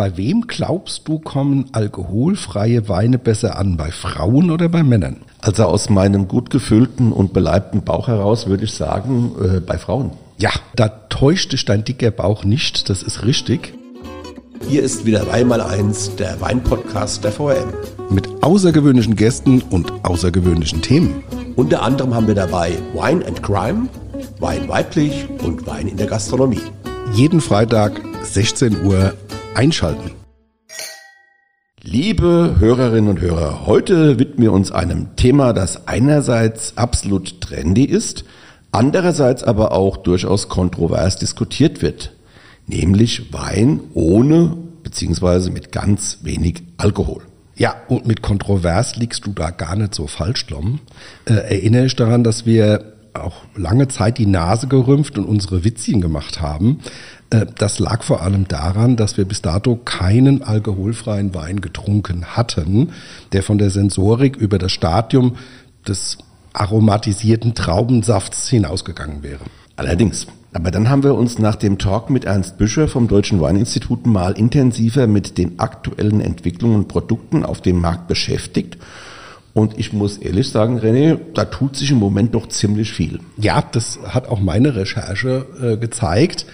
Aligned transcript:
Bei 0.00 0.16
wem 0.16 0.46
glaubst 0.46 1.08
du, 1.08 1.18
kommen 1.18 1.66
alkoholfreie 1.72 2.88
Weine 2.88 3.18
besser 3.18 3.58
an? 3.58 3.76
Bei 3.76 3.90
Frauen 3.90 4.50
oder 4.50 4.70
bei 4.70 4.82
Männern? 4.82 5.16
Also 5.42 5.64
aus 5.64 5.90
meinem 5.90 6.26
gut 6.26 6.48
gefüllten 6.48 7.12
und 7.12 7.34
beleibten 7.34 7.82
Bauch 7.82 8.08
heraus 8.08 8.46
würde 8.46 8.64
ich 8.64 8.72
sagen, 8.72 9.32
äh, 9.38 9.60
bei 9.60 9.76
Frauen. 9.76 10.12
Ja, 10.38 10.52
da 10.74 10.88
täuscht 10.88 11.52
dich 11.52 11.66
dein 11.66 11.84
dicker 11.84 12.10
Bauch 12.10 12.44
nicht, 12.44 12.88
das 12.88 13.02
ist 13.02 13.26
richtig. 13.26 13.74
Hier 14.66 14.82
ist 14.82 15.04
wieder 15.04 15.30
einmal 15.30 15.60
eins, 15.60 16.16
der 16.16 16.40
Weinpodcast 16.40 17.22
der 17.22 17.32
VM. 17.32 17.74
Mit 18.08 18.26
außergewöhnlichen 18.42 19.16
Gästen 19.16 19.60
und 19.60 19.92
außergewöhnlichen 20.02 20.80
Themen. 20.80 21.22
Unter 21.56 21.82
anderem 21.82 22.14
haben 22.14 22.26
wir 22.26 22.34
dabei 22.34 22.72
Wine 22.94 23.26
and 23.26 23.42
Crime, 23.42 23.88
Wein 24.38 24.66
weiblich 24.66 25.28
und 25.44 25.66
Wein 25.66 25.88
in 25.88 25.98
der 25.98 26.06
Gastronomie. 26.06 26.62
Jeden 27.12 27.42
Freitag 27.42 28.00
16 28.22 28.86
Uhr 28.86 29.12
einschalten. 29.54 30.12
Liebe 31.82 32.56
Hörerinnen 32.58 33.10
und 33.10 33.20
Hörer, 33.20 33.66
heute 33.66 34.18
widmen 34.18 34.42
wir 34.42 34.52
uns 34.52 34.70
einem 34.70 35.16
Thema, 35.16 35.52
das 35.52 35.88
einerseits 35.88 36.76
absolut 36.76 37.40
trendy 37.40 37.84
ist, 37.84 38.24
andererseits 38.70 39.42
aber 39.42 39.72
auch 39.72 39.96
durchaus 39.96 40.48
kontrovers 40.48 41.16
diskutiert 41.16 41.82
wird, 41.82 42.12
nämlich 42.66 43.32
Wein 43.32 43.80
ohne 43.94 44.56
bzw. 44.82 45.50
mit 45.50 45.72
ganz 45.72 46.18
wenig 46.22 46.62
Alkohol. 46.76 47.22
Ja, 47.56 47.74
und 47.88 48.06
mit 48.06 48.22
kontrovers 48.22 48.96
liegst 48.96 49.26
du 49.26 49.32
da 49.32 49.50
gar 49.50 49.76
nicht 49.76 49.94
so 49.94 50.06
falsch, 50.06 50.46
Dom. 50.46 50.80
Äh, 51.24 51.34
erinnere 51.34 51.86
ich 51.86 51.96
daran, 51.96 52.24
dass 52.24 52.46
wir 52.46 52.94
auch 53.14 53.42
lange 53.54 53.88
Zeit 53.88 54.18
die 54.18 54.26
Nase 54.26 54.68
gerümpft 54.68 55.18
und 55.18 55.24
unsere 55.24 55.64
Witzchen 55.64 56.00
gemacht 56.00 56.40
haben. 56.40 56.80
Äh, 57.30 57.46
das 57.58 57.78
lag 57.78 58.02
vor 58.02 58.22
allem 58.22 58.46
daran, 58.48 58.96
dass 58.96 59.16
wir 59.16 59.24
bis 59.24 59.42
dato 59.42 59.76
keinen 59.76 60.42
alkoholfreien 60.42 61.34
Wein 61.34 61.60
getrunken 61.60 62.26
hatten, 62.36 62.90
der 63.32 63.42
von 63.42 63.58
der 63.58 63.70
Sensorik 63.70 64.36
über 64.36 64.58
das 64.58 64.72
Stadium 64.72 65.36
des 65.86 66.18
aromatisierten 66.52 67.54
Traubensafts 67.54 68.48
hinausgegangen 68.48 69.22
wäre. 69.22 69.44
Allerdings. 69.76 70.26
Aber 70.52 70.72
dann 70.72 70.88
haben 70.88 71.04
wir 71.04 71.14
uns 71.14 71.38
nach 71.38 71.54
dem 71.54 71.78
Talk 71.78 72.10
mit 72.10 72.24
Ernst 72.24 72.58
Büscher 72.58 72.88
vom 72.88 73.06
Deutschen 73.06 73.40
Weininstitut 73.40 74.04
mal 74.04 74.32
intensiver 74.32 75.06
mit 75.06 75.38
den 75.38 75.60
aktuellen 75.60 76.20
Entwicklungen 76.20 76.74
und 76.74 76.88
Produkten 76.88 77.44
auf 77.44 77.60
dem 77.60 77.80
Markt 77.80 78.08
beschäftigt 78.08 78.76
und 79.60 79.78
ich 79.78 79.92
muss 79.92 80.16
ehrlich 80.16 80.48
sagen, 80.48 80.80
René, 80.80 81.18
da 81.34 81.44
tut 81.44 81.76
sich 81.76 81.90
im 81.90 81.98
Moment 81.98 82.34
doch 82.34 82.48
ziemlich 82.48 82.92
viel. 82.92 83.20
Ja, 83.36 83.62
das 83.72 83.98
hat 84.06 84.26
auch 84.26 84.40
meine 84.40 84.74
Recherche 84.74 85.46
äh, 85.62 85.76
gezeigt. 85.76 86.46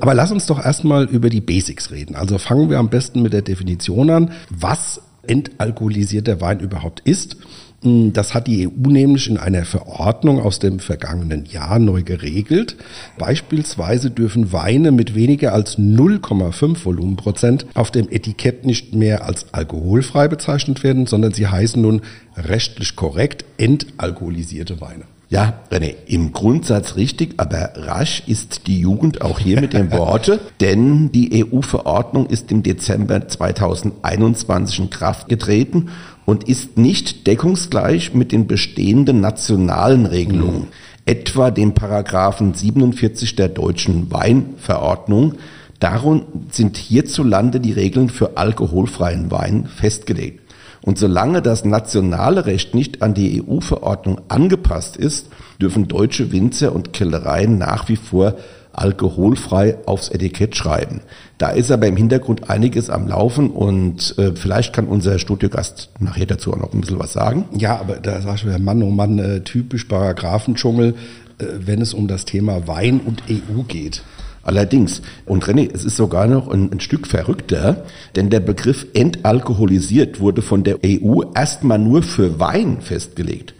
Aber 0.00 0.14
lass 0.14 0.30
uns 0.30 0.46
doch 0.46 0.64
erstmal 0.64 1.04
über 1.04 1.28
die 1.28 1.40
Basics 1.40 1.90
reden. 1.90 2.14
Also 2.14 2.38
fangen 2.38 2.70
wir 2.70 2.78
am 2.78 2.88
besten 2.88 3.20
mit 3.20 3.32
der 3.32 3.42
Definition 3.42 4.10
an. 4.10 4.30
Was 4.48 5.02
entalkoholisierter 5.26 6.40
Wein 6.40 6.60
überhaupt 6.60 7.00
ist 7.00 7.36
das 7.84 8.32
hat 8.32 8.46
die 8.46 8.68
EU 8.68 8.90
nämlich 8.90 9.28
in 9.28 9.38
einer 9.38 9.64
Verordnung 9.64 10.40
aus 10.40 10.60
dem 10.60 10.78
vergangenen 10.78 11.46
Jahr 11.46 11.80
neu 11.80 12.02
geregelt. 12.02 12.76
Beispielsweise 13.18 14.10
dürfen 14.10 14.52
Weine 14.52 14.92
mit 14.92 15.16
weniger 15.16 15.52
als 15.52 15.78
0,5 15.78 16.84
Volumenprozent 16.84 17.66
auf 17.74 17.90
dem 17.90 18.08
Etikett 18.08 18.64
nicht 18.64 18.94
mehr 18.94 19.24
als 19.24 19.52
alkoholfrei 19.52 20.28
bezeichnet 20.28 20.84
werden, 20.84 21.06
sondern 21.06 21.32
sie 21.32 21.48
heißen 21.48 21.82
nun 21.82 22.02
rechtlich 22.36 22.94
korrekt 22.94 23.44
entalkoholisierte 23.58 24.80
Weine. 24.80 25.04
Ja, 25.32 25.54
René, 25.70 25.94
im 26.08 26.32
Grundsatz 26.32 26.96
richtig, 26.96 27.36
aber 27.38 27.70
rasch 27.74 28.22
ist 28.26 28.66
die 28.66 28.78
Jugend 28.78 29.22
auch 29.22 29.38
hier 29.38 29.62
mit 29.62 29.72
den 29.72 29.90
Worte, 29.90 30.40
denn 30.60 31.10
die 31.10 31.42
EU-Verordnung 31.42 32.26
ist 32.26 32.52
im 32.52 32.62
Dezember 32.62 33.26
2021 33.26 34.78
in 34.78 34.90
Kraft 34.90 35.30
getreten 35.30 35.88
und 36.24 36.44
ist 36.48 36.76
nicht 36.78 37.26
deckungsgleich 37.26 38.14
mit 38.14 38.32
den 38.32 38.46
bestehenden 38.46 39.20
nationalen 39.20 40.06
Regelungen, 40.06 40.60
mhm. 40.60 40.68
etwa 41.04 41.50
dem 41.50 41.74
Paragraphen 41.74 42.54
47 42.54 43.36
der 43.36 43.48
deutschen 43.48 44.10
Weinverordnung. 44.10 45.34
Darum 45.80 46.22
sind 46.50 46.76
hierzulande 46.76 47.58
die 47.58 47.72
Regeln 47.72 48.08
für 48.08 48.36
alkoholfreien 48.36 49.30
Wein 49.30 49.66
festgelegt. 49.66 50.40
Und 50.82 50.98
solange 50.98 51.42
das 51.42 51.64
nationale 51.64 52.46
Recht 52.46 52.74
nicht 52.74 53.02
an 53.02 53.14
die 53.14 53.42
EU-Verordnung 53.42 54.20
angepasst 54.28 54.96
ist, 54.96 55.28
dürfen 55.60 55.86
deutsche 55.86 56.32
Winzer 56.32 56.74
und 56.74 56.92
Kellereien 56.92 57.56
nach 57.56 57.88
wie 57.88 57.96
vor 57.96 58.34
alkoholfrei 58.72 59.78
aufs 59.86 60.08
Etikett 60.08 60.56
schreiben. 60.56 61.00
Da 61.38 61.50
ist 61.50 61.70
aber 61.70 61.86
im 61.86 61.96
Hintergrund 61.96 62.48
einiges 62.50 62.90
am 62.90 63.08
Laufen 63.08 63.50
und 63.50 64.16
äh, 64.18 64.32
vielleicht 64.34 64.72
kann 64.72 64.86
unser 64.86 65.18
Studiogast 65.18 65.90
nachher 65.98 66.26
dazu 66.26 66.52
auch 66.52 66.58
noch 66.58 66.72
ein 66.72 66.80
bisschen 66.80 66.98
was 66.98 67.12
sagen. 67.12 67.46
Ja, 67.56 67.78
aber 67.78 67.96
da 67.96 68.20
sagst 68.20 68.44
du 68.44 68.48
ja 68.48 68.58
Mann, 68.58 68.82
oh 68.82 68.90
Mann, 68.90 69.18
äh, 69.18 69.40
typisch 69.40 69.84
Paragraphendschungel, 69.84 70.94
äh, 71.38 71.44
wenn 71.58 71.80
es 71.80 71.94
um 71.94 72.08
das 72.08 72.24
Thema 72.24 72.66
Wein 72.66 73.00
und 73.00 73.22
EU 73.30 73.62
geht. 73.66 74.02
Allerdings, 74.44 75.02
und 75.24 75.44
René, 75.44 75.70
es 75.72 75.84
ist 75.84 75.96
sogar 75.96 76.26
noch 76.26 76.48
ein, 76.48 76.72
ein, 76.72 76.80
Stück 76.80 77.06
verrückter, 77.06 77.84
denn 78.16 78.28
der 78.28 78.40
Begriff 78.40 78.86
entalkoholisiert 78.92 80.18
wurde 80.18 80.42
von 80.42 80.64
der 80.64 80.78
EU 80.84 81.22
erstmal 81.34 81.78
nur 81.78 82.02
für 82.02 82.40
Wein 82.40 82.80
festgelegt. 82.80 83.54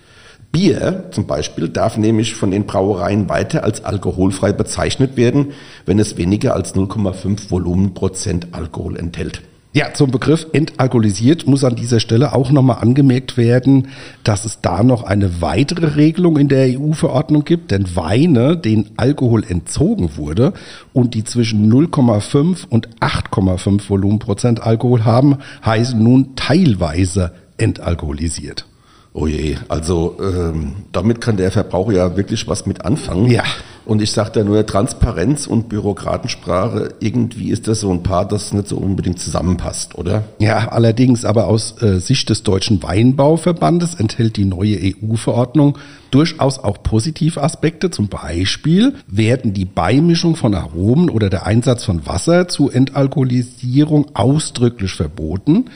Bier 0.53 1.05
zum 1.13 1.27
Beispiel 1.27 1.71
darf 1.71 1.97
nämlich 1.97 2.35
von 2.35 2.51
den 2.51 2.67
Brauereien 2.67 3.31
weiter 3.31 3.65
als 3.65 3.85
alkoholfrei 3.85 4.53
bezeichnet 4.53 5.17
werden, 5.17 5.53
wenn 5.87 5.99
es 5.99 6.19
weniger 6.19 6.55
als 6.55 6.75
0,5 6.75 7.51
Volumenprozent 7.51 8.49
Alkohol 8.53 8.99
enthält. 8.99 9.41
Ja, 9.75 9.95
zum 9.95 10.11
Begriff 10.11 10.47
entalkoholisiert 10.53 11.47
muss 11.47 11.65
an 11.65 11.77
dieser 11.77 11.99
Stelle 11.99 12.35
auch 12.35 12.51
nochmal 12.51 12.83
angemerkt 12.83 13.39
werden, 13.39 13.89
dass 14.23 14.45
es 14.45 14.61
da 14.61 14.83
noch 14.83 15.05
eine 15.05 15.41
weitere 15.41 15.97
Regelung 15.97 16.37
in 16.37 16.49
der 16.49 16.79
EU-Verordnung 16.79 17.45
gibt, 17.45 17.71
denn 17.71 17.97
Weine, 17.97 18.59
denen 18.59 18.91
Alkohol 18.99 19.45
entzogen 19.49 20.19
wurde 20.19 20.53
und 20.93 21.15
die 21.15 21.25
zwischen 21.25 21.73
0,5 21.73 22.67
und 22.69 22.91
8,5 23.01 23.89
Volumenprozent 23.89 24.63
Alkohol 24.63 25.07
haben, 25.07 25.39
heißen 25.65 26.03
nun 26.03 26.37
teilweise 26.37 27.33
entalkoholisiert. 27.57 28.67
Oh 29.15 29.27
je, 29.27 29.57
also 29.69 30.17
ähm, 30.21 30.73
damit 30.91 31.21
kann 31.21 31.37
der 31.37 31.51
Verbraucher 31.51 31.93
ja 31.93 32.17
wirklich 32.17 32.49
was 32.49 32.65
mit 32.65 32.85
anfangen. 32.85 33.31
Ja. 33.31 33.45
Und 33.85 34.01
ich 34.01 34.13
sage 34.13 34.31
da 34.33 34.45
nur 34.45 34.65
Transparenz 34.65 35.47
und 35.47 35.69
Bürokratensprache, 35.69 36.95
irgendwie 37.01 37.51
ist 37.51 37.67
das 37.67 37.81
so 37.81 37.91
ein 37.91 38.03
Paar, 38.03 38.27
das 38.27 38.53
nicht 38.53 38.69
so 38.69 38.77
unbedingt 38.77 39.19
zusammenpasst, 39.19 39.99
oder? 39.99 40.25
Ja, 40.39 40.69
allerdings 40.69 41.25
aber 41.25 41.49
aus 41.49 41.83
äh, 41.83 41.99
Sicht 41.99 42.31
des 42.31 42.45
Deutschen 42.45 42.83
Weinbauverbandes 42.83 43.97
enthält 43.97 44.37
die 44.37 44.45
neue 44.45 44.79
EU-Verordnung 44.79 45.79
durchaus 46.13 46.61
auch 46.61 46.83
positive 46.83 47.43
Aspekte. 47.43 47.91
Zum 47.91 48.09
Beispiel 48.09 48.95
werden 49.09 49.53
die 49.53 49.65
Beimischung 49.65 50.37
von 50.37 50.55
Aromen 50.55 51.11
oder 51.11 51.29
der 51.29 51.47
Einsatz 51.47 51.85
von 51.85 52.07
Wasser 52.07 52.47
zur 52.47 52.73
Entalkoholisierung 52.73 54.15
ausdrücklich 54.15 54.93
verboten. 54.93 55.67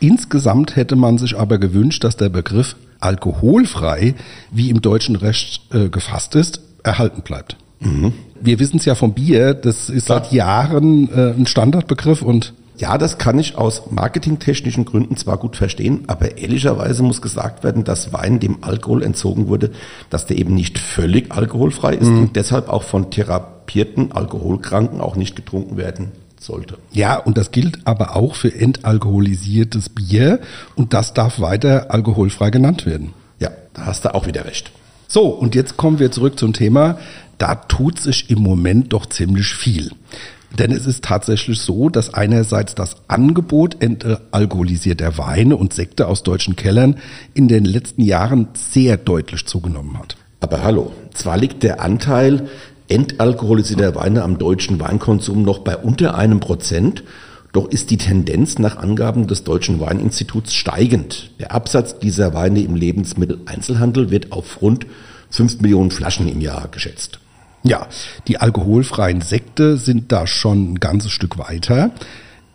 Insgesamt 0.00 0.76
hätte 0.76 0.96
man 0.96 1.18
sich 1.18 1.38
aber 1.38 1.58
gewünscht, 1.58 2.04
dass 2.04 2.16
der 2.16 2.28
Begriff 2.28 2.76
alkoholfrei, 3.00 4.14
wie 4.50 4.70
im 4.70 4.80
deutschen 4.80 5.16
Recht 5.16 5.62
äh, 5.72 5.88
gefasst 5.88 6.34
ist, 6.34 6.60
erhalten 6.82 7.22
bleibt. 7.22 7.56
Mhm. 7.80 8.12
Wir 8.40 8.58
wissen 8.58 8.78
es 8.78 8.84
ja 8.84 8.94
vom 8.94 9.14
Bier, 9.14 9.54
das 9.54 9.88
ist 9.90 10.06
Klar. 10.06 10.22
seit 10.22 10.32
Jahren 10.32 11.08
äh, 11.12 11.32
ein 11.36 11.46
Standardbegriff 11.46 12.22
und 12.22 12.54
ja, 12.76 12.96
das 12.96 13.18
kann 13.18 13.40
ich 13.40 13.58
aus 13.58 13.90
marketingtechnischen 13.90 14.84
Gründen 14.84 15.16
zwar 15.16 15.36
gut 15.36 15.56
verstehen, 15.56 16.04
aber 16.06 16.38
ehrlicherweise 16.38 17.02
muss 17.02 17.20
gesagt 17.20 17.64
werden, 17.64 17.82
dass 17.82 18.12
Wein 18.12 18.38
dem 18.38 18.58
Alkohol 18.62 19.02
entzogen 19.02 19.48
wurde, 19.48 19.72
dass 20.10 20.26
der 20.26 20.38
eben 20.38 20.54
nicht 20.54 20.78
völlig 20.78 21.32
alkoholfrei 21.32 21.94
ist 21.94 22.08
mhm. 22.08 22.18
und 22.18 22.36
deshalb 22.36 22.68
auch 22.68 22.84
von 22.84 23.10
therapierten 23.10 24.12
Alkoholkranken 24.12 25.00
auch 25.00 25.16
nicht 25.16 25.34
getrunken 25.34 25.76
werden 25.76 26.12
sollte. 26.40 26.78
Ja, 26.92 27.16
und 27.16 27.36
das 27.36 27.50
gilt 27.50 27.86
aber 27.86 28.16
auch 28.16 28.34
für 28.34 28.54
entalkoholisiertes 28.54 29.88
Bier 29.90 30.40
und 30.74 30.94
das 30.94 31.14
darf 31.14 31.40
weiter 31.40 31.90
alkoholfrei 31.90 32.50
genannt 32.50 32.86
werden. 32.86 33.14
Ja, 33.38 33.50
da 33.74 33.86
hast 33.86 34.04
du 34.04 34.14
auch 34.14 34.26
wieder 34.26 34.44
recht. 34.44 34.72
So, 35.06 35.28
und 35.28 35.54
jetzt 35.54 35.76
kommen 35.76 35.98
wir 35.98 36.10
zurück 36.10 36.38
zum 36.38 36.52
Thema. 36.52 36.98
Da 37.38 37.54
tut 37.54 38.00
sich 38.00 38.30
im 38.30 38.40
Moment 38.40 38.92
doch 38.92 39.06
ziemlich 39.06 39.46
viel. 39.46 39.90
Denn 40.58 40.72
es 40.72 40.86
ist 40.86 41.04
tatsächlich 41.04 41.60
so, 41.60 41.88
dass 41.88 42.14
einerseits 42.14 42.74
das 42.74 42.96
Angebot 43.06 43.82
entalkoholisierter 43.82 45.18
Weine 45.18 45.56
und 45.56 45.72
Sekte 45.74 46.08
aus 46.08 46.22
deutschen 46.22 46.56
Kellern 46.56 46.96
in 47.34 47.48
den 47.48 47.64
letzten 47.64 48.02
Jahren 48.02 48.48
sehr 48.54 48.96
deutlich 48.96 49.46
zugenommen 49.46 49.98
hat. 49.98 50.16
Aber 50.40 50.62
hallo, 50.62 50.92
zwar 51.12 51.36
liegt 51.36 51.62
der 51.64 51.80
Anteil 51.80 52.48
entalkoholisierter 52.88 53.94
Weine 53.94 54.22
am 54.22 54.38
deutschen 54.38 54.80
Weinkonsum 54.80 55.42
noch 55.42 55.60
bei 55.60 55.76
unter 55.76 56.16
einem 56.16 56.40
Prozent. 56.40 57.04
Doch 57.52 57.68
ist 57.68 57.90
die 57.90 57.96
Tendenz 57.96 58.58
nach 58.58 58.76
Angaben 58.76 59.26
des 59.26 59.44
Deutschen 59.44 59.80
Weininstituts 59.80 60.54
steigend. 60.54 61.30
Der 61.38 61.52
Absatz 61.52 61.98
dieser 61.98 62.34
Weine 62.34 62.60
im 62.60 62.74
Lebensmitteleinzelhandel 62.74 64.10
wird 64.10 64.32
auf 64.32 64.60
rund 64.60 64.86
5 65.30 65.60
Millionen 65.60 65.90
Flaschen 65.90 66.28
im 66.28 66.40
Jahr 66.40 66.68
geschätzt. 66.68 67.20
Ja, 67.62 67.86
die 68.28 68.38
alkoholfreien 68.38 69.20
Sekte 69.20 69.76
sind 69.76 70.12
da 70.12 70.26
schon 70.26 70.72
ein 70.72 70.80
ganzes 70.80 71.10
Stück 71.10 71.38
weiter. 71.38 71.90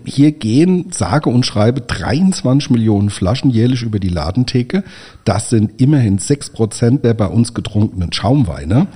Hier 0.05 0.31
gehen 0.31 0.87
sage 0.91 1.29
und 1.29 1.45
schreibe 1.45 1.81
23 1.81 2.69
Millionen 2.69 3.09
Flaschen 3.09 3.49
jährlich 3.49 3.83
über 3.83 3.99
die 3.99 4.09
Ladentheke. 4.09 4.83
Das 5.23 5.49
sind 5.49 5.81
immerhin 5.81 6.17
6 6.17 6.51
Prozent 6.51 7.05
der 7.05 7.13
bei 7.13 7.27
uns 7.27 7.53
getrunkenen 7.53 8.11
Schaumweine. 8.11 8.87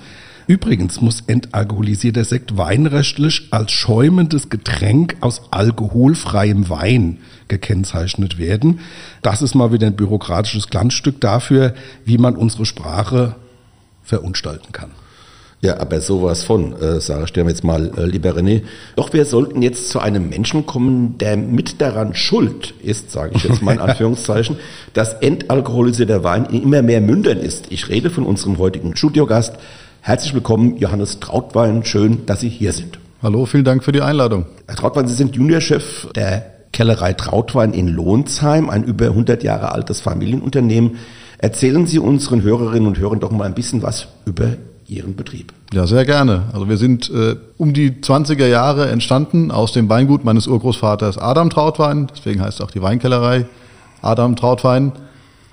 Übrigens 0.48 1.02
muss 1.02 1.24
entalkoholisierter 1.28 2.24
Sekt 2.24 2.56
weinrechtlich 2.58 3.50
als 3.52 3.74
schäumendes 3.74 4.50
Getränk 4.50 5.18
aus 5.20 5.42
alkoholfreiem 5.52 6.70
Wein 6.70 7.18
gekennzeichnet 7.50 8.38
werden. 8.38 8.80
Das 9.22 9.42
ist 9.42 9.56
mal 9.56 9.74
wieder 9.74 9.88
ein 9.88 9.98
bürokratisches 9.98 10.70
Glanzstück 10.70 11.20
dafür, 11.20 11.74
wie 12.06 12.18
man 12.18 12.38
unsere 12.38 12.66
Sprache 12.66 13.36
verunstalten 14.04 14.72
kann. 14.72 14.92
Ja, 15.60 15.80
aber 15.80 16.00
sowas 16.02 16.44
von, 16.44 16.80
äh, 16.80 17.02
sage 17.02 17.24
ich 17.26 17.34
dir 17.34 17.44
jetzt 17.44 17.64
mal, 17.64 17.92
äh, 17.98 18.06
lieber 18.06 18.30
René. 18.30 18.62
Doch 18.96 19.12
wir 19.12 19.26
sollten 19.26 19.64
jetzt 19.64 19.90
zu 19.90 20.00
einem 20.00 20.30
Menschen 20.30 20.68
kommen, 20.68 21.18
der 21.18 21.36
mit 21.36 21.82
daran 21.82 22.14
schuld 22.14 22.76
ist, 22.84 23.12
sage 23.12 23.34
ich 23.36 23.44
jetzt 23.44 23.64
mal 23.64 23.74
in 23.74 23.80
Anführungszeichen, 23.82 24.58
dass 24.94 25.14
entalkoholisierter 25.16 26.24
Wein 26.24 26.46
in 26.46 26.62
immer 26.62 26.84
mehr 26.84 27.02
Mündern 27.02 27.40
ist. 27.40 27.72
Ich 27.72 27.90
rede 27.90 28.12
von 28.12 28.24
unserem 28.24 28.60
heutigen 28.60 28.96
Studiogast. 28.96 29.56
Herzlich 30.08 30.34
willkommen, 30.34 30.78
Johannes 30.78 31.20
Trautwein. 31.20 31.84
Schön, 31.84 32.26
dass 32.26 32.40
Sie 32.40 32.48
hier 32.48 32.72
sind. 32.72 32.98
Hallo, 33.22 33.46
vielen 33.46 33.66
Dank 33.66 33.84
für 33.84 33.92
die 33.92 34.02
Einladung. 34.02 34.46
Herr 34.66 34.78
Trautwein, 34.78 35.06
Sie 35.06 35.14
sind 35.14 35.36
Juniorchef 35.36 36.08
der 36.16 36.46
Kellerei 36.72 37.12
Trautwein 37.12 37.74
in 37.74 37.90
Lohnsheim, 37.90 38.70
ein 38.70 38.86
über 38.86 39.08
100 39.08 39.44
Jahre 39.44 39.74
altes 39.74 40.00
Familienunternehmen. 40.00 40.96
Erzählen 41.40 41.86
Sie 41.88 42.00
unseren 42.00 42.42
Hörerinnen 42.42 42.88
und 42.88 42.98
Hörern 42.98 43.20
doch 43.20 43.32
mal 43.32 43.44
ein 43.44 43.54
bisschen 43.54 43.84
was 43.84 44.08
über 44.24 44.54
Ihren 44.88 45.18
Betrieb. 45.18 45.52
Ja, 45.74 45.86
sehr 45.88 46.06
gerne. 46.06 46.44
Also 46.54 46.70
wir 46.70 46.78
sind 46.78 47.10
äh, 47.10 47.36
um 47.58 47.74
die 47.74 47.92
20er 47.92 48.48
Jahre 48.48 48.88
entstanden 48.88 49.52
aus 49.52 49.74
dem 49.74 49.90
Weingut 49.90 50.24
meines 50.24 50.48
Urgroßvaters 50.48 51.18
Adam 51.18 51.50
Trautwein, 51.50 52.08
deswegen 52.16 52.42
heißt 52.42 52.62
auch 52.62 52.72
die 52.72 52.82
Weinkellerei 52.82 53.46
Adam 54.02 54.38
Trautwein, 54.38 54.94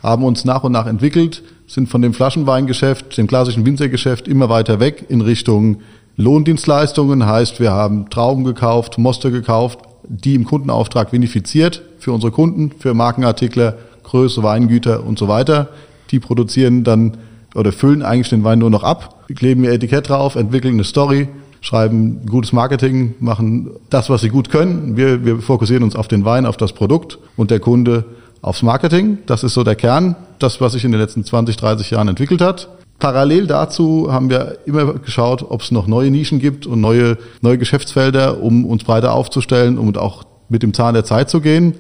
haben 0.00 0.22
uns 0.22 0.44
nach 0.44 0.62
und 0.62 0.70
nach 0.70 0.86
entwickelt, 0.86 1.42
sind 1.66 1.88
von 1.88 2.02
dem 2.02 2.12
Flaschenweingeschäft, 2.12 3.16
dem 3.16 3.26
klassischen 3.26 3.64
Winzergeschäft 3.64 4.28
immer 4.28 4.48
weiter 4.48 4.80
weg 4.80 5.06
in 5.08 5.20
Richtung 5.20 5.78
Lohndienstleistungen, 6.16 7.26
heißt 7.26 7.58
wir 7.60 7.72
haben 7.72 8.08
Trauben 8.10 8.44
gekauft, 8.44 8.98
Moste 8.98 9.30
gekauft, 9.30 9.80
die 10.06 10.34
im 10.34 10.44
Kundenauftrag 10.44 11.12
vinifiziert 11.12 11.82
für 11.98 12.12
unsere 12.12 12.30
Kunden, 12.30 12.72
für 12.78 12.94
Markenartikler, 12.94 13.76
Größe, 14.04 14.42
Weingüter 14.42 15.04
und 15.04 15.18
so 15.18 15.28
weiter. 15.28 15.70
Die 16.10 16.20
produzieren 16.20 16.84
dann 16.84 17.16
oder 17.54 17.72
füllen 17.72 18.02
eigentlich 18.02 18.30
den 18.30 18.44
Wein 18.44 18.58
nur 18.58 18.70
noch 18.70 18.84
ab, 18.84 19.26
kleben 19.34 19.64
ihr 19.64 19.72
Etikett 19.72 20.08
drauf, 20.08 20.36
entwickeln 20.36 20.74
eine 20.74 20.84
Story, 20.84 21.28
schreiben 21.60 22.26
gutes 22.26 22.52
Marketing, 22.52 23.14
machen 23.20 23.70
das, 23.90 24.10
was 24.10 24.20
sie 24.20 24.28
gut 24.28 24.50
können. 24.50 24.96
Wir, 24.96 25.24
wir 25.24 25.38
fokussieren 25.38 25.82
uns 25.82 25.96
auf 25.96 26.08
den 26.08 26.24
Wein, 26.24 26.46
auf 26.46 26.56
das 26.56 26.72
Produkt 26.72 27.18
und 27.36 27.50
der 27.50 27.60
Kunde 27.60 28.04
aufs 28.44 28.62
Marketing. 28.62 29.18
Das 29.26 29.42
ist 29.42 29.54
so 29.54 29.64
der 29.64 29.74
Kern, 29.74 30.16
das, 30.38 30.60
was 30.60 30.72
sich 30.72 30.84
in 30.84 30.92
den 30.92 31.00
letzten 31.00 31.24
20, 31.24 31.56
30 31.56 31.90
Jahren 31.90 32.08
entwickelt 32.08 32.42
hat. 32.42 32.68
Parallel 32.98 33.46
dazu 33.46 34.12
haben 34.12 34.30
wir 34.30 34.58
immer 34.66 34.94
geschaut, 34.94 35.44
ob 35.48 35.62
es 35.62 35.70
noch 35.70 35.86
neue 35.86 36.10
Nischen 36.10 36.38
gibt 36.38 36.66
und 36.66 36.80
neue, 36.80 37.16
neue 37.40 37.58
Geschäftsfelder, 37.58 38.42
um 38.42 38.66
uns 38.66 38.84
breiter 38.84 39.14
aufzustellen 39.14 39.78
und 39.78 39.98
auch 39.98 40.24
mit 40.48 40.62
dem 40.62 40.74
Zahn 40.74 40.94
der 40.94 41.04
Zeit 41.04 41.30
zu 41.30 41.40
gehen. 41.40 41.74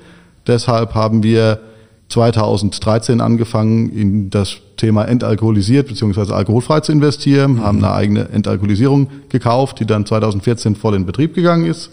Deshalb 0.46 0.94
haben 0.94 1.22
wir 1.22 1.60
2013 2.08 3.20
angefangen, 3.20 3.90
in 3.90 4.30
das 4.30 4.56
Thema 4.76 5.04
entalkoholisiert 5.04 5.88
bzw. 5.88 6.32
alkoholfrei 6.32 6.80
zu 6.80 6.92
investieren, 6.92 7.54
mhm. 7.54 7.60
haben 7.62 7.78
eine 7.84 7.94
eigene 7.94 8.28
Entalkoholisierung 8.30 9.08
gekauft, 9.28 9.80
die 9.80 9.86
dann 9.86 10.06
2014 10.06 10.76
voll 10.76 10.94
in 10.94 11.06
Betrieb 11.06 11.34
gegangen 11.34 11.66
ist 11.66 11.90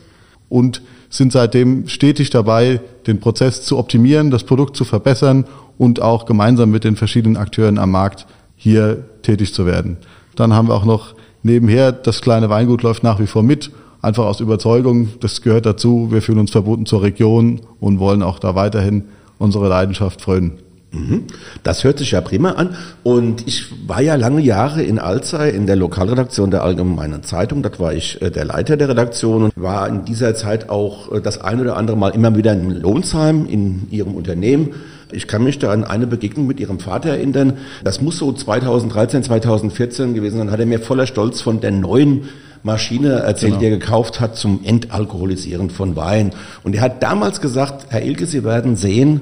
und 0.50 0.82
sind 1.12 1.32
seitdem 1.32 1.88
stetig 1.88 2.32
dabei, 2.32 2.82
den 3.06 3.20
Prozess 3.20 3.64
zu 3.64 3.78
optimieren, 3.78 4.32
das 4.32 4.46
Produkt 4.46 4.76
zu 4.76 4.86
verbessern 4.86 5.46
und 5.78 6.02
auch 6.02 6.26
gemeinsam 6.26 6.72
mit 6.72 6.84
den 6.84 6.96
verschiedenen 6.96 7.38
Akteuren 7.38 7.78
am 7.78 7.92
Markt 7.92 8.26
hier 8.56 9.04
tätig 9.22 9.54
zu 9.54 9.66
werden. 9.66 9.98
Dann 10.36 10.54
haben 10.54 10.70
wir 10.70 10.74
auch 10.74 10.86
noch 10.86 11.14
nebenher, 11.44 11.92
das 11.92 12.22
kleine 12.22 12.50
Weingut 12.50 12.82
läuft 12.82 13.04
nach 13.04 13.20
wie 13.20 13.28
vor 13.28 13.44
mit, 13.44 13.72
einfach 14.02 14.26
aus 14.26 14.40
Überzeugung, 14.40 15.10
das 15.20 15.42
gehört 15.42 15.66
dazu, 15.66 16.08
wir 16.12 16.22
fühlen 16.22 16.40
uns 16.40 16.52
verbunden 16.52 16.86
zur 16.86 17.04
Region 17.04 17.62
und 17.80 18.00
wollen 18.00 18.24
auch 18.24 18.40
da 18.40 18.56
weiterhin 18.56 19.04
unsere 19.38 19.68
Leidenschaft 19.68 20.22
frönen. 20.22 20.60
Mhm. 20.92 21.24
Das 21.64 21.84
hört 21.86 22.00
sich 22.00 22.12
ja 22.12 22.22
prima 22.22 22.52
an. 22.52 22.76
Und 23.04 23.48
ich 23.48 23.66
war 23.88 24.02
ja 24.02 24.16
lange 24.16 24.42
Jahre 24.42 24.84
in 24.84 25.00
Alzey 25.00 25.50
in 25.56 25.66
der 25.66 25.78
Lokalredaktion 25.78 26.52
der 26.52 26.64
Allgemeinen 26.64 27.24
Zeitung. 27.24 27.64
Dort 27.64 27.80
war 27.80 27.94
ich 27.94 28.22
äh, 28.22 28.30
der 28.30 28.46
Leiter 28.46 28.76
der 28.76 28.90
Redaktion 28.90 29.44
und 29.44 29.54
war 29.56 29.88
in 29.88 30.04
dieser 30.04 30.36
Zeit 30.36 30.70
auch 30.70 31.12
äh, 31.12 31.22
das 31.22 31.40
ein 31.40 31.62
oder 31.62 31.78
andere 31.78 31.96
Mal 31.96 32.10
immer 32.10 32.36
wieder 32.36 32.52
in 32.52 32.72
Lohnsheim 32.72 33.46
in 33.46 33.88
Ihrem 33.90 34.16
Unternehmen. 34.16 34.72
Ich 35.14 35.28
kann 35.28 35.44
mich 35.44 35.60
da 35.60 35.72
an 35.72 35.84
eine 35.86 36.08
Begegnung 36.08 36.46
mit 36.48 36.60
Ihrem 36.60 36.80
Vater 36.80 37.10
erinnern. 37.12 37.58
Das 37.84 38.02
muss 38.02 38.18
so 38.18 38.32
2013, 38.34 39.24
2014 39.24 40.14
gewesen 40.14 40.38
sein. 40.38 40.52
Hat 40.52 40.60
er 40.60 40.66
mir 40.66 40.80
voller 40.80 41.08
Stolz 41.08 41.42
von 41.42 41.62
der 41.62 41.72
neuen 41.72 42.30
Maschine 42.64 43.14
erzählt, 43.20 43.54
genau. 43.54 43.60
die 43.60 43.66
er 43.66 43.80
gekauft 43.80 44.20
hat 44.20 44.36
zum 44.36 44.62
Entalkoholisieren 44.64 45.70
von 45.70 45.96
Wein. 45.96 46.32
Und 46.64 46.76
er 46.76 46.82
hat 46.82 47.02
damals 47.02 47.42
gesagt, 47.42 47.88
Herr 47.90 48.04
Ilke, 48.04 48.26
Sie 48.26 48.44
werden 48.44 48.76
sehen, 48.76 49.22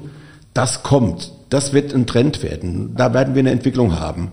das 0.54 0.82
kommt 0.82 1.32
das 1.50 1.72
wird 1.72 1.92
ein 1.94 2.06
Trend 2.06 2.42
werden. 2.42 2.94
Da 2.96 3.12
werden 3.12 3.34
wir 3.34 3.40
eine 3.40 3.50
Entwicklung 3.50 4.00
haben. 4.00 4.32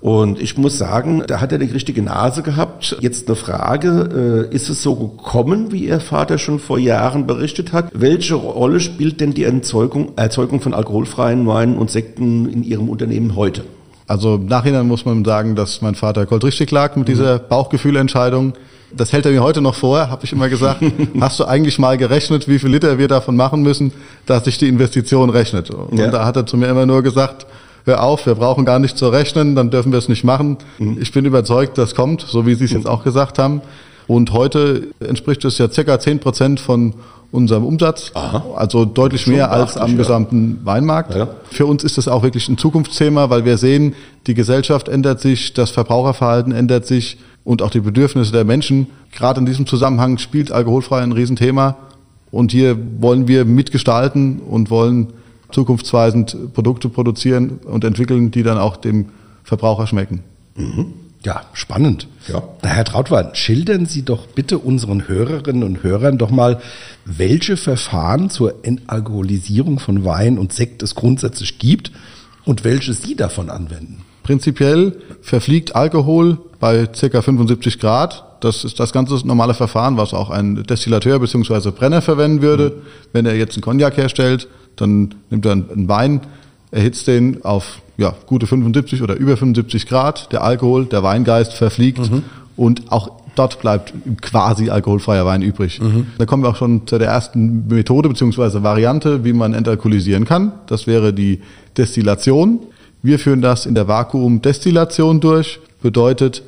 Und 0.00 0.40
ich 0.40 0.56
muss 0.56 0.78
sagen, 0.78 1.24
da 1.26 1.40
hat 1.40 1.50
er 1.50 1.58
die 1.58 1.66
richtige 1.66 2.02
Nase 2.02 2.42
gehabt. 2.42 2.96
Jetzt 3.00 3.26
eine 3.26 3.34
Frage, 3.34 4.46
äh, 4.48 4.54
ist 4.54 4.68
es 4.68 4.80
so 4.80 4.94
gekommen, 4.94 5.72
wie 5.72 5.86
Ihr 5.86 5.98
Vater 5.98 6.38
schon 6.38 6.60
vor 6.60 6.78
Jahren 6.78 7.26
berichtet 7.26 7.72
hat? 7.72 7.90
Welche 7.94 8.36
Rolle 8.36 8.78
spielt 8.78 9.20
denn 9.20 9.34
die 9.34 9.42
Erzeugung, 9.42 10.12
Erzeugung 10.14 10.60
von 10.60 10.72
alkoholfreien 10.72 11.44
Weinen 11.48 11.76
und 11.76 11.90
Sekten 11.90 12.48
in 12.48 12.62
Ihrem 12.62 12.88
Unternehmen 12.88 13.34
heute? 13.34 13.64
Also 14.06 14.36
im 14.36 14.46
Nachhinein 14.46 14.86
muss 14.86 15.04
man 15.04 15.24
sagen, 15.24 15.56
dass 15.56 15.82
mein 15.82 15.96
Vater 15.96 16.26
goldrichtig 16.26 16.70
lag 16.70 16.94
mit 16.94 17.08
mhm. 17.08 17.12
dieser 17.12 17.40
Bauchgefühlentscheidung. 17.40 18.52
Das 18.90 19.12
hält 19.12 19.26
er 19.26 19.32
mir 19.32 19.42
heute 19.42 19.60
noch 19.60 19.74
vor, 19.74 20.10
habe 20.10 20.24
ich 20.24 20.32
immer 20.32 20.48
gesagt. 20.48 20.82
hast 21.20 21.40
du 21.40 21.44
eigentlich 21.44 21.78
mal 21.78 21.98
gerechnet, 21.98 22.48
wie 22.48 22.58
viel 22.58 22.70
Liter 22.70 22.98
wir 22.98 23.08
davon 23.08 23.36
machen 23.36 23.62
müssen, 23.62 23.92
dass 24.26 24.44
sich 24.44 24.58
die 24.58 24.68
Investition 24.68 25.30
rechnet? 25.30 25.70
Und 25.70 25.98
ja. 25.98 26.10
da 26.10 26.24
hat 26.24 26.36
er 26.36 26.46
zu 26.46 26.56
mir 26.56 26.68
immer 26.68 26.86
nur 26.86 27.02
gesagt, 27.02 27.46
hör 27.84 28.02
auf, 28.02 28.26
wir 28.26 28.34
brauchen 28.34 28.64
gar 28.64 28.78
nicht 28.78 28.96
zu 28.96 29.08
rechnen, 29.08 29.54
dann 29.54 29.70
dürfen 29.70 29.92
wir 29.92 29.98
es 29.98 30.08
nicht 30.08 30.24
machen. 30.24 30.58
Mhm. 30.78 30.98
Ich 31.00 31.12
bin 31.12 31.24
überzeugt, 31.24 31.78
das 31.78 31.94
kommt, 31.94 32.22
so 32.22 32.46
wie 32.46 32.54
Sie 32.54 32.64
es 32.64 32.72
jetzt 32.72 32.86
auch 32.86 33.04
gesagt 33.04 33.38
haben. 33.38 33.62
Und 34.06 34.32
heute 34.32 34.88
entspricht 35.00 35.44
es 35.44 35.58
ja 35.58 35.70
circa 35.70 36.00
zehn 36.00 36.18
Prozent 36.18 36.60
von 36.60 36.94
unserem 37.30 37.64
Umsatz, 37.64 38.10
Aha. 38.14 38.42
also 38.56 38.86
deutlich 38.86 39.26
mehr 39.26 39.50
als 39.50 39.76
am 39.76 39.92
ja. 39.92 39.96
gesamten 39.98 40.60
Weinmarkt. 40.64 41.14
Ja. 41.14 41.28
Für 41.50 41.66
uns 41.66 41.84
ist 41.84 41.98
das 41.98 42.08
auch 42.08 42.22
wirklich 42.22 42.48
ein 42.48 42.56
Zukunftsthema, 42.56 43.28
weil 43.28 43.44
wir 43.44 43.58
sehen, 43.58 43.94
die 44.26 44.32
Gesellschaft 44.32 44.88
ändert 44.88 45.20
sich, 45.20 45.52
das 45.52 45.70
Verbraucherverhalten 45.70 46.52
ändert 46.52 46.86
sich 46.86 47.18
und 47.48 47.62
auch 47.62 47.70
die 47.70 47.80
Bedürfnisse 47.80 48.30
der 48.30 48.44
Menschen. 48.44 48.88
Gerade 49.10 49.40
in 49.40 49.46
diesem 49.46 49.66
Zusammenhang 49.66 50.18
spielt 50.18 50.52
alkoholfrei 50.52 51.00
ein 51.00 51.12
Riesenthema 51.12 51.78
und 52.30 52.52
hier 52.52 52.76
wollen 53.00 53.26
wir 53.26 53.46
mitgestalten 53.46 54.40
und 54.40 54.68
wollen 54.68 55.14
zukunftsweisend 55.50 56.52
Produkte 56.52 56.90
produzieren 56.90 57.60
und 57.64 57.84
entwickeln, 57.84 58.30
die 58.30 58.42
dann 58.42 58.58
auch 58.58 58.76
dem 58.76 59.06
Verbraucher 59.44 59.86
schmecken. 59.86 60.20
Mhm. 60.56 60.92
Ja, 61.24 61.40
spannend. 61.54 62.06
Ja. 62.30 62.42
Na, 62.62 62.68
Herr 62.68 62.84
Trautwein, 62.84 63.30
schildern 63.32 63.86
Sie 63.86 64.02
doch 64.02 64.26
bitte 64.26 64.58
unseren 64.58 65.08
Hörerinnen 65.08 65.62
und 65.62 65.82
Hörern 65.82 66.18
doch 66.18 66.30
mal, 66.30 66.60
welche 67.06 67.56
Verfahren 67.56 68.28
zur 68.28 68.62
Entalkoholisierung 68.62 69.78
von 69.78 70.04
Wein 70.04 70.36
und 70.36 70.52
Sekt 70.52 70.82
es 70.82 70.94
grundsätzlich 70.94 71.58
gibt 71.58 71.92
und 72.44 72.64
welche 72.64 72.92
Sie 72.92 73.16
davon 73.16 73.48
anwenden. 73.48 74.02
Prinzipiell 74.22 75.00
verfliegt 75.22 75.74
Alkohol 75.74 76.36
bei 76.60 76.86
ca. 76.86 77.22
75 77.22 77.78
Grad. 77.78 78.24
Das 78.40 78.64
ist 78.64 78.78
das 78.78 78.92
ganze 78.92 79.14
normale 79.26 79.54
Verfahren, 79.54 79.96
was 79.96 80.14
auch 80.14 80.30
ein 80.30 80.62
Destillateur 80.62 81.18
bzw. 81.18 81.70
Brenner 81.70 82.02
verwenden 82.02 82.42
würde. 82.42 82.70
Mhm. 82.70 82.82
Wenn 83.12 83.26
er 83.26 83.36
jetzt 83.36 83.54
einen 83.54 83.62
Cognac 83.62 83.96
herstellt, 83.96 84.48
dann 84.76 85.14
nimmt 85.30 85.44
er 85.44 85.52
einen 85.52 85.88
Wein, 85.88 86.20
erhitzt 86.70 87.06
den 87.08 87.44
auf 87.44 87.80
ja, 87.96 88.14
gute 88.26 88.46
75 88.46 89.02
oder 89.02 89.16
über 89.16 89.36
75 89.36 89.86
Grad. 89.86 90.32
Der 90.32 90.44
Alkohol, 90.44 90.86
der 90.86 91.02
Weingeist 91.02 91.52
verfliegt 91.54 92.10
mhm. 92.10 92.22
und 92.56 92.92
auch 92.92 93.10
dort 93.34 93.60
bleibt 93.60 93.92
quasi 94.20 94.70
alkoholfreier 94.70 95.24
Wein 95.26 95.42
übrig. 95.42 95.80
Mhm. 95.80 96.08
Da 96.18 96.26
kommen 96.26 96.42
wir 96.42 96.50
auch 96.50 96.56
schon 96.56 96.86
zu 96.86 96.98
der 96.98 97.08
ersten 97.08 97.66
Methode 97.68 98.08
bzw. 98.08 98.62
Variante, 98.62 99.24
wie 99.24 99.32
man 99.32 99.54
entalkoholisieren 99.54 100.24
kann. 100.24 100.52
Das 100.66 100.86
wäre 100.86 101.12
die 101.12 101.40
Destillation. 101.76 102.60
Wir 103.02 103.18
führen 103.18 103.42
das 103.42 103.66
in 103.66 103.74
der 103.74 103.86
Vakuumdestillation 103.86 105.20
durch. 105.20 105.60
Bedeutet, 105.82 106.42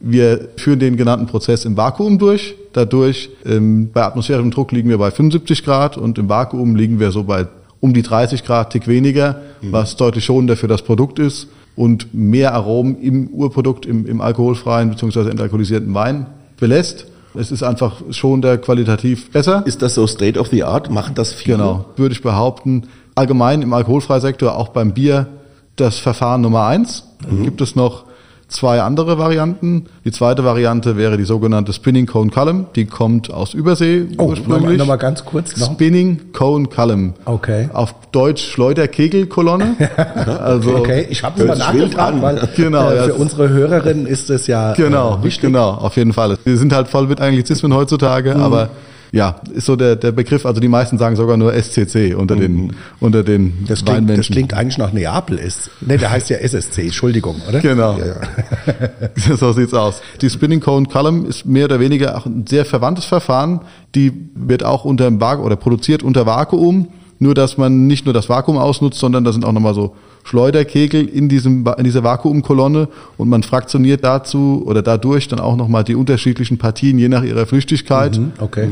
wir 0.00 0.48
führen 0.56 0.78
den 0.78 0.96
genannten 0.96 1.26
Prozess 1.26 1.64
im 1.64 1.76
Vakuum 1.76 2.18
durch. 2.18 2.54
Dadurch, 2.72 3.30
ähm, 3.44 3.90
bei 3.92 4.02
atmosphärischem 4.02 4.50
Druck 4.50 4.72
liegen 4.72 4.88
wir 4.88 4.98
bei 4.98 5.10
75 5.10 5.64
Grad 5.64 5.96
und 5.96 6.18
im 6.18 6.28
Vakuum 6.28 6.76
liegen 6.76 7.00
wir 7.00 7.10
so 7.12 7.24
bei 7.24 7.46
um 7.80 7.94
die 7.94 8.02
30 8.02 8.44
Grad, 8.44 8.70
tick 8.70 8.88
weniger, 8.88 9.40
mhm. 9.60 9.72
was 9.72 9.96
deutlich 9.96 10.24
schonender 10.24 10.56
für 10.56 10.68
das 10.68 10.82
Produkt 10.82 11.18
ist 11.18 11.48
und 11.76 12.14
mehr 12.14 12.54
Aromen 12.54 13.00
im 13.00 13.28
Urprodukt, 13.28 13.86
im, 13.86 14.06
im 14.06 14.20
alkoholfreien 14.20 14.90
bzw. 14.90 15.30
entalkoholisierten 15.30 15.92
Wein 15.94 16.26
belässt. 16.58 17.06
es 17.34 17.52
ist 17.52 17.62
einfach 17.62 18.02
schon 18.10 18.40
der 18.40 18.58
qualitativ 18.58 19.30
besser. 19.30 19.62
Ist 19.66 19.82
das 19.82 19.94
so 19.94 20.06
State 20.06 20.38
of 20.38 20.48
the 20.48 20.64
Art? 20.64 20.90
Machen 20.90 21.14
das 21.14 21.32
viele? 21.32 21.58
Genau, 21.58 21.84
würde 21.96 22.14
ich 22.14 22.22
behaupten. 22.22 22.84
Allgemein 23.14 23.62
im 23.62 23.72
Alkoholfreisektor, 23.72 24.56
auch 24.56 24.68
beim 24.68 24.92
Bier, 24.94 25.26
das 25.76 25.98
Verfahren 25.98 26.40
Nummer 26.40 26.66
eins. 26.66 27.04
Mhm. 27.30 27.44
Gibt 27.44 27.60
es 27.60 27.76
noch 27.76 28.04
zwei 28.48 28.80
andere 28.80 29.18
Varianten. 29.18 29.86
Die 30.04 30.12
zweite 30.12 30.44
Variante 30.44 30.96
wäre 30.96 31.16
die 31.16 31.24
sogenannte 31.24 31.72
Spinning 31.72 32.06
Cone 32.06 32.30
Column. 32.30 32.66
Die 32.76 32.86
kommt 32.86 33.32
aus 33.32 33.54
Übersee 33.54 34.06
oh, 34.18 34.26
ursprünglich. 34.26 34.78
Nochmal 34.78 34.98
ganz 34.98 35.24
kurz. 35.24 35.56
Noch. 35.56 35.72
Spinning 35.72 36.32
Cone 36.32 36.68
Column. 36.68 37.14
Okay. 37.24 37.68
Auf 37.72 37.94
Deutsch 38.12 38.44
Schleuderkegelkolonne. 38.44 39.76
also 40.40 40.76
okay, 40.76 41.06
ich 41.10 41.22
habe 41.22 41.40
es 41.40 41.46
mal 41.46 41.58
nachgefragt, 41.58 42.22
weil 42.22 42.48
genau, 42.56 42.90
äh, 42.90 43.04
für 43.04 43.14
unsere 43.14 43.48
Hörerinnen 43.48 44.06
ist 44.06 44.30
es 44.30 44.46
ja 44.46 44.74
genau, 44.74 45.18
äh, 45.18 45.24
wichtig. 45.24 45.42
Genau, 45.42 45.70
auf 45.70 45.96
jeden 45.96 46.12
Fall. 46.12 46.38
Wir 46.44 46.56
sind 46.56 46.72
halt 46.72 46.88
voll 46.88 47.06
mit 47.08 47.20
Anglizismen 47.20 47.74
heutzutage, 47.74 48.34
mhm. 48.34 48.42
aber 48.42 48.70
ja, 49.12 49.40
ist 49.54 49.66
so 49.66 49.76
der, 49.76 49.96
der 49.96 50.12
Begriff, 50.12 50.46
also 50.46 50.60
die 50.60 50.68
meisten 50.68 50.98
sagen 50.98 51.16
sogar 51.16 51.36
nur 51.36 51.52
SCC 51.54 52.14
unter 52.14 52.36
den, 52.36 52.56
mhm. 52.56 52.70
unter 53.00 53.22
den 53.22 53.64
das 53.66 53.84
klingt, 53.84 53.96
Weinmenschen. 53.96 54.16
Das 54.16 54.26
klingt 54.28 54.54
eigentlich 54.54 54.78
nach 54.78 54.92
Neapel 54.92 55.38
ist. 55.38 55.70
Ne, 55.80 55.98
der 55.98 56.10
heißt 56.10 56.30
ja 56.30 56.38
SSC, 56.38 56.82
Entschuldigung, 56.82 57.36
oder? 57.48 57.60
Genau. 57.60 57.98
Ja, 57.98 58.06
ja. 58.06 59.36
so 59.36 59.52
sieht's 59.52 59.74
aus. 59.74 60.02
Die 60.20 60.30
Spinning 60.30 60.60
Cone 60.60 60.86
Column 60.86 61.26
ist 61.26 61.46
mehr 61.46 61.66
oder 61.66 61.80
weniger 61.80 62.16
auch 62.16 62.26
ein 62.26 62.46
sehr 62.46 62.64
verwandtes 62.64 63.04
Verfahren. 63.06 63.60
Die 63.94 64.12
wird 64.34 64.64
auch 64.64 64.84
unter 64.84 65.04
dem 65.04 65.20
Vakuum 65.20 65.46
oder 65.46 65.56
produziert 65.56 66.02
unter 66.02 66.26
Vakuum. 66.26 66.88
Nur, 67.18 67.34
dass 67.34 67.56
man 67.56 67.86
nicht 67.86 68.04
nur 68.04 68.12
das 68.12 68.28
Vakuum 68.28 68.58
ausnutzt, 68.58 68.98
sondern 68.98 69.24
da 69.24 69.32
sind 69.32 69.44
auch 69.44 69.52
nochmal 69.52 69.74
so 69.74 69.96
Schleuderkegel 70.26 71.08
in, 71.08 71.28
diesem, 71.28 71.64
in 71.78 71.84
dieser 71.84 72.02
Vakuumkolonne 72.02 72.88
und 73.16 73.28
man 73.28 73.44
fraktioniert 73.44 74.02
dazu 74.02 74.64
oder 74.66 74.82
dadurch 74.82 75.28
dann 75.28 75.38
auch 75.38 75.54
nochmal 75.54 75.84
die 75.84 75.94
unterschiedlichen 75.94 76.58
Partien 76.58 76.98
je 76.98 77.08
nach 77.08 77.22
ihrer 77.22 77.46
Flüchtigkeit. 77.46 78.18
Mhm, 78.18 78.32
okay. 78.40 78.68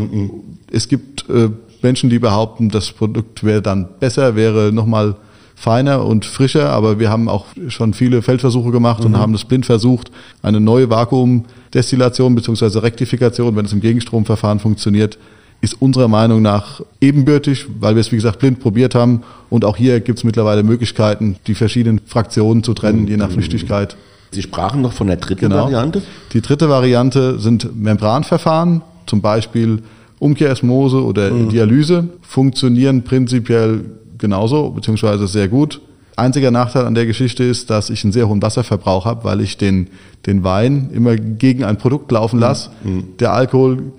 Es 0.72 0.88
gibt 0.88 1.30
äh, 1.30 1.50
Menschen, 1.80 2.10
die 2.10 2.18
behaupten, 2.18 2.70
das 2.70 2.90
Produkt 2.90 3.44
wäre 3.44 3.62
dann 3.62 3.86
besser, 4.00 4.34
wäre 4.34 4.72
nochmal 4.72 5.14
feiner 5.54 6.04
und 6.04 6.24
frischer, 6.24 6.70
aber 6.70 6.98
wir 6.98 7.08
haben 7.08 7.28
auch 7.28 7.46
schon 7.68 7.94
viele 7.94 8.22
Feldversuche 8.22 8.72
gemacht 8.72 9.00
mhm. 9.00 9.06
und 9.06 9.18
haben 9.18 9.32
das 9.32 9.44
blind 9.44 9.64
versucht, 9.64 10.10
eine 10.42 10.60
neue 10.60 10.90
Vakuumdestillation 10.90 12.34
bzw. 12.34 12.80
Rektifikation, 12.80 13.54
wenn 13.54 13.64
es 13.64 13.72
im 13.72 13.80
Gegenstromverfahren 13.80 14.58
funktioniert, 14.58 15.18
ist 15.64 15.80
unserer 15.80 16.08
Meinung 16.08 16.42
nach 16.42 16.80
ebenbürtig, 17.00 17.66
weil 17.80 17.96
wir 17.96 18.00
es, 18.00 18.12
wie 18.12 18.16
gesagt, 18.16 18.38
blind 18.38 18.60
probiert 18.60 18.94
haben. 18.94 19.22
Und 19.50 19.64
auch 19.64 19.76
hier 19.76 20.00
gibt 20.00 20.18
es 20.18 20.24
mittlerweile 20.24 20.62
Möglichkeiten, 20.62 21.36
die 21.46 21.54
verschiedenen 21.54 22.00
Fraktionen 22.06 22.62
zu 22.62 22.74
trennen, 22.74 23.06
je 23.06 23.16
nach 23.16 23.30
Flüchtigkeit. 23.30 23.96
Sie 24.30 24.42
sprachen 24.42 24.82
noch 24.82 24.92
von 24.92 25.06
der 25.06 25.16
dritten 25.16 25.48
genau. 25.48 25.64
Variante? 25.64 26.02
Die 26.32 26.40
dritte 26.40 26.68
Variante 26.68 27.38
sind 27.38 27.76
Membranverfahren, 27.76 28.82
zum 29.06 29.20
Beispiel 29.20 29.82
Umkehrsmose 30.18 31.02
oder 31.04 31.30
mhm. 31.30 31.48
Dialyse, 31.48 32.08
funktionieren 32.22 33.04
prinzipiell 33.04 33.84
genauso, 34.18 34.70
beziehungsweise 34.70 35.26
sehr 35.28 35.48
gut. 35.48 35.80
Einziger 36.16 36.50
Nachteil 36.50 36.86
an 36.86 36.94
der 36.94 37.06
Geschichte 37.06 37.42
ist, 37.42 37.70
dass 37.70 37.90
ich 37.90 38.04
einen 38.04 38.12
sehr 38.12 38.28
hohen 38.28 38.40
Wasserverbrauch 38.40 39.04
habe, 39.04 39.24
weil 39.24 39.40
ich 39.40 39.56
den, 39.56 39.88
den 40.26 40.44
Wein 40.44 40.90
immer 40.92 41.16
gegen 41.16 41.64
ein 41.64 41.76
Produkt 41.76 42.10
laufen 42.12 42.38
lasse. 42.38 42.70
Mhm. 42.84 43.16
Der 43.18 43.32
Alkohol 43.32 43.92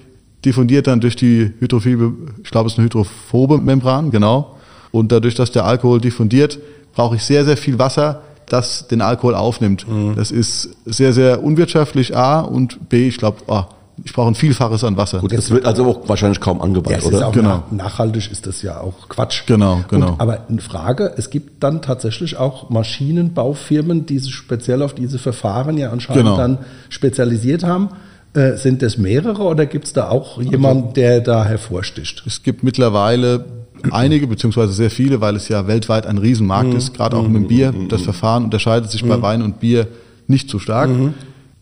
diffundiert 0.45 0.87
dann 0.87 1.01
durch 1.01 1.15
die 1.15 1.51
hydrophobe, 1.59 2.13
ich 2.43 2.51
glaube, 2.51 2.67
es 2.67 2.73
ist 2.73 2.79
eine 2.79 2.85
hydrophobe 2.85 3.57
Membran, 3.57 4.11
genau. 4.11 4.55
Und 4.91 5.11
dadurch, 5.11 5.35
dass 5.35 5.51
der 5.51 5.65
Alkohol 5.65 5.99
diffundiert, 5.99 6.59
brauche 6.93 7.15
ich 7.15 7.23
sehr, 7.23 7.43
sehr 7.43 7.57
viel 7.57 7.79
Wasser, 7.79 8.21
das 8.47 8.87
den 8.87 9.01
Alkohol 9.01 9.35
aufnimmt. 9.35 9.87
Mhm. 9.87 10.15
Das 10.15 10.31
ist 10.31 10.69
sehr, 10.85 11.13
sehr 11.13 11.43
unwirtschaftlich, 11.43 12.15
A, 12.15 12.41
und 12.41 12.89
B, 12.89 13.07
ich 13.07 13.17
glaube, 13.17 13.39
oh, 13.47 13.63
ich 14.03 14.13
brauche 14.13 14.27
ein 14.27 14.35
Vielfaches 14.35 14.83
an 14.83 14.97
Wasser. 14.97 15.19
Gut, 15.19 15.31
das 15.31 15.49
wird 15.49 15.65
also 15.65 15.85
auch 15.85 16.09
wahrscheinlich 16.09 16.41
kaum 16.41 16.61
angebaut, 16.61 16.93
ja, 17.01 17.03
oder? 17.03 17.31
genau. 17.31 17.63
nachhaltig 17.71 18.29
ist 18.29 18.45
das 18.45 18.61
ja 18.61 18.81
auch 18.81 19.07
Quatsch. 19.07 19.43
Genau, 19.45 19.81
genau. 19.87 20.13
Und, 20.13 20.21
aber 20.21 20.45
eine 20.49 20.61
Frage, 20.61 21.13
es 21.17 21.29
gibt 21.29 21.63
dann 21.63 21.81
tatsächlich 21.81 22.37
auch 22.37 22.69
Maschinenbaufirmen, 22.69 24.05
die 24.05 24.19
sich 24.19 24.35
speziell 24.35 24.81
auf 24.81 24.93
diese 24.93 25.17
Verfahren 25.17 25.77
ja 25.77 25.91
anscheinend 25.91 26.23
genau. 26.23 26.37
dann 26.37 26.57
spezialisiert 26.89 27.63
haben. 27.63 27.89
Äh, 28.35 28.57
sind 28.57 28.81
das 28.81 28.97
mehrere 28.97 29.43
oder 29.43 29.65
gibt 29.65 29.85
es 29.85 29.93
da 29.93 30.09
auch 30.09 30.41
jemanden, 30.41 30.93
der 30.93 31.21
da 31.21 31.45
hervorsticht? 31.45 32.23
Es 32.27 32.43
gibt 32.43 32.63
mittlerweile 32.63 33.45
einige, 33.91 34.27
beziehungsweise 34.27 34.73
sehr 34.73 34.89
viele, 34.89 35.21
weil 35.21 35.37
es 35.37 35.47
ja 35.47 35.67
weltweit 35.67 36.05
ein 36.05 36.17
Riesenmarkt 36.17 36.69
mhm. 36.69 36.75
ist, 36.75 36.93
gerade 36.93 37.15
auch 37.15 37.23
mit 37.23 37.35
dem 37.35 37.43
mhm. 37.43 37.47
Bier. 37.47 37.73
Das 37.87 38.01
Verfahren 38.01 38.43
unterscheidet 38.43 38.91
sich 38.91 39.03
mhm. 39.03 39.09
bei 39.09 39.21
Wein 39.21 39.41
und 39.41 39.61
Bier 39.61 39.87
nicht 40.27 40.49
so 40.49 40.59
stark. 40.59 40.89
Mhm. 40.89 41.13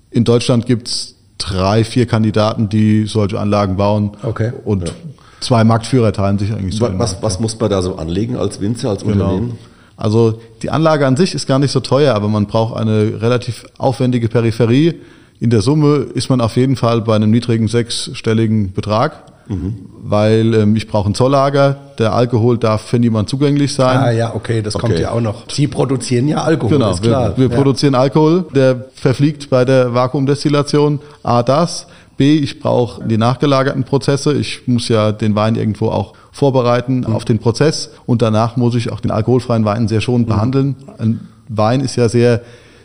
In 0.10 0.24
Deutschland 0.24 0.66
gibt 0.66 0.88
es 0.88 1.16
drei, 1.38 1.84
vier 1.84 2.08
Kandidaten, 2.08 2.70
die 2.70 3.06
solche 3.06 3.40
Anlagen 3.40 3.78
bauen. 3.78 4.12
Okay. 4.24 4.52
Und 4.66 4.88
ja. 4.88 4.94
zwei 5.42 5.64
Marktführer 5.64 6.12
teilen 6.12 6.40
sich 6.40 6.52
eigentlich 6.54 6.76
so. 6.76 6.88
Was, 6.98 7.22
was 7.22 7.40
muss 7.40 7.60
man 7.60 7.70
da 7.70 7.84
so 7.84 7.98
anlegen 7.98 8.36
als 8.36 8.62
Winzer, 8.62 8.90
als 8.90 9.04
genau. 9.04 9.26
Unternehmen? 9.26 9.58
Also 9.96 10.42
die 10.64 10.72
Anlage 10.72 11.06
an 11.06 11.18
sich 11.18 11.36
ist 11.36 11.46
gar 11.46 11.60
nicht 11.60 11.72
so 11.72 11.82
teuer, 11.82 12.16
aber 12.16 12.30
man 12.30 12.48
braucht 12.48 12.76
eine 12.76 13.22
relativ 13.22 13.66
aufwendige 13.78 14.28
Peripherie 14.28 14.96
in 15.44 15.50
der 15.50 15.62
Summe 15.62 16.06
ist 16.14 16.30
man 16.30 16.40
auf 16.40 16.56
jeden 16.56 16.78
Fall 16.78 17.02
bei 17.02 17.18
einem 17.18 17.30
niedrigen 17.30 17.68
sechsstelligen 17.68 18.72
Betrag, 18.72 19.24
mhm. 19.50 19.76
weil 20.02 20.54
ähm, 20.54 20.78
ich 20.78 20.88
brauche 20.88 21.10
ein 21.10 21.16
Zolllager. 21.16 21.76
Der 22.00 22.14
Alkohol 22.14 22.58
darf 22.58 22.84
für 22.84 22.98
niemand 22.98 23.28
zugänglich 23.28 23.74
sein. 23.74 23.98
Ah 23.98 24.12
ja, 24.12 24.34
okay, 24.34 24.62
das 24.62 24.74
okay. 24.74 24.88
kommt 24.88 25.00
ja 25.00 25.12
auch 25.12 25.20
noch. 25.20 25.44
Sie 25.50 25.68
produzieren 25.68 26.30
ja 26.30 26.44
Alkohol, 26.44 26.78
genau, 26.78 26.92
ist 26.92 27.04
klar. 27.04 27.36
Wir, 27.36 27.50
wir 27.50 27.50
ja. 27.50 27.62
produzieren 27.62 27.94
Alkohol, 27.94 28.46
der 28.56 28.86
verfliegt 28.94 29.50
bei 29.50 29.66
der 29.66 29.94
Vakuumdestillation. 29.94 31.02
A, 31.24 31.44
das. 31.44 31.88
B, 32.16 32.38
ich 32.38 32.62
brauche 32.62 33.06
die 33.06 33.18
nachgelagerten 33.18 33.84
Prozesse. 33.84 34.34
Ich 34.36 34.66
muss 34.66 34.88
ja 34.88 35.12
den 35.12 35.36
Wein 35.36 35.56
irgendwo 35.56 35.90
auch 35.90 36.14
vorbereiten 36.32 37.00
mhm. 37.00 37.14
auf 37.14 37.26
den 37.26 37.40
Prozess 37.40 37.90
und 38.06 38.22
danach 38.22 38.56
muss 38.56 38.76
ich 38.76 38.94
auch 38.94 39.02
den 39.02 39.12
alkoholfreien 39.12 39.66
Wein 39.66 39.90
sehr 39.90 40.00
schonend 40.00 40.30
mhm. 40.30 40.34
behandeln. 40.34 40.76
Ein 41.00 41.28
Wein 41.50 41.82
ist 41.82 41.98
ja 41.98 42.08
sehr 42.08 42.40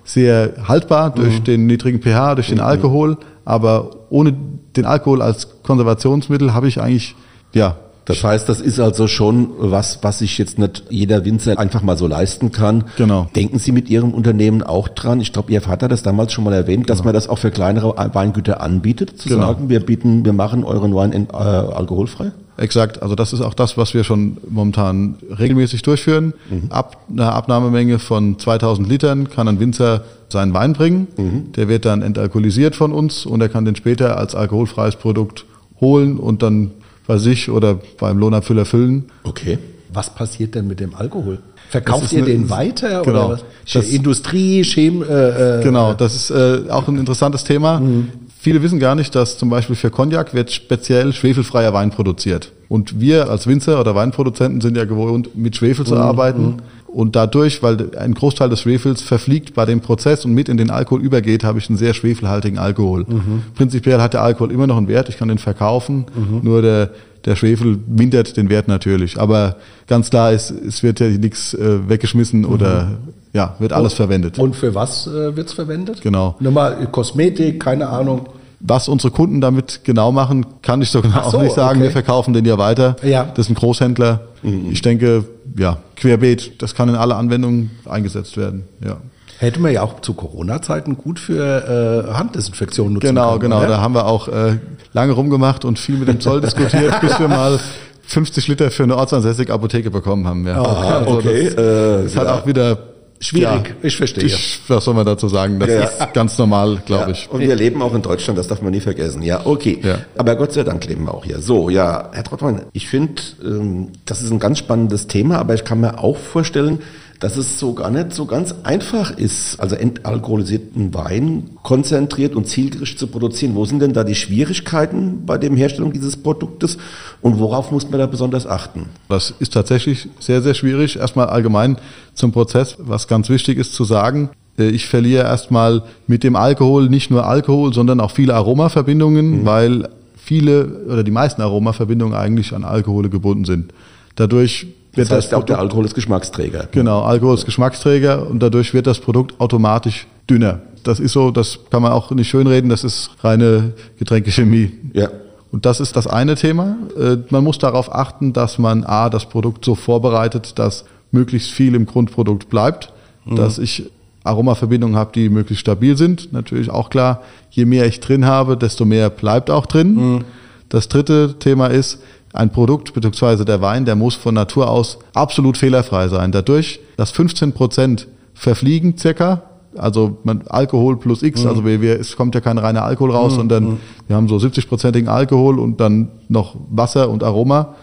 sehr 0.08 0.54
haltbar 0.66 1.10
durch 1.10 1.40
mhm. 1.40 1.44
den 1.44 1.66
niedrigen 1.66 2.00
pH, 2.00 2.36
durch 2.36 2.48
den 2.48 2.58
mhm. 2.58 2.64
Alkohol, 2.64 3.18
aber 3.44 3.90
ohne 4.08 4.34
den 4.74 4.86
Alkohol 4.86 5.20
als 5.20 5.62
Konservationsmittel 5.62 6.54
habe 6.54 6.68
ich 6.68 6.80
eigentlich, 6.80 7.14
ja. 7.52 7.76
Das 8.06 8.24
heißt, 8.24 8.48
das 8.48 8.62
ist 8.62 8.80
also 8.80 9.06
schon 9.06 9.50
was, 9.58 9.98
was 10.00 10.20
sich 10.20 10.38
jetzt 10.38 10.58
nicht 10.58 10.84
jeder 10.88 11.26
Winzer 11.26 11.58
einfach 11.58 11.82
mal 11.82 11.98
so 11.98 12.06
leisten 12.06 12.52
kann. 12.52 12.84
Genau. 12.96 13.28
Denken 13.36 13.58
Sie 13.58 13.70
mit 13.70 13.90
Ihrem 13.90 14.14
Unternehmen 14.14 14.62
auch 14.62 14.88
dran? 14.88 15.20
Ich 15.20 15.34
glaube, 15.34 15.52
Ihr 15.52 15.60
Vater 15.60 15.84
hat 15.84 15.92
das 15.92 16.04
damals 16.04 16.32
schon 16.32 16.44
mal 16.44 16.54
erwähnt, 16.54 16.86
genau. 16.86 16.96
dass 16.96 17.04
man 17.04 17.12
das 17.12 17.28
auch 17.28 17.36
für 17.36 17.50
kleinere 17.50 17.94
Weingüter 18.14 18.62
anbietet, 18.62 19.20
zu 19.20 19.28
genau. 19.28 19.48
sagen, 19.48 19.68
wir 19.68 19.80
bieten, 19.80 20.24
wir 20.24 20.32
machen 20.32 20.64
euren 20.64 20.94
Wein 20.94 21.12
in, 21.12 21.26
äh, 21.26 21.36
alkoholfrei? 21.36 22.32
Exakt, 22.58 23.02
also 23.02 23.14
das 23.14 23.32
ist 23.32 23.40
auch 23.40 23.54
das, 23.54 23.76
was 23.76 23.94
wir 23.94 24.02
schon 24.02 24.38
momentan 24.50 25.14
regelmäßig 25.38 25.82
durchführen. 25.82 26.34
Mhm. 26.50 26.70
Ab 26.70 27.04
einer 27.08 27.32
Abnahmemenge 27.32 28.00
von 28.00 28.38
2000 28.38 28.88
Litern 28.88 29.30
kann 29.30 29.46
ein 29.46 29.60
Winzer 29.60 30.02
seinen 30.28 30.52
Wein 30.54 30.72
bringen. 30.72 31.06
Mhm. 31.16 31.52
Der 31.52 31.68
wird 31.68 31.84
dann 31.84 32.02
entalkoholisiert 32.02 32.74
von 32.74 32.92
uns 32.92 33.26
und 33.26 33.40
er 33.40 33.48
kann 33.48 33.64
den 33.64 33.76
später 33.76 34.18
als 34.18 34.34
alkoholfreies 34.34 34.96
Produkt 34.96 35.44
holen 35.80 36.18
und 36.18 36.42
dann 36.42 36.72
bei 37.06 37.16
sich 37.18 37.48
oder 37.48 37.78
beim 37.98 38.18
Lohnabfüller 38.18 38.64
füllen. 38.64 39.04
Okay. 39.22 39.58
Was 39.92 40.14
passiert 40.14 40.54
denn 40.54 40.66
mit 40.66 40.80
dem 40.80 40.94
Alkohol? 40.94 41.38
Verkauft 41.70 42.12
ihr 42.12 42.18
eine, 42.18 42.26
den 42.26 42.50
weiter 42.50 43.02
genau, 43.02 43.26
oder 43.26 43.34
was? 43.34 43.44
Das, 43.72 43.88
Industrie, 43.88 44.62
Chem, 44.62 45.02
äh, 45.02 45.60
äh, 45.60 45.62
Genau, 45.62 45.94
das 45.94 46.14
ist 46.14 46.30
äh, 46.30 46.70
auch 46.70 46.88
ein 46.88 46.98
interessantes 46.98 47.44
Thema. 47.44 47.80
Mhm. 47.80 48.10
Viele 48.40 48.62
wissen 48.62 48.78
gar 48.78 48.94
nicht, 48.94 49.14
dass 49.16 49.36
zum 49.36 49.50
Beispiel 49.50 49.74
für 49.74 49.90
Cognac 49.90 50.32
wird 50.32 50.52
speziell 50.52 51.12
schwefelfreier 51.12 51.72
Wein 51.74 51.90
produziert. 51.90 52.52
Und 52.68 53.00
wir 53.00 53.30
als 53.30 53.48
Winzer 53.48 53.80
oder 53.80 53.96
Weinproduzenten 53.96 54.60
sind 54.60 54.76
ja 54.76 54.84
gewohnt, 54.84 55.36
mit 55.36 55.56
Schwefel 55.56 55.84
zu 55.84 55.96
mhm. 55.96 56.00
arbeiten. 56.00 56.42
Mhm. 56.42 56.56
Und 56.86 57.16
dadurch, 57.16 57.62
weil 57.64 57.96
ein 57.96 58.14
Großteil 58.14 58.48
des 58.48 58.60
Schwefels 58.60 59.02
verfliegt 59.02 59.54
bei 59.54 59.66
dem 59.66 59.80
Prozess 59.80 60.24
und 60.24 60.34
mit 60.34 60.48
in 60.48 60.56
den 60.56 60.70
Alkohol 60.70 61.02
übergeht, 61.02 61.42
habe 61.42 61.58
ich 61.58 61.68
einen 61.68 61.78
sehr 61.78 61.94
schwefelhaltigen 61.94 62.58
Alkohol. 62.58 63.04
Mhm. 63.08 63.42
Prinzipiell 63.56 64.00
hat 64.00 64.14
der 64.14 64.22
Alkohol 64.22 64.52
immer 64.52 64.68
noch 64.68 64.76
einen 64.76 64.88
Wert, 64.88 65.08
ich 65.08 65.18
kann 65.18 65.28
den 65.28 65.38
verkaufen, 65.38 66.06
mhm. 66.14 66.40
nur 66.42 66.62
der, 66.62 66.90
der 67.28 67.36
Schwefel 67.36 67.78
mindert 67.86 68.36
den 68.38 68.48
Wert 68.48 68.68
natürlich. 68.68 69.20
Aber 69.20 69.56
ganz 69.86 70.08
klar 70.08 70.32
ist, 70.32 70.50
es 70.50 70.82
wird 70.82 70.98
ja 70.98 71.08
nichts 71.08 71.52
äh, 71.52 71.86
weggeschmissen 71.88 72.40
mhm. 72.40 72.46
oder 72.52 72.92
ja, 73.34 73.54
wird 73.58 73.74
alles 73.74 73.92
und, 73.92 73.96
verwendet. 73.96 74.38
Und 74.38 74.56
für 74.56 74.74
was 74.74 75.06
äh, 75.06 75.36
wird 75.36 75.48
es 75.48 75.52
verwendet? 75.52 76.00
Genau. 76.00 76.36
Nochmal 76.40 76.86
Kosmetik, 76.90 77.60
keine 77.60 77.88
Ahnung. 77.90 78.30
Was 78.60 78.88
unsere 78.88 79.12
Kunden 79.12 79.40
damit 79.40 79.82
genau 79.84 80.10
machen, 80.10 80.46
kann 80.62 80.80
ich 80.82 80.90
so 80.90 81.02
genau 81.02 81.30
so, 81.30 81.36
auch 81.36 81.42
nicht 81.42 81.54
sagen. 81.54 81.78
Okay. 81.78 81.88
Wir 81.88 81.92
verkaufen 81.92 82.32
den 82.32 82.46
ja 82.46 82.56
weiter. 82.56 82.96
Ja. 83.02 83.24
Das 83.24 83.46
ist 83.46 83.50
ein 83.50 83.54
Großhändler. 83.54 84.22
Mhm. 84.42 84.70
Ich 84.72 84.80
denke, 84.80 85.24
ja, 85.56 85.76
querbeet, 85.96 86.62
das 86.62 86.74
kann 86.74 86.88
in 86.88 86.96
alle 86.96 87.14
Anwendungen 87.14 87.70
eingesetzt 87.84 88.38
werden. 88.38 88.64
Ja. 88.82 88.96
Hätte 89.38 89.60
man 89.60 89.72
ja 89.72 89.82
auch 89.82 90.00
zu 90.00 90.14
Corona-Zeiten 90.14 90.96
gut 90.96 91.20
für 91.20 92.06
äh, 92.08 92.12
Handdesinfektion 92.12 92.92
nutzen 92.94 93.08
Genau, 93.08 93.30
können, 93.32 93.42
genau. 93.42 93.58
Oder? 93.58 93.68
Da 93.68 93.80
haben 93.80 93.94
wir 93.94 94.06
auch 94.06 94.28
äh, 94.28 94.58
lange 94.92 95.12
rumgemacht 95.12 95.64
und 95.64 95.78
viel 95.78 95.96
mit 95.96 96.08
dem 96.08 96.20
Zoll 96.20 96.40
diskutiert, 96.40 97.00
bis 97.00 97.18
wir 97.20 97.28
mal 97.28 97.60
50 98.02 98.48
Liter 98.48 98.70
für 98.70 98.82
eine 98.82 98.96
ortsansässige 98.96 99.52
Apotheke 99.52 99.90
bekommen 99.90 100.26
haben. 100.26 100.46
Ja. 100.46 100.60
Aha, 100.60 100.98
also 100.98 101.10
okay. 101.18 101.44
Das, 101.44 101.54
das 101.54 102.14
äh, 102.14 102.18
hat 102.18 102.26
ja. 102.26 102.34
auch 102.34 102.46
wieder 102.46 102.78
Schwierig, 103.20 103.68
ja, 103.68 103.74
ich 103.82 103.96
verstehe. 103.96 104.24
Ich, 104.24 104.60
was 104.68 104.84
soll 104.84 104.94
man 104.94 105.04
dazu 105.04 105.26
sagen? 105.28 105.58
Das 105.58 105.68
ja, 105.68 105.84
ist 105.84 106.14
ganz 106.14 106.38
normal, 106.38 106.80
glaube 106.86 107.06
ja, 107.06 107.10
ich. 107.10 107.28
Und 107.28 107.40
wir 107.40 107.56
leben 107.56 107.82
auch 107.82 107.92
in 107.94 108.02
Deutschland, 108.02 108.38
das 108.38 108.46
darf 108.46 108.62
man 108.62 108.70
nie 108.70 108.80
vergessen. 108.80 109.22
Ja, 109.22 109.44
okay. 109.44 109.80
Aber 110.16 110.36
Gott 110.36 110.52
sei 110.52 110.62
Dank 110.62 110.84
leben 110.86 111.04
wir 111.04 111.14
auch 111.14 111.24
hier. 111.24 111.40
So, 111.40 111.68
ja, 111.68 112.10
Herr 112.12 112.22
Trottmann, 112.22 112.66
ich 112.72 112.88
finde, 112.88 113.20
ähm, 113.44 113.88
das 114.04 114.22
ist 114.22 114.30
ein 114.30 114.38
ganz 114.38 114.58
spannendes 114.58 115.08
Thema, 115.08 115.38
aber 115.38 115.54
ich 115.54 115.64
kann 115.64 115.80
mir 115.80 115.98
auch 115.98 116.16
vorstellen, 116.16 116.78
dass 117.20 117.36
es 117.36 117.58
so 117.58 117.74
gar 117.74 117.90
nicht 117.90 118.12
so 118.12 118.26
ganz 118.26 118.54
einfach 118.62 119.10
ist, 119.10 119.58
also 119.58 119.74
entalkoholisierten 119.74 120.94
Wein 120.94 121.50
konzentriert 121.62 122.36
und 122.36 122.46
zielgerichtet 122.46 122.98
zu 122.98 123.06
produzieren. 123.08 123.54
Wo 123.54 123.64
sind 123.64 123.80
denn 123.80 123.92
da 123.92 124.04
die 124.04 124.14
Schwierigkeiten 124.14 125.26
bei 125.26 125.36
der 125.36 125.52
Herstellung 125.52 125.92
dieses 125.92 126.16
Produktes 126.16 126.78
und 127.20 127.38
worauf 127.38 127.72
muss 127.72 127.90
man 127.90 127.98
da 127.98 128.06
besonders 128.06 128.46
achten? 128.46 128.86
Das 129.08 129.34
ist 129.38 129.52
tatsächlich 129.52 130.08
sehr, 130.20 130.42
sehr 130.42 130.54
schwierig. 130.54 130.96
Erstmal 130.96 131.26
allgemein 131.26 131.76
zum 132.14 132.30
Prozess, 132.30 132.76
was 132.78 133.08
ganz 133.08 133.28
wichtig 133.28 133.58
ist 133.58 133.74
zu 133.74 133.84
sagen. 133.84 134.30
Äh, 134.56 134.68
ich 134.68 134.86
verliere 134.86 135.24
erstmal 135.24 135.82
mit 136.06 136.22
dem 136.22 136.36
Alkohol 136.36 136.88
nicht 136.88 137.10
nur 137.10 137.26
Alkohol, 137.26 137.72
sondern 137.72 138.00
auch 138.00 138.12
viele 138.12 138.34
Aromaverbindungen, 138.34 139.40
mhm. 139.40 139.44
weil 139.44 139.88
viele 140.16 140.84
oder 140.86 141.02
die 141.02 141.10
meisten 141.10 141.42
Aromaverbindungen 141.42 142.14
eigentlich 142.14 142.54
an 142.54 142.62
Alkohole 142.62 143.08
gebunden 143.08 143.44
sind. 143.44 143.72
Dadurch 144.14 144.66
das 144.98 145.10
heißt, 145.10 145.32
das 145.32 145.38
auch 145.38 145.44
der 145.44 145.58
Alkohol 145.58 145.84
ist 145.84 145.94
Geschmacksträger. 145.94 146.68
Genau, 146.72 147.02
Alkohol 147.02 147.34
ist 147.34 147.44
Geschmacksträger 147.44 148.28
und 148.28 148.40
dadurch 148.40 148.74
wird 148.74 148.86
das 148.86 149.00
Produkt 149.00 149.40
automatisch 149.40 150.06
dünner. 150.28 150.60
Das 150.84 151.00
ist 151.00 151.12
so, 151.12 151.30
das 151.30 151.58
kann 151.70 151.82
man 151.82 151.92
auch 151.92 152.10
nicht 152.10 152.28
schönreden, 152.28 152.70
das 152.70 152.84
ist 152.84 153.10
reine 153.22 153.72
Getränkechemie. 153.98 154.72
Ja. 154.92 155.08
Und 155.50 155.64
das 155.66 155.80
ist 155.80 155.96
das 155.96 156.06
eine 156.06 156.34
Thema. 156.34 156.76
Äh, 156.98 157.16
man 157.30 157.42
muss 157.42 157.58
darauf 157.58 157.92
achten, 157.94 158.32
dass 158.32 158.58
man 158.58 158.84
A, 158.84 159.08
das 159.08 159.26
Produkt 159.26 159.64
so 159.64 159.74
vorbereitet, 159.74 160.58
dass 160.58 160.84
möglichst 161.10 161.50
viel 161.50 161.74
im 161.74 161.86
Grundprodukt 161.86 162.50
bleibt, 162.50 162.92
mhm. 163.24 163.36
dass 163.36 163.58
ich 163.58 163.90
Aromaverbindungen 164.24 164.96
habe, 164.96 165.12
die 165.14 165.30
möglichst 165.30 165.62
stabil 165.62 165.96
sind. 165.96 166.32
Natürlich 166.32 166.70
auch 166.70 166.90
klar, 166.90 167.22
je 167.50 167.64
mehr 167.64 167.86
ich 167.86 168.00
drin 168.00 168.26
habe, 168.26 168.56
desto 168.56 168.84
mehr 168.84 169.08
bleibt 169.08 169.50
auch 169.50 169.66
drin. 169.66 169.94
Mhm. 169.94 170.24
Das 170.68 170.88
dritte 170.88 171.36
Thema 171.38 171.68
ist, 171.68 172.02
ein 172.32 172.50
Produkt 172.50 172.94
bzw. 172.94 173.44
der 173.44 173.60
Wein, 173.60 173.84
der 173.84 173.96
muss 173.96 174.14
von 174.14 174.34
Natur 174.34 174.70
aus 174.70 174.98
absolut 175.14 175.56
fehlerfrei 175.56 176.08
sein. 176.08 176.32
Dadurch, 176.32 176.80
dass 176.96 177.10
15 177.10 177.52
Prozent 177.52 178.08
verfliegen 178.34 178.96
circa, 178.96 179.42
also 179.76 180.18
man, 180.24 180.42
Alkohol 180.48 180.98
plus 180.98 181.22
X, 181.22 181.42
mhm. 181.42 181.48
also 181.48 181.64
wir, 181.64 181.80
wir, 181.80 181.98
es 181.98 182.16
kommt 182.16 182.34
ja 182.34 182.40
kein 182.40 182.58
reiner 182.58 182.84
Alkohol 182.84 183.12
raus, 183.12 183.32
mhm. 183.32 183.36
sondern 183.36 183.64
mhm. 183.64 183.78
wir 184.06 184.16
haben 184.16 184.28
so 184.28 184.36
70-prozentigen 184.36 185.08
Alkohol 185.08 185.58
und 185.58 185.80
dann 185.80 186.08
noch 186.28 186.56
Wasser 186.70 187.08
und 187.10 187.22
Aroma. 187.22 187.74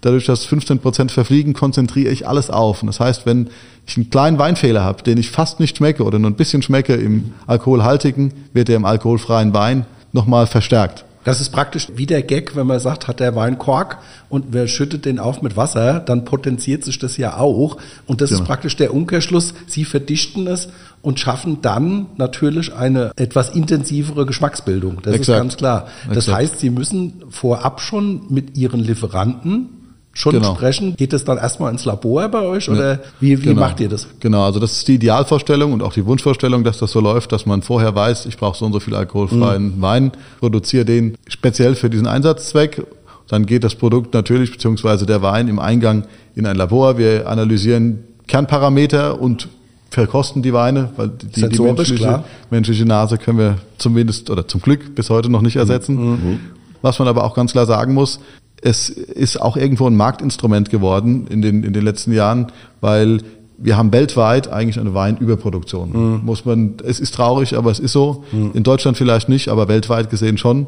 Dadurch, 0.00 0.24
dass 0.24 0.46
15 0.46 0.78
Prozent 0.78 1.12
verfliegen, 1.12 1.52
konzentriere 1.52 2.10
ich 2.10 2.26
alles 2.26 2.48
auf. 2.48 2.82
Und 2.82 2.86
das 2.86 3.00
heißt, 3.00 3.26
wenn 3.26 3.50
ich 3.86 3.96
einen 3.96 4.08
kleinen 4.08 4.38
Weinfehler 4.38 4.82
habe, 4.82 5.02
den 5.02 5.18
ich 5.18 5.30
fast 5.30 5.60
nicht 5.60 5.76
schmecke 5.76 6.04
oder 6.04 6.18
nur 6.18 6.30
ein 6.30 6.36
bisschen 6.36 6.62
schmecke 6.62 6.94
im 6.94 7.32
alkoholhaltigen, 7.46 8.32
wird 8.54 8.68
der 8.68 8.76
im 8.76 8.86
alkoholfreien 8.86 9.52
Wein 9.52 9.84
nochmal 10.12 10.46
verstärkt. 10.46 11.04
Das 11.24 11.40
ist 11.40 11.50
praktisch 11.50 11.88
wie 11.94 12.06
der 12.06 12.22
Gag, 12.22 12.56
wenn 12.56 12.66
man 12.66 12.80
sagt, 12.80 13.06
hat 13.06 13.20
der 13.20 13.36
Wein 13.36 13.58
Kork 13.58 13.98
und 14.28 14.46
wer 14.50 14.68
schüttet 14.68 15.04
den 15.04 15.18
auf 15.18 15.42
mit 15.42 15.56
Wasser, 15.56 16.00
dann 16.00 16.24
potenziert 16.24 16.84
sich 16.84 16.98
das 16.98 17.16
ja 17.16 17.36
auch. 17.36 17.76
Und 18.06 18.20
das 18.20 18.30
genau. 18.30 18.42
ist 18.42 18.46
praktisch 18.46 18.76
der 18.76 18.94
Umkehrschluss. 18.94 19.52
Sie 19.66 19.84
verdichten 19.84 20.46
es 20.46 20.68
und 21.02 21.20
schaffen 21.20 21.60
dann 21.60 22.06
natürlich 22.16 22.74
eine 22.74 23.12
etwas 23.16 23.50
intensivere 23.50 24.24
Geschmacksbildung. 24.24 24.98
Das 25.02 25.14
Exakt. 25.14 25.36
ist 25.36 25.42
ganz 25.42 25.56
klar. 25.56 25.88
Das 26.08 26.28
Exakt. 26.28 26.38
heißt, 26.38 26.60
Sie 26.60 26.70
müssen 26.70 27.22
vorab 27.28 27.80
schon 27.80 28.22
mit 28.30 28.56
Ihren 28.56 28.80
Lieferanten 28.80 29.79
schon 30.20 30.34
genau. 30.34 30.54
sprechen? 30.54 30.94
Geht 30.96 31.12
es 31.12 31.24
dann 31.24 31.38
erstmal 31.38 31.72
ins 31.72 31.84
Labor 31.84 32.28
bei 32.28 32.42
euch 32.42 32.68
oder 32.68 32.92
ja, 32.92 32.98
wie, 33.20 33.38
wie 33.38 33.48
genau. 33.48 33.60
macht 33.60 33.80
ihr 33.80 33.88
das? 33.88 34.06
Genau, 34.20 34.44
also 34.44 34.60
das 34.60 34.72
ist 34.72 34.88
die 34.88 34.94
Idealvorstellung 34.94 35.72
und 35.72 35.82
auch 35.82 35.92
die 35.92 36.04
Wunschvorstellung, 36.06 36.64
dass 36.64 36.78
das 36.78 36.92
so 36.92 37.00
läuft, 37.00 37.32
dass 37.32 37.46
man 37.46 37.62
vorher 37.62 37.94
weiß, 37.94 38.26
ich 38.26 38.36
brauche 38.36 38.56
so 38.56 38.66
und 38.66 38.72
so 38.72 38.80
viel 38.80 38.94
alkoholfreien 38.94 39.76
mhm. 39.76 39.82
Wein, 39.82 40.12
produziere 40.38 40.84
den 40.84 41.16
speziell 41.26 41.74
für 41.74 41.90
diesen 41.90 42.06
Einsatzzweck. 42.06 42.86
Dann 43.28 43.46
geht 43.46 43.62
das 43.62 43.76
Produkt 43.76 44.12
natürlich, 44.12 44.50
beziehungsweise 44.50 45.06
der 45.06 45.22
Wein 45.22 45.48
im 45.48 45.58
Eingang 45.58 46.04
in 46.34 46.46
ein 46.46 46.56
Labor. 46.56 46.98
Wir 46.98 47.28
analysieren 47.28 48.00
Kernparameter 48.26 49.20
und 49.20 49.48
verkosten 49.90 50.42
die 50.42 50.52
Weine, 50.52 50.90
weil 50.96 51.08
die, 51.08 51.48
die 51.48 51.60
menschliche, 51.60 52.24
menschliche, 52.50 52.84
Nase 52.84 53.18
können 53.18 53.38
wir 53.38 53.58
zumindest 53.78 54.30
oder 54.30 54.46
zum 54.46 54.60
Glück 54.60 54.94
bis 54.94 55.10
heute 55.10 55.28
noch 55.28 55.42
nicht 55.42 55.56
ersetzen. 55.56 55.96
Mhm. 55.96 56.40
Was 56.82 56.98
man 56.98 57.08
aber 57.08 57.24
auch 57.24 57.34
ganz 57.34 57.52
klar 57.52 57.66
sagen 57.66 57.92
muss, 57.92 58.20
es 58.62 58.88
ist 58.88 59.40
auch 59.40 59.56
irgendwo 59.56 59.86
ein 59.86 59.96
Marktinstrument 59.96 60.70
geworden 60.70 61.26
in 61.28 61.42
den, 61.42 61.62
in 61.64 61.72
den 61.72 61.84
letzten 61.84 62.12
Jahren, 62.12 62.52
weil 62.80 63.20
wir 63.56 63.76
haben 63.76 63.92
weltweit 63.92 64.48
eigentlich 64.48 64.80
eine 64.80 64.94
Weinüberproduktion. 64.94 65.90
Mhm. 65.92 66.24
Muss 66.24 66.44
man, 66.44 66.74
es 66.84 66.98
ist 66.98 67.14
traurig, 67.14 67.56
aber 67.56 67.70
es 67.70 67.78
ist 67.78 67.92
so. 67.92 68.24
Mhm. 68.32 68.52
In 68.54 68.62
Deutschland 68.62 68.96
vielleicht 68.96 69.28
nicht, 69.28 69.48
aber 69.48 69.68
weltweit 69.68 70.10
gesehen 70.10 70.38
schon. 70.38 70.66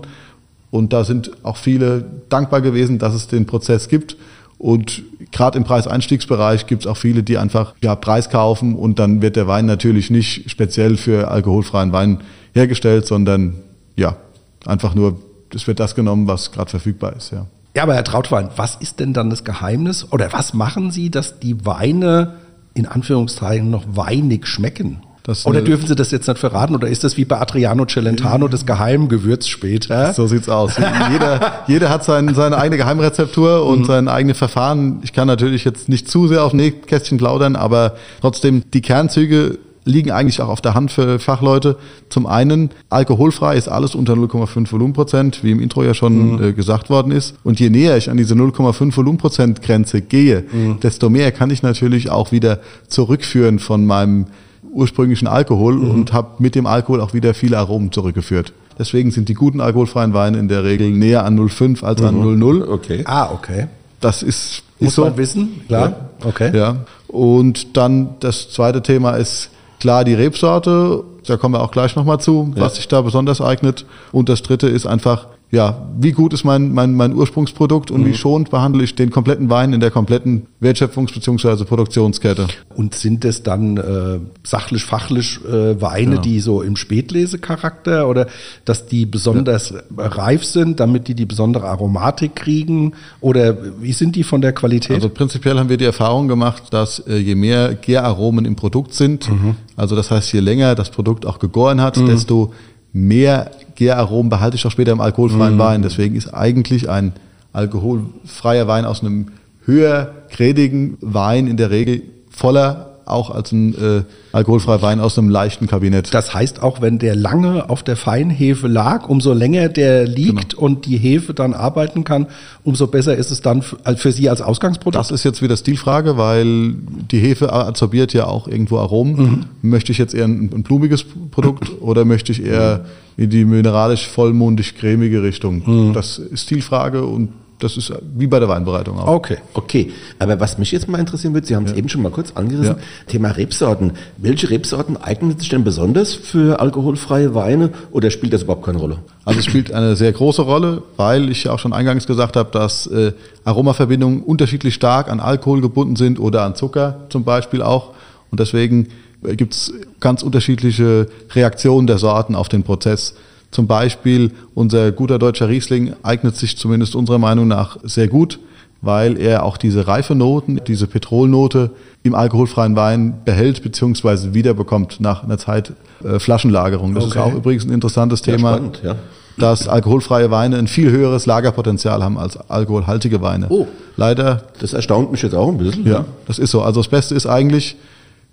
Und 0.71 0.93
da 0.93 1.05
sind 1.05 1.31
auch 1.43 1.57
viele 1.57 2.05
dankbar 2.29 2.61
gewesen, 2.61 2.99
dass 2.99 3.15
es 3.15 3.29
den 3.29 3.47
Prozess 3.47 3.89
gibt. 3.89 4.17
Und 4.59 5.03
gerade 5.33 5.59
im 5.59 5.65
Preiseinstiegsbereich 5.65 6.67
gibt 6.67 6.83
es 6.83 6.87
auch 6.87 6.97
viele, 6.97 7.23
die 7.23 7.37
einfach 7.37 7.75
ja, 7.83 7.97
Preis 7.97 8.31
kaufen 8.31 8.77
und 8.77 8.99
dann 8.99 9.21
wird 9.21 9.37
der 9.37 9.49
Wein 9.49 9.67
natürlich 9.67 10.09
nicht 10.09 10.51
speziell 10.51 10.97
für 10.97 11.31
alkoholfreien 11.31 11.93
Wein 11.93 12.21
hergestellt, 12.55 13.07
sondern 13.07 13.55
ja, 13.97 14.17
einfach 14.65 14.95
nur, 14.95 15.19
es 15.53 15.67
wird 15.67 15.81
das 15.81 15.95
genommen, 15.95 16.29
was 16.29 16.53
gerade 16.53 16.71
verfügbar 16.71 17.17
ist. 17.17 17.33
Ja. 17.33 17.47
Ja, 17.75 17.85
aber 17.85 17.95
Herr 17.95 18.05
Trautwein, 18.05 18.51
was 18.57 18.77
ist 18.77 19.01
denn 19.01 19.15
dann 19.15 19.31
das 19.31 19.45
Geheimnis 19.45 20.07
oder 20.11 20.33
was 20.33 20.53
machen 20.53 20.91
Sie, 20.91 21.11
dass 21.11 21.39
die 21.39 21.65
Weine 21.65 22.35
in 22.75 22.87
Anführungszeichen 22.87 23.71
noch 23.71 23.85
weinig 23.89 24.47
schmecken? 24.47 25.03
Das, 25.25 25.47
oder 25.47 25.63
dürfen 25.63 25.87
Sie 25.87 25.95
das 25.95 26.11
jetzt 26.11 26.27
nicht 26.27 26.39
verraten? 26.39 26.75
Oder 26.75 26.89
ist 26.89 27.05
das 27.05 27.17
wie 27.17 27.25
bei 27.25 27.41
Adriano 27.41 27.87
Celentano 27.87 28.49
das 28.49 28.67
Geheimgewürz 28.67 29.47
später? 29.47 30.13
So 30.15 30.27
sieht's 30.27 30.49
aus. 30.49 30.77
jeder, 31.13 31.63
jeder 31.69 31.91
hat 31.91 32.05
sein, 32.05 32.35
seine 32.35 32.59
eigene 32.59 32.77
Geheimrezeptur 32.77 33.65
und 33.65 33.81
mhm. 33.81 33.85
sein 33.85 34.09
eigenes 34.09 34.37
Verfahren. 34.37 34.99
Ich 35.05 35.13
kann 35.13 35.29
natürlich 35.29 35.65
jetzt 35.65 35.89
nicht 35.89 36.11
zu 36.11 36.27
sehr 36.27 36.43
auf 36.43 36.53
Nähkästchen 36.55 37.19
plaudern, 37.19 37.55
aber 37.55 37.95
trotzdem 38.21 38.65
die 38.73 38.83
Kernzüge 38.83 39.59
liegen 39.85 40.11
eigentlich 40.11 40.41
auch 40.41 40.49
auf 40.49 40.61
der 40.61 40.75
Hand 40.75 40.91
für 40.91 41.19
Fachleute. 41.19 41.77
Zum 42.09 42.27
einen, 42.27 42.71
alkoholfrei 42.89 43.57
ist 43.57 43.69
alles 43.69 43.95
unter 43.95 44.15
0,5 44.15 44.71
Volumenprozent, 44.71 45.43
wie 45.43 45.51
im 45.51 45.61
Intro 45.61 45.83
ja 45.83 45.95
schon 45.95 46.37
mhm. 46.37 46.43
äh, 46.43 46.53
gesagt 46.53 46.91
worden 46.91 47.13
ist. 47.13 47.37
Und 47.43 47.61
je 47.61 47.71
näher 47.71 47.97
ich 47.97 48.11
an 48.11 48.17
diese 48.17 48.35
0,5 48.35 48.97
Volumenprozent 48.97 49.63
Grenze 49.63 50.01
gehe, 50.01 50.45
mhm. 50.53 50.81
desto 50.81 51.11
mehr 51.11 51.33
kann 51.33 51.51
ich 51.51 51.63
natürlich 51.63 52.11
auch 52.11 52.33
wieder 52.33 52.61
zurückführen 52.89 53.59
von 53.59 53.87
meinem 53.87 54.27
ursprünglichen 54.73 55.29
Alkohol 55.29 55.75
mhm. 55.75 55.91
und 55.91 56.13
habe 56.13 56.35
mit 56.39 56.55
dem 56.55 56.67
Alkohol 56.67 57.01
auch 57.01 57.15
wieder 57.15 57.35
viele 57.35 57.59
Aromen 57.59 57.93
zurückgeführt. 57.93 58.53
Deswegen 58.79 59.11
sind 59.11 59.29
die 59.29 59.35
guten 59.35 59.61
alkoholfreien 59.61 60.15
Weine 60.15 60.39
in 60.39 60.49
der 60.49 60.65
Regel 60.65 60.91
näher 60.91 61.25
an 61.25 61.39
0,5 61.39 61.85
als 61.85 62.01
an 62.03 62.17
0,0. 62.17 62.67
Mhm. 62.67 62.73
Okay. 62.73 63.03
Ah, 63.05 63.31
okay. 63.33 63.69
Das 64.01 64.23
ist, 64.23 64.63
Muss 64.81 64.89
ist 64.89 64.95
so. 64.97 65.05
man 65.05 65.17
wissen, 65.17 65.61
klar. 65.69 65.89
Ja. 66.21 66.29
Okay. 66.29 66.57
Ja. 66.57 66.77
Und 67.07 67.77
dann 67.77 68.17
das 68.21 68.51
zweite 68.51 68.83
Thema 68.83 69.13
ist 69.13 69.51
Klar, 69.83 70.05
die 70.05 70.15
Rebsorte, 70.15 71.03
da 71.27 71.37
kommen 71.37 71.57
wir 71.57 71.61
auch 71.61 71.73
gleich 71.73 71.97
nochmal 71.97 72.21
zu, 72.21 72.53
was 72.55 72.77
sich 72.77 72.87
da 72.87 73.01
besonders 73.01 73.41
eignet. 73.41 73.85
Und 74.13 74.29
das 74.29 74.43
dritte 74.43 74.69
ist 74.69 74.87
einfach 74.87 75.27
ja, 75.53 75.87
wie 75.99 76.13
gut 76.13 76.33
ist 76.33 76.45
mein, 76.45 76.73
mein, 76.73 76.95
mein 76.95 77.15
Ursprungsprodukt 77.15 77.91
und 77.91 78.01
mhm. 78.01 78.07
wie 78.07 78.15
schonend 78.15 78.49
behandle 78.49 78.85
ich 78.85 78.95
den 78.95 79.11
kompletten 79.11 79.51
Wein 79.51 79.75
in 79.75 79.81
der 79.81 79.91
kompletten 79.91 80.47
Wertschöpfungs- 80.63 81.13
bzw. 81.13 81.65
Produktionskette. 81.65 82.47
Und 82.75 82.95
sind 82.95 83.23
es 83.27 83.43
dann 83.43 83.77
äh, 83.77 84.19
sachlich, 84.45 84.85
fachlich 84.85 85.41
äh, 85.45 85.79
Weine, 85.79 86.13
genau. 86.13 86.23
die 86.23 86.41
so 86.41 86.63
im 86.63 86.77
Spätlesecharakter 86.77 88.09
oder 88.09 88.29
dass 88.65 88.87
die 88.87 89.05
besonders 89.05 89.71
ja. 89.73 90.07
reif 90.07 90.43
sind, 90.43 90.81
damit 90.81 91.07
die 91.07 91.15
die 91.15 91.27
besondere 91.27 91.69
Aromatik 91.69 92.35
kriegen? 92.35 92.95
Oder 93.21 93.59
wie 93.79 93.93
sind 93.93 94.17
die 94.17 94.25
von 94.25 94.41
der 94.41 94.55
Qualität? 94.55 94.97
Also 94.97 95.11
prinzipiell 95.11 95.59
haben 95.59 95.69
wir 95.69 95.77
die 95.77 95.85
Erfahrung 95.85 96.29
gemacht, 96.29 96.63
dass 96.71 96.99
äh, 97.01 97.19
je 97.19 97.35
mehr 97.35 97.75
Gäraromen 97.75 98.47
im 98.47 98.57
Produkt 98.57 98.95
sind, 98.95 99.31
mhm. 99.31 99.57
also 99.77 99.97
das 99.97 100.11
heißt, 100.11 100.33
je 100.33 100.41
länger 100.41 100.75
das 100.75 100.89
Produkt 100.89 101.27
auch 101.27 101.39
gegoren 101.39 101.83
hat, 101.83 101.99
mhm. 101.99 102.07
desto 102.07 102.55
mehr 102.93 103.51
Gäraromen 103.75 104.31
behalte 104.31 104.57
ich 104.57 104.67
auch 104.67 104.71
später 104.71 104.93
im 104.93 105.01
alkoholfreien 105.01 105.55
mhm. 105.55 105.59
Wein. 105.59 105.83
Deswegen 105.83 106.15
ist 106.15 106.33
eigentlich 106.33 106.89
ein 106.89 107.13
alkoholfreier 107.53 108.67
Wein 108.67 108.85
aus 108.85 109.03
einem 109.03 109.29
höher 109.65 110.15
grädigen 110.31 110.99
Wein 111.01 111.47
in 111.47 111.57
der 111.57 111.71
Regel 111.71 112.03
voller 112.31 112.92
auch 113.05 113.31
als 113.31 113.53
ein 113.53 113.75
äh, 113.75 114.03
alkoholfreier 114.33 114.83
Wein 114.83 115.01
aus 115.01 115.19
einem 115.19 115.29
leichten 115.29 115.67
Kabinett. 115.67 116.13
Das 116.13 116.35
heißt 116.35 116.63
auch, 116.63 116.81
wenn 116.81 116.99
der 116.99 117.17
lange 117.17 117.69
auf 117.69 117.83
der 117.83 117.97
Feinhefe 117.97 118.69
lag, 118.69 119.09
umso 119.09 119.33
länger 119.33 119.69
der 119.69 120.07
liegt 120.07 120.51
genau. 120.51 120.63
und 120.63 120.87
die 120.87 120.97
Hefe 120.97 121.35
dann 121.35 121.55
arbeiten 121.55 122.05
kann, 122.05 122.27
umso 122.65 122.87
besser 122.87 123.17
ist 123.17 123.31
es 123.31 123.41
dann 123.41 123.63
für, 123.63 123.77
für 123.97 124.13
Sie 124.13 124.29
als 124.29 124.41
Ausgangsprodukt? 124.41 124.97
Das 124.97 125.11
ist 125.11 125.25
jetzt 125.25 125.43
wieder 125.43 125.57
Stilfrage, 125.57 126.17
weil 126.17 126.75
die 127.11 127.19
Hefe 127.19 127.53
absorbiert 127.53 128.13
ja 128.13 128.27
auch 128.27 128.49
irgendwo 128.49 128.79
Aromen. 128.79 129.47
Mhm. 129.63 129.71
Möchte 129.71 129.93
ich 129.93 129.99
jetzt 129.99 130.15
eher 130.15 130.25
ein, 130.25 130.51
ein 130.53 130.63
blumiges 130.63 131.05
Produkt 131.31 131.71
oder 131.81 132.05
möchte 132.05 132.33
ich 132.33 132.45
eher 132.45 132.85
in 133.17 133.31
die 133.31 133.45
mineralisch 133.45 134.09
vollmundig 134.09 134.77
cremige 134.77 135.23
Richtung? 135.23 135.63
Mhm. 135.65 135.93
Das 135.93 136.19
ist 136.19 136.45
Stilfrage 136.45 137.05
und 137.05 137.31
das 137.63 137.77
ist 137.77 137.93
wie 138.17 138.27
bei 138.27 138.41
der 138.41 138.49
Weinbereitung 138.49 138.99
auch. 138.99 139.07
Okay. 139.07 139.39
Okay. 139.55 139.93
Aber 140.19 140.41
was 140.41 140.59
mich 140.59 140.73
jetzt 140.73 140.89
mal 140.89 140.99
interessieren 140.99 141.35
würde, 141.35 141.47
Sie 141.47 141.55
haben 141.55 141.67
es 141.67 141.73
eben 141.73 141.89
schon 141.89 142.03
mal 142.03 142.11
kurz 142.11 142.33
angerissen, 142.33 142.77
Ja. 142.77 143.07
Thema 143.07 143.31
Rebsorten. 143.31 143.93
Welche 144.17 144.51
Rebsorten 144.51 144.97
eignen 144.97 145.39
sich 145.39 145.49
denn 145.49 145.65
besonders 145.65 146.15
für 146.15 146.61
alkoholfreie 146.61 147.35
Weine 147.35 147.71
oder 147.91 148.11
spielt 148.11 148.33
das 148.33 148.43
überhaupt 148.43 148.65
keine 148.65 148.79
Rolle? 148.79 148.99
Also 149.25 149.39
es 149.39 149.45
spielt 149.45 149.73
eine 149.73 149.95
sehr 149.97 150.13
große 150.13 150.43
Rolle, 150.43 150.83
weil 150.97 151.31
ich 151.31 151.45
ja 151.45 151.53
auch 151.53 151.59
schon 151.59 151.73
eingangs 151.73 152.07
gesagt 152.07 152.37
habe, 152.37 152.51
dass 152.51 152.87
äh, 152.89 153.13
Aromaverbindungen 153.45 154.23
unterschiedlich 154.23 154.75
stark 154.75 155.11
an 155.11 155.21
Alkohol 155.21 155.61
gebunden 155.61 155.97
sind 155.97 156.19
oder 156.19 156.43
an 156.43 156.55
Zucker 156.55 157.07
zum 157.11 157.25
Beispiel 157.25 157.63
auch. 157.63 157.91
Und 158.31 158.41
deswegen 158.41 158.89
gibt 159.23 159.55
es 159.55 159.73
ganz 160.01 160.23
unterschiedliche 160.23 161.07
Reaktionen 161.33 161.87
der 161.87 161.99
Sorten 161.99 162.35
auf 162.35 162.49
den 162.49 162.65
Prozess. 162.65 163.15
Zum 163.53 163.67
Beispiel 163.69 164.33
unser 164.55 164.91
guter 164.91 165.19
deutscher 165.21 165.49
Riesling 165.49 165.93
eignet 166.03 166.35
sich 166.37 166.57
zumindest 166.59 166.97
unserer 166.97 167.19
Meinung 167.19 167.47
nach 167.47 167.77
sehr 167.85 168.09
gut, 168.09 168.41
weil 168.81 169.17
er 169.21 169.45
auch 169.45 169.57
diese 169.59 169.87
reife 169.87 170.15
Noten, 170.17 170.61
diese 170.67 170.89
Petrolnote 170.89 171.71
im 172.03 172.17
alkoholfreien 172.17 172.75
Wein 172.75 173.15
behält 173.25 173.63
bzw. 173.63 174.35
wiederbekommt 174.35 174.99
nach 175.01 175.23
einer 175.23 175.39
Zeit 175.39 175.73
äh, 176.03 176.19
Flaschenlagerung. 176.19 176.95
Das 176.95 177.05
Okay. 177.05 177.19
ist 177.19 177.25
auch 177.25 177.35
übrigens 177.35 177.65
ein 177.65 177.71
interessantes 177.71 178.25
Ja, 178.27 178.35
Thema 178.37 178.55
spannend, 178.55 178.81
ja. 178.83 178.97
dass 179.39 179.69
alkoholfreie 179.69 180.31
Weine 180.33 180.57
ein 180.57 180.67
viel 180.67 180.91
höheres 180.91 181.27
Lagerpotenzial 181.27 182.03
haben 182.03 182.19
als 182.19 182.37
alkoholhaltige 182.51 183.21
Weine. 183.21 183.47
Oh. 183.51 183.69
Leider, 183.97 184.43
Das 184.59 184.73
erstaunt 184.73 185.13
mich 185.13 185.23
jetzt 185.23 185.35
auch 185.35 185.49
ein 185.49 185.59
bisschen. 185.59 185.87
ja, 185.87 186.07
das 186.27 186.39
ist 186.41 186.51
so. 186.51 186.63
Also 186.63 186.81
das 186.81 186.89
Beste 186.89 187.15
ist 187.15 187.27
eigentlich, 187.27 187.77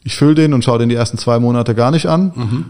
ich 0.03 0.15
fülle 0.15 0.34
den 0.36 0.53
und 0.53 0.63
schaue 0.63 0.79
den 0.79 0.88
die 0.89 0.95
ersten 0.95 1.17
zwei 1.17 1.38
Monate 1.39 1.75
gar 1.75 1.91
nicht 1.91 2.05
an. 2.08 2.32
Mhm. 2.34 2.65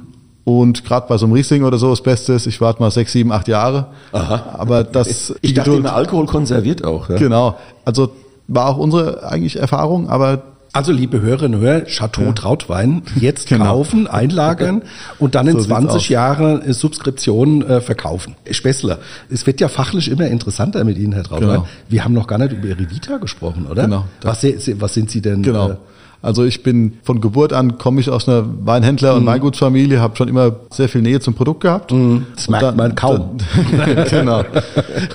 Und 0.58 0.84
gerade 0.84 1.06
bei 1.08 1.18
so 1.18 1.26
einem 1.26 1.34
Riesling 1.34 1.64
oder 1.64 1.78
so, 1.78 1.90
das 1.92 2.02
Beste 2.02 2.34
ist, 2.34 2.48
ich 2.48 2.60
warte 2.60 2.82
mal 2.82 2.90
sechs, 2.92 3.12
sieben, 3.12 3.32
acht 3.32 3.48
Jahre. 3.48 3.88
Aha. 4.14 4.56
Aber 4.58 4.84
das, 4.84 5.34
Ich 5.42 5.54
dachte 5.54 5.70
Geduld- 5.72 5.80
immer, 5.86 5.94
Alkohol 5.94 6.26
konserviert 6.26 6.84
auch. 6.84 7.08
Ja? 7.10 7.18
genau. 7.18 7.56
Also 7.86 8.10
war 8.48 8.68
auch 8.68 8.78
unsere 8.78 9.24
eigentlich 9.30 9.58
Erfahrung, 9.60 10.10
aber 10.10 10.42
Also, 10.74 10.92
liebe 10.92 11.20
Hörerinnen 11.22 11.60
und 11.60 11.66
Hörer, 11.66 11.86
Chateau 11.86 12.32
Trautwein 12.32 13.02
jetzt 13.20 13.48
Genau. 13.48 13.66
kaufen, 13.66 14.08
einlagern 14.08 14.82
und 15.20 15.36
dann 15.36 15.48
in 15.48 15.54
So 15.54 15.60
sieht's 15.60 15.70
20 15.72 15.96
aus. 15.96 16.10
Jahre 16.10 16.62
äh, 16.64 16.74
Subskription 16.74 17.62
äh, 17.64 17.82
verkaufen. 17.82 18.36
Spessler, 18.52 18.98
es 19.32 19.46
wird 19.48 19.62
ja 19.62 19.68
fachlich 19.68 20.10
immer 20.10 20.28
interessanter 20.28 20.84
mit 20.84 20.98
Ihnen, 20.98 21.14
Herr 21.14 21.24
Trautwein. 21.24 21.50
Genau. 21.50 21.68
Wir 21.90 22.04
haben 22.06 22.14
noch 22.14 22.28
gar 22.28 22.38
nicht 22.40 22.54
über 22.54 22.68
Ihre 22.68 22.90
Vita 22.90 23.18
gesprochen, 23.18 23.66
oder? 23.70 23.84
Genau. 23.84 24.06
Was, 24.22 24.44
was 24.80 24.94
sind 24.94 25.10
Sie 25.12 25.22
denn? 25.22 25.42
Genau. 25.44 25.70
Äh, 25.72 25.76
Also 26.22 26.44
ich 26.44 26.64
bin 26.64 26.98
von 27.04 27.22
Geburt 27.22 27.54
an, 27.54 27.78
komme 27.78 28.02
ich 28.02 28.10
aus 28.10 28.28
einer 28.28 28.44
Weinhändler- 28.66 29.16
und 29.16 29.26
Weingutsfamilie, 29.26 30.02
habe 30.02 30.18
schon 30.18 30.28
immer 30.28 30.52
sehr 30.70 30.90
viel 30.90 31.02
Nähe 31.02 31.22
zum 31.22 31.34
Produkt 31.34 31.62
gehabt. 31.62 31.92
das 31.92 31.98
Und 31.98 32.50
merkt 32.50 32.76
man 32.76 32.94
kaum. 32.96 33.38
Dann, 33.72 34.06
genau. 34.10 34.44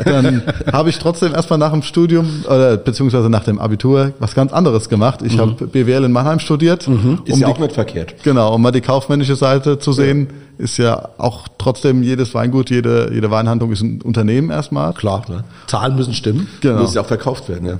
Dann 0.04 0.42
habe 0.72 0.88
ich 0.88 0.98
trotzdem 0.98 1.34
erstmal 1.34 1.58
nach 1.58 1.72
dem 1.72 1.82
Studium, 1.82 2.26
oder 2.46 2.78
beziehungsweise 2.78 3.28
nach 3.28 3.44
dem 3.44 3.58
Abitur, 3.58 4.12
was 4.18 4.34
ganz 4.34 4.52
anderes 4.52 4.88
gemacht. 4.88 5.20
Ich 5.22 5.38
habe 5.38 5.66
BWL 5.66 6.04
in 6.04 6.12
Mannheim 6.12 6.38
studiert. 6.38 6.82
Ist 6.82 6.88
um 6.88 7.20
ja 7.26 7.34
die, 7.34 7.44
auch 7.44 7.58
nicht 7.58 7.72
verkehrt. 7.72 8.14
Genau, 8.22 8.54
um 8.54 8.62
mal 8.62 8.72
die 8.72 8.80
kaufmännische 8.80 9.36
Seite 9.36 9.78
zu 9.78 9.92
sehen, 9.92 10.28
ist 10.56 10.78
ja 10.78 11.10
auch 11.18 11.48
trotzdem 11.58 12.02
jedes 12.02 12.34
Weingut, 12.34 12.70
jede, 12.70 13.10
jede 13.12 13.30
Weinhandlung 13.30 13.72
ist 13.72 13.82
ein 13.82 14.00
Unternehmen 14.02 14.50
erstmal. 14.50 14.92
Klar, 14.94 15.24
ne? 15.28 15.44
Zahlen 15.66 15.96
müssen 15.96 16.14
stimmen. 16.14 16.46
Genau. 16.60 16.82
Muss 16.82 16.94
ja 16.94 17.02
auch 17.02 17.06
verkauft 17.06 17.48
werden, 17.48 17.66
ja. 17.68 17.78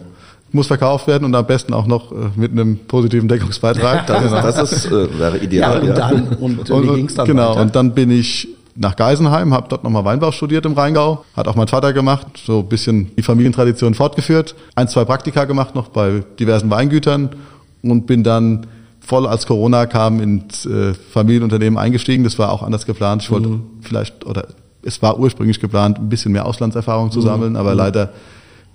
Muss 0.54 0.68
verkauft 0.68 1.06
werden 1.06 1.24
und 1.24 1.34
am 1.34 1.46
besten 1.46 1.74
auch 1.74 1.86
noch 1.86 2.12
äh, 2.12 2.14
mit 2.36 2.52
einem 2.52 2.78
positiven 2.86 3.28
Deckungsbeitrag. 3.28 4.06
Das, 4.06 4.22
Genau. 4.22 4.40
das 4.42 4.72
ist, 4.72 4.86
äh, 4.86 5.18
wäre 5.18 5.36
Ja, 5.38 5.42
ideal. 5.42 5.80
und 5.80 5.88
dann, 5.98 6.28
und, 6.40 6.70
Und, 6.70 6.82
wie 6.90 6.94
ging's 6.96 7.14
dann 7.14 7.26
genau, 7.26 7.50
weiter? 7.50 7.60
und 7.62 7.74
dann 7.76 7.92
bin 7.92 8.10
ich 8.10 8.48
nach 8.76 8.96
Geisenheim, 8.96 9.52
habe 9.52 9.66
dort 9.68 9.84
nochmal 9.84 10.04
Weinbau 10.04 10.32
studiert 10.32 10.64
im 10.66 10.72
Rheingau. 10.72 11.24
Hat 11.36 11.46
auch 11.48 11.54
mein 11.56 11.68
Vater 11.68 11.92
gemacht, 11.92 12.26
so 12.44 12.60
ein 12.60 12.68
bisschen 12.68 13.10
die 13.16 13.22
Familientradition 13.22 13.94
fortgeführt. 13.94 14.54
Ein, 14.74 14.88
zwei 14.88 15.04
Praktika 15.04 15.44
gemacht 15.44 15.74
noch 15.74 15.88
bei 15.88 16.22
diversen 16.40 16.70
Weingütern 16.70 17.30
und 17.82 18.06
bin 18.06 18.22
dann 18.24 18.66
voll 19.00 19.26
als 19.26 19.46
Corona 19.46 19.86
kam 19.86 20.18
ins 20.20 20.66
äh, 20.66 20.94
Familienunternehmen 20.94 21.78
eingestiegen. 21.78 22.24
Das 22.24 22.38
war 22.38 22.50
auch 22.50 22.62
anders 22.62 22.86
geplant. 22.86 23.22
Ich 23.22 23.30
wollte 23.30 23.60
vielleicht, 23.82 24.24
oder 24.24 24.46
es 24.82 25.02
war 25.02 25.18
ursprünglich 25.18 25.60
geplant, 25.60 25.98
ein 25.98 26.08
bisschen 26.08 26.32
mehr 26.32 26.46
Auslandserfahrung 26.46 27.10
zu 27.10 27.20
sammeln, 27.20 27.56
aber 27.56 27.74
leider, 27.74 28.10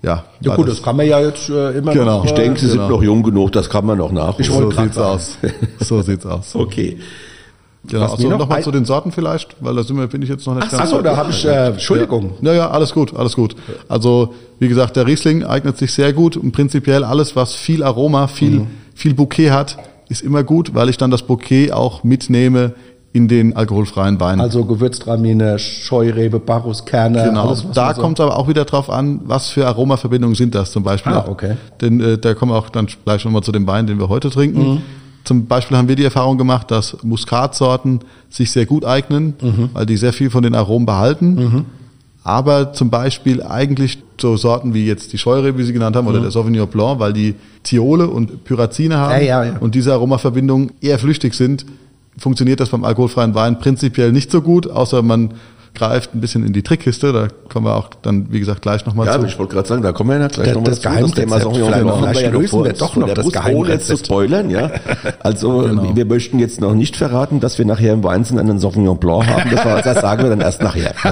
ja. 0.02 0.24
ja 0.42 0.56
gut, 0.56 0.68
das, 0.70 0.82
kann 0.82 0.96
man 0.96 1.06
ja 1.08 1.20
jetzt 1.20 1.50
äh, 1.50 1.78
immer 1.78 1.94
Genau. 1.94 2.18
noch. 2.20 2.26
Ich 2.26 2.32
denke, 2.34 2.60
Sie 2.60 2.68
Genau. 2.68 2.84
sind 2.84 2.90
noch 2.92 3.04
jung 3.04 3.24
genug, 3.24 3.52
das 3.52 3.70
kann 3.70 3.86
man 3.86 3.98
noch 3.98 4.12
nachholen. 4.12 4.36
Ich 4.40 4.48
so 4.48 4.72
sieht's 4.72 4.96
sagen. 4.96 5.10
aus. 5.10 5.38
So 5.80 6.02
sieht's 6.02 6.26
aus. 6.26 6.56
Okay. 6.56 6.98
Genau. 7.88 8.04
Was 8.04 8.12
Also 8.12 8.30
nochmal 8.30 8.62
zu 8.62 8.72
den 8.72 8.84
Sorten 8.86 9.12
vielleicht, 9.12 9.56
weil 9.62 9.74
da 9.76 9.84
sind 9.84 9.98
wir, 9.98 10.08
bin 10.08 10.22
ich 10.22 10.30
jetzt 10.30 10.46
noch 10.46 10.54
nicht 10.56 10.68
Ach 10.72 10.86
so, 10.86 11.02
da 11.02 11.16
habe 11.16 11.32
ich, 11.32 11.46
äh, 11.46 11.68
Entschuldigung. 11.68 12.32
Ja, 12.42 12.54
ja, 12.54 12.70
alles 12.70 12.94
gut, 12.94 13.16
alles 13.16 13.36
gut. 13.36 13.56
Also, 13.88 14.34
wie 14.60 14.68
gesagt, 14.68 14.96
der 14.98 15.08
Riesling 15.08 15.46
eignet 15.46 15.78
sich 15.78 15.94
sehr 15.94 16.12
gut 16.12 16.36
und 16.36 16.52
prinzipiell 16.52 17.04
alles, 17.06 17.36
was 17.38 17.56
viel 17.56 17.82
Aroma, 17.84 18.28
viel, 18.28 18.68
viel 18.96 19.14
Bouquet 19.14 19.52
hat, 19.52 19.78
ist 20.10 20.22
immer 20.22 20.44
gut, 20.44 20.76
weil 20.76 20.90
ich 20.90 20.98
dann 20.98 21.10
das 21.10 21.24
Bouquet 21.24 21.72
auch 21.72 22.04
mitnehme 22.04 22.74
in 23.12 23.28
den 23.28 23.56
alkoholfreien 23.56 24.20
Wein. 24.20 24.40
Also 24.40 24.66
Gewürztramine, 24.66 25.58
Scheurebe, 25.58 26.40
Bacchus, 26.40 26.86
Kerne. 26.86 27.24
Genau, 27.24 27.48
alles, 27.48 27.66
da 27.74 27.94
so- 27.96 28.02
kommt 28.02 28.20
es 28.20 28.24
aber 28.26 28.38
auch 28.38 28.48
wieder 28.48 28.66
drauf 28.66 28.90
an, 28.90 29.22
was 29.26 29.50
für 29.50 29.66
Aromaverbindungen 29.68 30.36
sind 30.36 30.54
das 30.54 30.72
zum 30.72 30.84
Beispiel. 30.84 31.14
Ah, 31.14 31.26
okay. 31.28 31.56
Denn 31.82 32.00
äh, 32.00 32.18
da 32.20 32.34
kommen 32.36 32.52
wir 32.52 32.58
auch 32.58 32.70
dann 32.70 32.88
gleich 33.06 33.26
nochmal 33.26 33.42
zu 33.42 33.52
dem 33.52 33.66
Wein, 33.66 33.88
den 33.88 34.00
wir 34.00 34.10
heute 34.10 34.30
trinken. 34.30 34.62
Mhm. 34.74 34.82
Zum 35.24 35.48
Beispiel 35.48 35.76
haben 35.78 35.88
wir 35.88 35.96
die 35.96 36.04
Erfahrung 36.06 36.38
gemacht, 36.38 36.70
dass 36.72 36.98
Muskatsorten 37.04 38.00
sich 38.30 38.52
sehr 38.52 38.66
gut 38.66 38.86
eignen, 38.86 39.34
Mhm. 39.42 39.70
weil 39.74 39.86
die 39.86 39.98
sehr 39.98 40.14
viel 40.14 40.30
von 40.30 40.44
den 40.44 40.54
Aromen 40.56 40.86
behalten. 40.86 41.66
Aber 42.24 42.74
zum 42.74 42.90
Beispiel 42.90 43.42
eigentlich 43.42 44.00
so 44.20 44.36
Sorten 44.38 44.74
wie 44.74 44.86
jetzt 44.86 45.14
die 45.14 45.18
Scheurebe, 45.18 45.58
wie 45.58 45.64
Sie 45.64 45.74
genannt 45.74 45.96
haben, 45.96 46.08
oder 46.08 46.20
der 46.20 46.32
Sauvignon 46.32 46.68
Blanc, 46.68 47.00
weil 47.00 47.14
die 47.14 47.36
Thiole 47.64 48.08
und 48.08 48.44
Pyrazine 48.44 48.98
haben 48.98 49.16
Mhm. 49.22 49.26
Ja, 49.28 49.44
ja, 49.46 49.52
ja. 49.54 49.58
und 49.60 49.74
diese 49.76 49.94
Aromaverbindungen 49.94 50.72
eher 50.82 51.00
flüchtig 51.00 51.34
sind, 51.34 51.66
funktioniert 52.20 52.60
das 52.60 52.70
beim 52.70 52.84
alkoholfreien 52.84 53.34
Wein 53.36 53.60
prinzipiell 53.60 54.12
nicht 54.12 54.30
so 54.32 54.42
gut, 54.42 54.70
außer 54.70 55.02
man 55.02 55.34
greift 55.76 56.16
ein 56.16 56.20
bisschen 56.20 56.44
in 56.46 56.52
die 56.52 56.64
Trickkiste. 56.64 57.14
Da 57.14 57.28
kommen 57.48 57.66
wir 57.68 57.76
auch 57.76 57.90
dann, 58.02 58.32
wie 58.34 58.40
gesagt, 58.40 58.64
gleich 58.64 58.86
nochmal 58.88 59.06
Ja, 59.06 59.14
zu. 59.14 59.20
aber 59.20 59.28
ich 59.28 59.38
wollte 59.38 59.54
gerade 59.54 59.68
sagen, 59.68 59.82
da 59.84 59.92
kommen 59.92 60.10
wir 60.10 60.20
ja 60.20 60.28
gleich 60.28 60.48
Das- 60.48 60.56
nochmal 60.56 60.72
das 60.72 60.80
dazu. 60.82 60.90
Geheimrezept. 60.96 61.16
Thema 61.20 61.40
Sauvignon 61.40 61.68
Vielleicht- 61.68 61.84
Blanc 61.84 61.96
haben 61.96 62.02
wir 62.02 62.08
vielleicht 62.10 62.22
ja 62.26 62.32
noch 62.32 62.40
lösen 62.42 62.50
vor 62.50 62.66
wir 62.66 62.74
doch 62.74 62.96
noch 62.96 63.08
das 63.08 63.24
Brust, 63.24 63.36
ohne 63.38 63.46
zu 63.46 63.52
Geheimrezept. 63.52 64.06
spoilern, 64.06 64.50
ja. 64.50 64.72
Also, 65.20 65.60
Genau. 65.70 65.96
wir 65.96 66.06
möchten 66.06 66.40
jetzt 66.40 66.60
noch 66.60 66.74
nicht 66.74 66.96
verraten, 66.98 67.40
dass 67.40 67.58
wir 67.60 67.66
nachher 67.66 67.94
im 67.94 68.04
Weinzen 68.04 68.40
einen 68.40 68.60
Sauvignon 68.60 68.98
Blanc 69.00 69.28
haben. 69.28 69.50
Das, 69.52 69.64
war, 69.64 69.82
das 69.82 70.02
sagen 70.02 70.24
wir 70.24 70.30
dann 70.32 70.42
erst 70.42 70.62
nachher. 70.64 70.94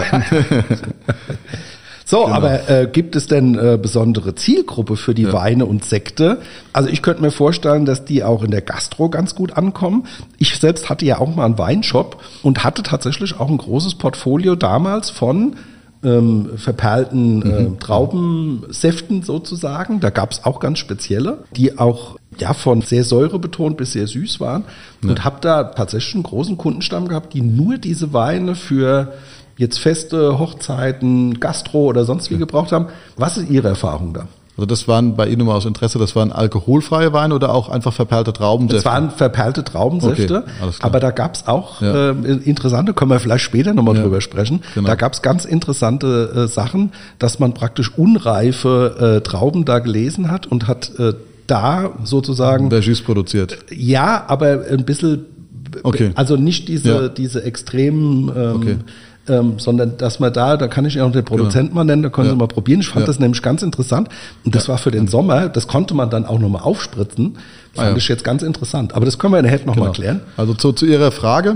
Ja. 2.10 2.18
So, 2.18 2.26
Genau. 2.26 2.36
aber 2.38 2.70
äh, 2.70 2.88
gibt 2.92 3.16
es 3.16 3.28
denn 3.28 3.56
äh, 3.58 3.78
besondere 3.82 4.34
Zielgruppe 4.36 4.96
für 4.96 5.14
die 5.14 5.32
Weine 5.34 5.66
und 5.66 5.84
Sekte? 5.84 6.40
Also 6.74 6.90
ich 6.90 7.02
könnte 7.02 7.22
mir 7.22 7.32
vorstellen, 7.32 7.86
dass 7.86 8.06
die 8.06 8.24
auch 8.24 8.44
in 8.44 8.52
der 8.52 8.62
Gastro 8.62 9.10
ganz 9.10 9.36
gut 9.36 9.54
ankommen. 9.58 10.06
Ich 10.38 10.58
selbst 10.58 10.90
hatte 10.90 11.06
ja 11.06 11.20
auch 11.20 11.36
mal 11.36 11.46
einen 11.46 11.58
Weinshop 11.58 12.22
und 12.44 12.64
hatte 12.64 12.82
tatsächlich 12.84 13.40
auch 13.40 13.50
ein 13.50 13.58
großes 13.58 13.96
Portfolio 13.96 14.56
damals 14.56 15.10
von 15.10 15.58
ähm, 16.04 16.52
verperlten 16.58 17.42
äh, 17.76 17.80
Traubensäften 17.80 19.24
sozusagen. 19.24 20.00
Da 20.00 20.10
gab 20.10 20.32
es 20.32 20.46
auch 20.46 20.60
ganz 20.60 20.80
spezielle, 20.80 21.44
die 21.56 21.78
auch 21.78 22.18
ja 22.38 22.54
von 22.54 22.82
sehr 22.82 23.04
säurebetont 23.04 23.78
bis 23.78 23.94
sehr 23.94 24.08
süß 24.08 24.40
waren. 24.40 24.64
Und 25.04 25.24
habe 25.24 25.38
da 25.42 25.64
tatsächlich 25.64 26.14
einen 26.16 26.24
großen 26.24 26.58
Kundenstamm 26.58 27.08
gehabt, 27.08 27.34
die 27.34 27.42
nur 27.42 27.78
diese 27.78 28.14
Weine 28.14 28.56
für 28.56 29.14
jetzt 29.58 29.80
Feste, 29.80 30.40
Hochzeiten, 30.40 31.40
Gastro 31.40 31.86
oder 31.86 32.06
sonst 32.06 32.32
wie 32.32 32.38
gebraucht 32.38 32.72
haben. 32.72 32.88
Was 33.18 33.38
ist 33.38 33.50
Ihre 33.50 33.68
Erfahrung 33.70 34.14
da? 34.14 34.28
Also 34.56 34.66
das 34.66 34.88
waren 34.88 35.16
bei 35.16 35.28
Ihnen 35.28 35.46
mal 35.46 35.54
aus 35.56 35.66
Interesse, 35.68 36.00
das 36.00 36.16
waren 36.16 36.32
alkoholfreie 36.32 37.14
Weine 37.14 37.36
oder 37.36 37.54
auch 37.54 37.70
einfach 37.70 37.94
verperlte 37.94 38.34
Trauben? 38.34 38.68
Das 38.68 38.86
waren 38.86 39.12
verperlte 39.12 39.64
Traubensäfte, 39.64 40.38
Okay, 40.40 40.52
alles 40.64 40.80
klar. 40.80 40.90
aber 40.90 41.00
da 41.00 41.12
gab 41.12 41.36
es 41.36 41.48
auch 41.48 41.80
Ja. 41.80 42.10
äh, 42.10 42.14
interessante, 42.44 42.94
können 42.96 43.12
wir 43.12 43.20
vielleicht 43.20 43.44
später 43.44 43.76
nochmal 43.76 43.96
Ja, 43.98 44.02
drüber 44.02 44.20
sprechen. 44.20 44.62
genau. 44.74 44.88
Da 44.88 44.96
gab 44.96 45.14
es 45.14 45.22
ganz 45.22 45.46
interessante 45.46 46.32
äh, 46.36 46.48
Sachen, 46.48 46.92
dass 47.20 47.38
man 47.38 47.54
praktisch 47.54 47.96
unreife 47.98 49.18
äh, 49.18 49.22
Trauben 49.22 49.64
da 49.64 49.78
gelesen 49.78 50.32
hat 50.32 50.48
und 50.48 50.68
hat 50.68 50.92
äh, 50.98 51.14
da 51.46 51.92
sozusagen 52.04 52.70
Vergis 52.72 53.02
produziert. 53.04 53.60
Ja, 53.70 54.26
aber 54.28 54.62
ein 54.72 54.86
bisschen, 54.86 55.26
Okay. 55.84 56.12
also 56.16 56.36
nicht 56.36 56.68
diese, 56.68 56.90
Ja. 56.90 57.08
diese 57.10 57.44
extremen, 57.44 58.32
ähm, 58.36 58.56
Okay. 58.56 58.76
Ähm, 59.30 59.54
sondern 59.60 59.98
dass 59.98 60.20
man 60.20 60.32
da, 60.34 60.58
da 60.58 60.68
kann 60.68 60.86
ich 60.86 60.96
ja 60.96 61.04
auch 61.06 61.12
den 61.12 61.26
Produzenten 61.26 61.76
mal 61.76 61.84
nennen, 61.84 62.04
da 62.04 62.10
können 62.10 62.28
Ja. 62.28 62.34
Sie 62.34 62.38
mal 62.40 62.48
probieren. 62.48 62.80
Ich 62.82 62.88
fand 62.90 63.02
Ja. 63.02 63.08
das 63.08 63.20
nämlich 63.20 63.42
ganz 63.42 63.62
interessant. 63.64 64.10
Und 64.46 64.56
das 64.56 64.68
war 64.70 64.78
für 64.78 64.92
den 64.92 65.08
Sommer, 65.08 65.50
das 65.50 65.68
konnte 65.68 65.94
man 65.94 66.10
dann 66.10 66.26
auch 66.26 66.40
nochmal 66.40 66.62
aufspritzen. 66.64 67.36
Fand 67.74 67.88
Ah, 67.88 67.92
ja. 67.92 67.96
ich 67.98 68.08
jetzt 68.08 68.24
ganz 68.24 68.42
interessant. 68.44 68.94
Aber 68.96 69.06
das 69.06 69.20
können 69.20 69.34
wir 69.34 69.38
in 69.40 69.44
der 69.44 69.52
Hälfte 69.52 69.68
nochmal 69.68 69.86
Genau. 69.88 69.94
klären. 69.96 70.22
Also 70.38 70.54
zu, 70.54 70.72
zu 70.72 70.86
Ihrer 70.86 71.12
Frage. 71.12 71.56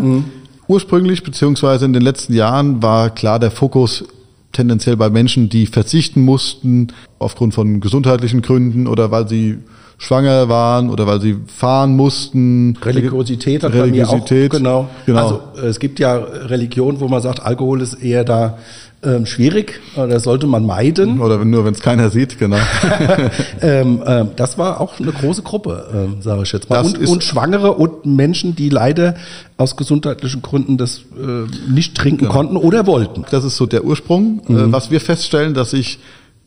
Ursprünglich 0.67 1.23
beziehungsweise 1.23 1.85
in 1.85 1.93
den 1.93 2.01
letzten 2.01 2.33
Jahren 2.33 2.81
war 2.81 3.09
klar 3.09 3.39
der 3.39 3.51
Fokus 3.51 4.03
tendenziell 4.51 4.97
bei 4.97 5.09
Menschen, 5.09 5.49
die 5.49 5.65
verzichten 5.65 6.21
mussten 6.21 6.87
aufgrund 7.19 7.53
von 7.53 7.79
gesundheitlichen 7.81 8.41
Gründen 8.41 8.87
oder 8.87 9.11
weil 9.11 9.27
sie 9.27 9.59
schwanger 10.01 10.49
waren 10.49 10.89
oder 10.89 11.05
weil 11.05 11.21
sie 11.21 11.37
fahren 11.45 11.95
mussten. 11.95 12.75
Religiosität 12.81 13.63
hat 13.63 13.71
bei 13.71 13.85
mir 13.85 14.07
auch, 14.07 14.13
Religiosität, 14.13 14.51
genau. 14.51 14.89
genau. 15.05 15.19
Also 15.19 15.41
äh, 15.61 15.67
es 15.67 15.79
gibt 15.79 15.99
ja 15.99 16.15
Religionen, 16.15 16.99
wo 16.99 17.07
man 17.07 17.21
sagt, 17.21 17.45
Alkohol 17.45 17.81
ist 17.81 17.93
eher 17.93 18.23
da 18.23 18.57
ähm, 19.03 19.27
schwierig 19.27 19.79
oder 19.95 20.19
sollte 20.19 20.47
man 20.47 20.65
meiden. 20.65 21.21
Oder 21.21 21.45
nur, 21.45 21.65
wenn 21.65 21.75
es 21.75 21.81
keiner 21.81 22.09
sieht, 22.09 22.39
genau. 22.39 22.57
ähm, 23.61 24.01
ähm, 24.05 24.29
das 24.35 24.57
war 24.57 24.81
auch 24.81 24.99
eine 24.99 25.11
große 25.11 25.43
Gruppe, 25.43 25.87
ähm, 25.93 26.21
sage 26.23 26.41
ich 26.43 26.51
jetzt 26.51 26.69
mal. 26.71 26.83
Und, 26.83 26.97
und 27.07 27.23
Schwangere 27.23 27.73
und 27.73 28.03
Menschen, 28.07 28.55
die 28.55 28.69
leider 28.69 29.13
aus 29.57 29.77
gesundheitlichen 29.77 30.41
Gründen 30.41 30.77
das 30.77 31.01
äh, 31.15 31.71
nicht 31.71 31.95
trinken 31.95 32.27
konnten 32.27 32.57
oder 32.57 32.87
wollten. 32.87 33.23
Das 33.29 33.43
ist 33.43 33.55
so 33.55 33.67
der 33.67 33.85
Ursprung. 33.85 34.41
Äh, 34.49 34.71
was 34.71 34.89
wir 34.89 34.99
feststellen, 34.99 35.53
dass 35.53 35.71
sich 35.71 35.99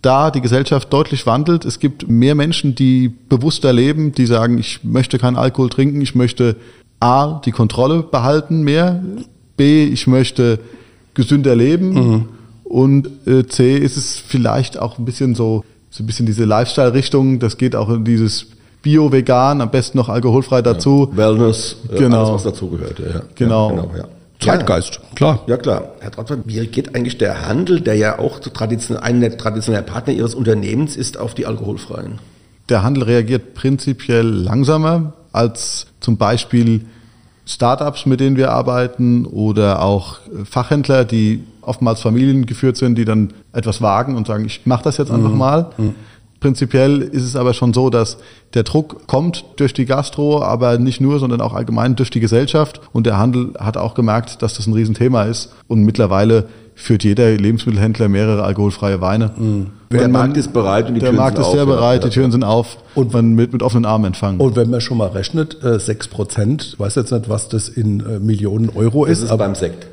da 0.05 0.31
die 0.31 0.40
Gesellschaft 0.40 0.93
deutlich 0.93 1.27
wandelt. 1.27 1.64
Es 1.64 1.79
gibt 1.79 2.09
mehr 2.09 2.35
Menschen, 2.35 2.75
die 2.75 3.09
bewusster 3.09 3.73
leben, 3.73 4.12
die 4.12 4.27
sagen, 4.27 4.59
ich 4.59 4.85
möchte 4.85 5.19
keinen 5.19 5.37
Alkohol 5.37 5.71
trinken, 5.71 6.01
ich 6.01 6.14
möchte 6.14 6.57
A, 7.01 7.40
die 7.45 7.53
Kontrolle 7.53 8.03
behalten 8.03 8.62
mehr, 8.62 9.03
B, 9.57 9.85
ich 9.85 10.07
möchte 10.07 10.59
gesünder 11.14 11.55
leben 11.55 12.29
und 12.64 13.09
äh, 13.27 13.47
C, 13.47 13.77
ist 13.77 13.97
es 13.97 14.17
vielleicht 14.17 14.79
auch 14.79 14.99
ein 14.99 15.05
bisschen 15.05 15.35
so, 15.35 15.64
so 15.90 16.03
ein 16.03 16.07
bisschen 16.07 16.27
diese 16.27 16.45
Lifestyle-Richtung, 16.45 17.38
das 17.38 17.57
geht 17.57 17.77
auch 17.77 17.88
in 17.88 18.05
dieses 18.05 18.47
Bio-Vegan, 18.83 19.61
am 19.61 19.71
besten 19.71 19.97
noch 19.97 20.09
alkoholfrei 20.09 20.61
dazu. 20.61 21.09
Wellness, 21.14 21.77
äh, 21.90 21.99
Genau. 21.99 22.19
alles, 22.19 22.31
was 22.35 22.43
dazugehört. 22.43 22.99
Ja, 22.99 23.07
ja. 23.07 23.23
Genau. 23.35 23.71
Ja, 23.71 23.83
genau 23.83 23.97
ja. 23.97 24.05
Zeitgeist, 24.44 25.00
klar. 25.14 25.40
Ja 25.46 25.57
klar, 25.57 25.92
Herr 26.00 26.11
Trottmann, 26.11 26.42
wie 26.46 26.66
geht 26.66 26.94
eigentlich 26.94 27.18
der 27.18 27.46
Handel, 27.46 27.80
der 27.80 27.94
ja 27.94 28.18
auch 28.18 28.42
so 28.42 28.50
tradition 28.50 28.96
ein 28.98 29.20
der 29.20 29.37
traditionelle 29.37 29.85
Partner 29.85 30.12
Ihres 30.12 30.35
Unternehmens 30.35 30.96
ist, 30.96 31.18
auf 31.18 31.35
die 31.35 31.46
alkoholfreien? 31.46 32.18
Der 32.68 32.83
Handel 32.83 33.04
reagiert 33.04 33.54
prinzipiell 33.54 34.26
langsamer 34.26 35.12
als 35.33 35.87
zum 36.00 36.16
Beispiel 36.16 36.87
Startups, 37.46 38.07
mit 38.07 38.20
denen 38.20 38.37
wir 38.37 38.52
arbeiten 38.52 39.26
oder 39.26 39.83
auch 39.83 40.18
Fachhändler, 40.44 41.04
die 41.04 41.44
oftmals 41.61 42.00
familiengeführt 42.00 42.76
sind, 42.76 42.96
die 42.96 43.04
dann 43.04 43.33
etwas 43.52 43.83
wagen 43.83 44.16
und 44.16 44.26
sagen, 44.26 44.44
ich 44.44 44.62
mache 44.64 44.85
das 44.85 44.96
jetzt 44.96 45.11
einfach 45.11 45.33
mal. 45.33 45.70
Prinzipiell 46.48 47.00
ist 47.00 47.22
es 47.22 47.37
aber 47.37 47.54
schon 47.54 47.72
so, 47.72 47.88
dass 47.88 48.18
der 48.52 48.64
Druck 48.64 49.07
kommt 49.07 49.46
durch 49.57 49.72
die 49.72 49.87
Gastro, 49.87 50.42
aber 50.42 50.76
nicht 50.76 51.00
nur, 51.00 51.18
sondern 51.18 51.40
auch 51.40 51.54
allgemein 51.54 51.96
durch 51.96 52.11
die 52.11 52.20
Gesellschaft. 52.20 52.83
Und 52.92 53.07
der 53.07 53.16
Handel 53.16 53.54
hat 53.59 53.78
auch 53.78 53.94
gemerkt, 53.94 54.42
dass 54.42 54.52
das 54.52 54.66
ein 54.66 54.74
Riesenthema 54.74 55.22
ist. 55.22 55.54
Und 55.68 55.85
mittlerweile 55.85 56.44
führt 56.74 57.02
jeder 57.02 57.30
Lebensmittelhändler 57.30 58.11
mehrere 58.11 58.42
alkoholfreie 58.44 59.00
Weine. 59.00 59.30
Der 59.90 60.00
Wenn 60.02 60.12
Markt 60.12 60.33
man- 60.33 60.38
ist 60.38 60.52
bereit 60.52 60.88
und 60.88 60.96
die 60.96 61.00
der 61.00 61.09
Türen 61.12 61.16
Markt 61.16 61.37
sind 61.38 61.42
ist 61.44 61.46
auf, 61.48 61.54
sehr 61.54 61.62
ja. 61.64 61.74
bereit, 61.74 62.02
Ja, 62.02 62.09
die 62.11 62.14
Türen 62.14 62.30
sind 62.30 62.44
auf 62.44 62.76
und 62.94 63.14
man 63.14 63.38
wird 63.38 63.54
mit 63.54 63.62
offenen 63.62 63.87
Armen 63.87 64.04
empfangen. 64.04 64.38
Und 64.38 64.54
wenn 64.54 64.68
man 64.68 64.83
schon 64.83 64.98
mal 64.98 65.09
rechnet, 65.09 65.64
äh, 65.64 65.78
6 65.80 66.09
Prozent, 66.09 66.72
ich 66.74 66.78
weiß 66.78 66.96
jetzt 66.96 67.11
nicht, 67.11 67.30
was 67.30 67.48
das 67.48 67.70
in 67.70 68.00
äh, 68.00 68.18
Millionen 68.18 68.68
Euro 68.68 69.07
Das 69.07 69.16
ist, 69.16 69.24
ist 69.24 69.30
aber 69.30 69.46
beim 69.46 69.54
Sekt. 69.54 69.87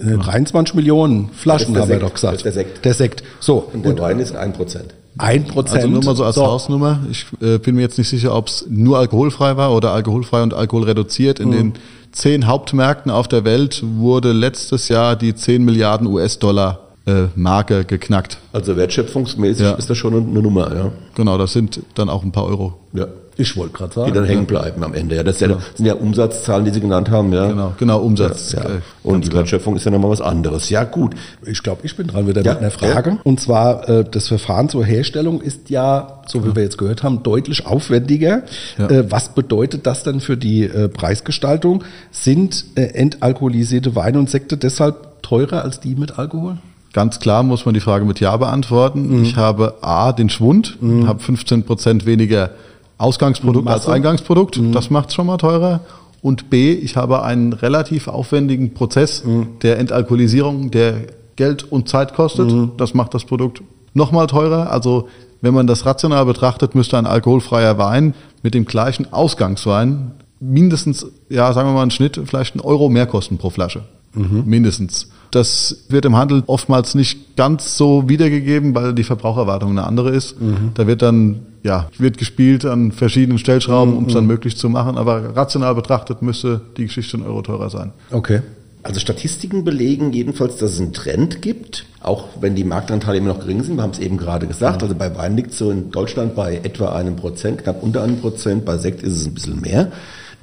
äh, 0.00 0.18
23 0.18 0.74
Millionen 0.74 1.30
Flaschen 1.32 1.68
ist 1.68 1.74
der 1.76 1.82
haben 1.84 1.88
wir 1.88 1.94
Sekt. 1.94 2.02
doch 2.06 2.12
gesagt. 2.14 2.36
Ist 2.36 2.44
der 2.44 2.52
Sekt. 2.52 2.84
Der 2.84 2.92
Sekt. 2.92 3.22
So, 3.40 3.70
Und 3.72 3.86
der 3.86 3.92
und 3.92 4.00
Wein 4.02 4.18
ist 4.20 4.36
ein 4.36 4.52
Prozent. 4.52 4.92
Ein 5.18 5.44
Prozent. 5.46 5.76
also 5.76 5.88
nur 5.88 6.04
mal 6.04 6.16
so 6.16 6.24
als 6.24 6.34
So. 6.36 6.46
Hausnummer. 6.46 7.00
Ich 7.10 7.26
äh, 7.40 7.58
bin 7.58 7.76
mir 7.76 7.82
jetzt 7.82 7.98
nicht 7.98 8.08
sicher, 8.08 8.34
ob 8.34 8.48
es 8.48 8.66
nur 8.68 8.98
alkoholfrei 8.98 9.56
war 9.56 9.72
oder 9.74 9.92
alkoholfrei 9.92 10.42
und 10.42 10.54
alkoholreduziert. 10.54 11.38
Mhm. 11.38 11.44
In 11.44 11.52
den 11.52 11.72
zehn 12.12 12.46
Hauptmärkten 12.46 13.10
auf 13.10 13.28
der 13.28 13.44
Welt 13.44 13.82
wurde 13.84 14.32
letztes 14.32 14.88
Jahr 14.88 15.16
die 15.16 15.34
10 15.34 15.64
Milliarden 15.64 16.06
US-Dollar 16.06 16.80
äh, 17.06 17.24
Marke 17.34 17.84
geknackt. 17.84 18.38
Also 18.52 18.76
wertschöpfungsmäßig 18.76 19.62
Ja. 19.64 19.72
ist 19.72 19.90
das 19.90 19.98
schon 19.98 20.14
eine 20.14 20.22
Nummer, 20.42 20.74
ja. 20.74 20.92
Genau, 21.14 21.36
das 21.38 21.52
sind 21.52 21.80
dann 21.94 22.08
auch 22.08 22.22
ein 22.24 22.32
paar 22.32 22.46
Euro. 22.46 22.74
ja. 22.92 23.06
Ich 23.36 23.56
wollte 23.56 23.72
gerade 23.72 23.90
Die 23.90 24.00
sagen. 24.00 24.14
dann 24.14 24.24
hängen 24.24 24.46
bleiben 24.46 24.84
am 24.84 24.94
Ende. 24.94 25.16
Ja, 25.16 25.22
das, 25.22 25.40
ja, 25.40 25.48
das 25.48 25.58
sind 25.76 25.86
ja 25.86 25.94
Umsatzzahlen, 25.94 26.64
die 26.64 26.70
Sie 26.70 26.80
genannt 26.80 27.10
haben, 27.10 27.32
ja. 27.32 27.48
Genau, 27.48 27.74
genau, 27.78 27.98
Umsatz. 28.00 28.52
Ja. 28.52 28.60
Äh, 28.62 28.80
Und 29.02 29.26
die. 29.26 29.32
Wertschöpfung 29.32 29.74
ist 29.76 29.84
ja 29.84 29.90
nochmal 29.90 30.10
was 30.10 30.20
anderes. 30.20 30.70
Ja, 30.70 30.84
gut. 30.84 31.14
Ich 31.44 31.62
glaube, 31.62 31.80
ich 31.84 31.96
bin 31.96 32.06
dran 32.06 32.26
wieder 32.28 32.42
Ja, 32.42 32.52
mit 32.52 32.60
einer 32.62 32.70
Frage. 32.70 33.18
Und 33.24 33.40
zwar, 33.40 33.88
äh, 33.88 34.04
das 34.08 34.28
Verfahren 34.28 34.68
zur 34.68 34.84
Herstellung 34.84 35.40
ist 35.40 35.70
ja, 35.70 36.20
so 36.26 36.44
wie 36.44 36.54
wir 36.54 36.62
jetzt 36.62 36.78
gehört 36.78 37.02
haben, 37.02 37.22
deutlich 37.22 37.66
aufwendiger. 37.66 38.42
Ja. 38.78 38.88
Äh, 38.88 39.10
was 39.10 39.30
bedeutet 39.30 39.86
das 39.86 40.04
denn 40.04 40.20
für 40.20 40.36
die 40.36 40.64
äh, 40.64 40.88
Preisgestaltung? 40.88 41.82
Sind 42.12 42.64
äh, 42.76 42.82
entalkoholisierte 42.82 43.96
Weine 43.96 44.18
und 44.18 44.30
Sekte 44.30 44.56
deshalb 44.56 45.22
teurer 45.22 45.62
als 45.62 45.80
die 45.80 45.94
mit 45.96 46.18
Alkohol? 46.18 46.58
Ganz 46.92 47.18
klar 47.18 47.42
muss 47.42 47.64
man 47.66 47.74
die 47.74 47.80
Frage 47.80 48.04
mit 48.04 48.20
Ja 48.20 48.36
beantworten. 48.36 49.16
Mhm. 49.18 49.22
Ich 49.24 49.36
habe 49.36 49.74
A, 49.80 50.12
den 50.12 50.28
Schwund, 50.30 50.78
habe 51.06 51.18
15 51.18 51.64
Prozent 51.64 52.06
weniger 52.06 52.50
Ausgangsprodukt 52.98 53.66
als 53.68 53.82
Masse. 53.82 53.92
Eingangsprodukt. 53.92 54.58
Mhm. 54.58 54.72
Das 54.72 54.90
macht 54.90 55.08
es 55.08 55.14
schon 55.14 55.26
mal 55.26 55.36
teurer. 55.36 55.80
Und 56.22 56.48
B, 56.48 56.72
ich 56.72 56.96
habe 56.96 57.22
einen 57.22 57.52
relativ 57.52 58.08
aufwendigen 58.08 58.72
Prozess 58.74 59.24
Mhm. 59.24 59.58
der 59.62 59.78
Entalkoholisierung, 59.78 60.70
der 60.70 61.08
Geld 61.36 61.70
und 61.70 61.88
Zeit 61.88 62.14
kostet. 62.14 62.50
Mhm. 62.50 62.72
Das 62.76 62.94
macht 62.94 63.12
das 63.14 63.24
Produkt 63.24 63.62
nochmal 63.92 64.26
teurer. 64.26 64.70
Also 64.70 65.08
wenn 65.40 65.52
man 65.52 65.66
das 65.66 65.84
rational 65.84 66.24
betrachtet, 66.24 66.74
müsste 66.74 66.96
ein 66.96 67.06
alkoholfreier 67.06 67.76
Wein 67.76 68.14
mit 68.42 68.54
dem 68.54 68.64
gleichen 68.64 69.12
Ausgangswein 69.12 70.12
mindestens, 70.40 71.06
ja, 71.28 71.52
sagen 71.52 71.68
wir 71.68 71.74
mal, 71.74 71.82
einen 71.82 71.90
Schnitt, 71.90 72.20
vielleicht 72.24 72.54
einen 72.54 72.60
Euro 72.62 72.88
mehr 72.88 73.06
kosten 73.06 73.38
pro 73.38 73.50
Flasche. 73.50 73.82
Mindestens. 74.14 75.10
Das 75.34 75.84
wird 75.88 76.04
im 76.04 76.16
Handel 76.16 76.44
oftmals 76.46 76.94
nicht 76.94 77.36
ganz 77.36 77.76
so 77.76 78.08
wiedergegeben, 78.08 78.74
weil 78.74 78.94
die 78.94 79.02
Verbraucherwartung 79.02 79.70
eine 79.70 79.84
andere 79.84 80.10
ist. 80.10 80.36
Da 80.74 80.86
wird 80.86 81.02
dann, 81.02 81.40
ja, 81.64 81.88
wird 81.98 82.18
gespielt 82.18 82.64
an 82.64 82.92
verschiedenen 82.92 83.38
Stellschrauben, 83.38 83.96
um 83.96 84.06
es 84.06 84.14
dann 84.14 84.26
möglich 84.26 84.56
zu 84.56 84.68
machen. 84.68 84.96
Aber 84.96 85.34
rational 85.34 85.74
betrachtet 85.74 86.22
müsste 86.22 86.60
die 86.76 86.84
Geschichte 86.84 87.16
einen 87.16 87.26
Euro 87.26 87.42
teurer 87.42 87.68
sein. 87.68 87.92
Okay. 88.12 88.42
Also 88.84 89.00
Statistiken 89.00 89.64
belegen 89.64 90.12
jedenfalls, 90.12 90.58
dass 90.58 90.74
es 90.74 90.80
einen 90.80 90.92
Trend 90.92 91.40
gibt, 91.40 91.86
auch 92.00 92.28
wenn 92.40 92.54
die 92.54 92.64
Marktanteile 92.64 93.16
immer 93.16 93.28
noch 93.28 93.40
gering 93.40 93.62
sind. 93.62 93.76
Wir 93.76 93.82
haben 93.82 93.92
es 93.92 93.98
eben 93.98 94.18
gerade 94.18 94.46
gesagt. 94.46 94.82
Also 94.82 94.94
bei 94.94 95.16
Wein 95.16 95.36
liegt 95.36 95.52
es 95.52 95.58
so 95.58 95.70
in 95.70 95.90
Deutschland 95.90 96.34
bei 96.34 96.60
etwa 96.62 96.92
einem 96.92 97.16
Prozent, 97.16 97.62
knapp 97.62 97.82
unter 97.82 98.02
einem 98.02 98.20
Prozent. 98.20 98.64
Bei 98.66 98.76
Sekt 98.76 99.02
ist 99.02 99.16
es 99.16 99.26
ein 99.26 99.34
bisschen 99.34 99.60
mehr. 99.62 99.90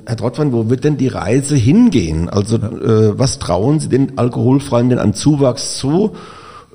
Herr 0.06 0.18
Trottmann, 0.18 0.54
wo 0.54 0.70
wird 0.70 0.84
denn 0.84 0.98
die 0.98 1.08
Reise 1.08 1.56
hingehen? 1.56 2.30
Also 2.30 2.58
äh, 2.58 3.18
was 3.18 3.40
trauen 3.40 3.80
Sie 3.80 3.90
den 3.90 4.18
Alkoholfreien 4.18 4.90
denn 4.90 5.00
an 5.00 5.14
Zuwachs 5.14 5.78
zu? 5.78 6.16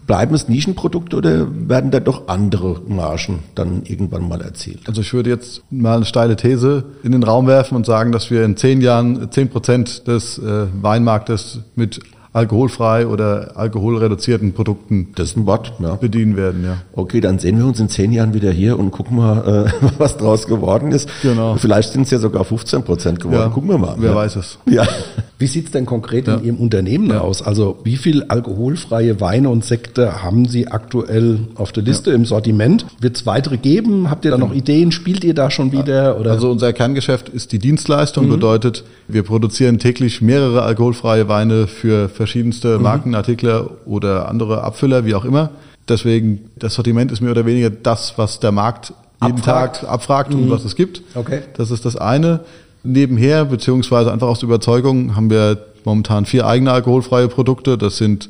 Bleiben 0.07 0.37
es 0.37 0.49
Nischenprodukte 0.49 1.17
oder 1.17 1.49
werden 1.69 1.91
da 1.91 1.99
doch 1.99 2.29
andere 2.29 2.81
Margen 2.87 3.41
dann 3.57 3.83
irgendwann 3.85 4.29
mal 4.29 4.41
erzielt? 4.41 4.83
Also 4.87 5.01
ich 5.01 5.13
würde 5.13 5.31
jetzt 5.31 5.65
mal 5.69 5.97
eine 5.97 6.05
steile 6.05 6.37
These 6.37 6.85
in 7.03 7.11
den 7.11 7.25
Raum 7.25 7.49
werfen 7.49 7.75
und 7.75 7.87
sagen, 7.87 8.13
dass 8.13 8.31
wir 8.31 8.45
in 8.45 8.57
zehn 8.57 8.81
Jahren 8.81 9.33
zehn 9.33 9.49
Prozent 9.49 10.07
des 10.07 10.39
äh, 10.39 10.67
Weinmarktes 10.81 11.61
mit 11.75 12.01
alkoholfrei 12.37 13.07
oder 13.07 13.53
alkoholreduzierten 13.57 14.53
Produkten 14.53 15.09
Das 15.15 15.31
ist 15.31 15.37
ein 15.37 15.47
Wort, 15.47 15.73
ja. 15.81 15.95
bedienen 15.97 16.37
werden. 16.37 16.65
Ja. 16.65 16.77
Okay, 16.93 17.21
dann 17.21 17.39
sehen 17.39 17.59
wir 17.59 17.67
uns 17.67 17.81
in 17.81 17.89
zehn 17.89 18.13
Jahren 18.13 18.35
wieder 18.35 18.51
hier 18.51 18.79
und 18.79 18.91
gucken 18.91 19.17
mal, 19.17 19.67
äh, 19.83 19.87
was 19.99 20.17
draus 20.19 20.47
geworden 20.47 20.93
ist. 20.93 21.09
Genau. 21.23 21.57
Vielleicht 21.57 21.93
sind 21.93 22.03
es 22.03 22.11
ja 22.11 22.19
sogar 22.19 22.45
15 22.45 22.83
Prozent 22.83 23.21
geworden. 23.21 23.41
Ja, 23.41 23.49
gucken 23.49 23.71
wir 23.71 23.79
mal. 23.79 23.97
wer 23.99 24.11
ja. 24.11 24.17
weiß 24.17 24.37
es. 24.37 24.59
Ja. 24.67 24.87
Wie 25.39 25.47
sieht's 25.47 25.71
denn 25.71 25.85
konkret 25.85 26.27
Ja. 26.29 26.37
in 26.37 26.45
Ihrem 26.45 26.57
Unternehmen 26.57 27.11
Ja. 27.11 27.21
aus? 27.21 27.43
Also 27.43 27.77
wie 27.85 27.97
viel 27.97 28.23
alkoholfreie 28.25 29.21
Weine 29.21 29.51
und 29.51 29.67
Sekte 29.67 30.23
haben 30.23 30.47
Sie 30.47 30.69
aktuell 30.69 31.41
auf 31.57 31.73
der 31.73 31.83
Liste 31.83 32.11
im 32.13 32.25
Sortiment? 32.25 32.87
Wird 33.01 33.17
es 33.17 33.27
weitere 33.27 33.59
geben? 33.59 34.09
Habt 34.09 34.25
ihr 34.25 34.31
da 34.31 34.39
noch 34.39 34.55
Ideen? 34.55 34.93
Spielt 34.93 35.25
ihr 35.25 35.35
da 35.35 35.51
schon 35.51 35.73
wieder? 35.73 36.19
Oder? 36.19 36.31
Also 36.31 36.51
unser 36.51 36.73
Kerngeschäft 36.73 37.29
ist 37.29 37.53
die 37.53 37.59
Dienstleistung, 37.59 38.31
bedeutet, 38.31 38.85
wir 39.09 39.25
produzieren 39.25 39.79
täglich 39.79 40.23
mehrere 40.23 40.63
alkoholfreie 40.63 41.29
Weine 41.29 41.67
für 41.67 42.09
verschiedenste 42.27 42.81
Markenartikler 42.81 43.71
oder 43.87 44.29
andere 44.29 44.65
Abfüller, 44.65 45.05
wie 45.05 45.15
auch 45.15 45.25
immer. 45.25 45.51
Deswegen, 45.89 46.51
das 46.57 46.75
Sortiment 46.75 47.13
ist 47.13 47.21
mehr 47.21 47.31
oder 47.31 47.47
weniger 47.47 47.71
das, 47.71 48.15
was 48.17 48.41
der 48.41 48.51
Markt 48.51 48.93
jeden 49.23 49.39
Abfragt. 49.39 49.81
Tag 49.83 49.89
abfragt 49.89 50.35
und 50.35 50.51
was 50.51 50.65
es 50.65 50.75
gibt. 50.75 51.03
Okay. 51.15 51.43
Das 51.57 51.71
ist 51.71 51.85
das 51.85 51.95
eine. 51.95 52.41
Nebenher, 52.83 53.45
beziehungsweise 53.45 54.13
einfach 54.13 54.27
aus 54.27 54.43
Überzeugung, 54.43 55.15
haben 55.15 55.31
wir 55.31 55.59
momentan 55.85 56.27
vier 56.27 56.49
eigene 56.49 56.73
alkoholfreie 56.73 57.29
Produkte. 57.29 57.79
Das 57.79 57.97
sind 57.97 58.29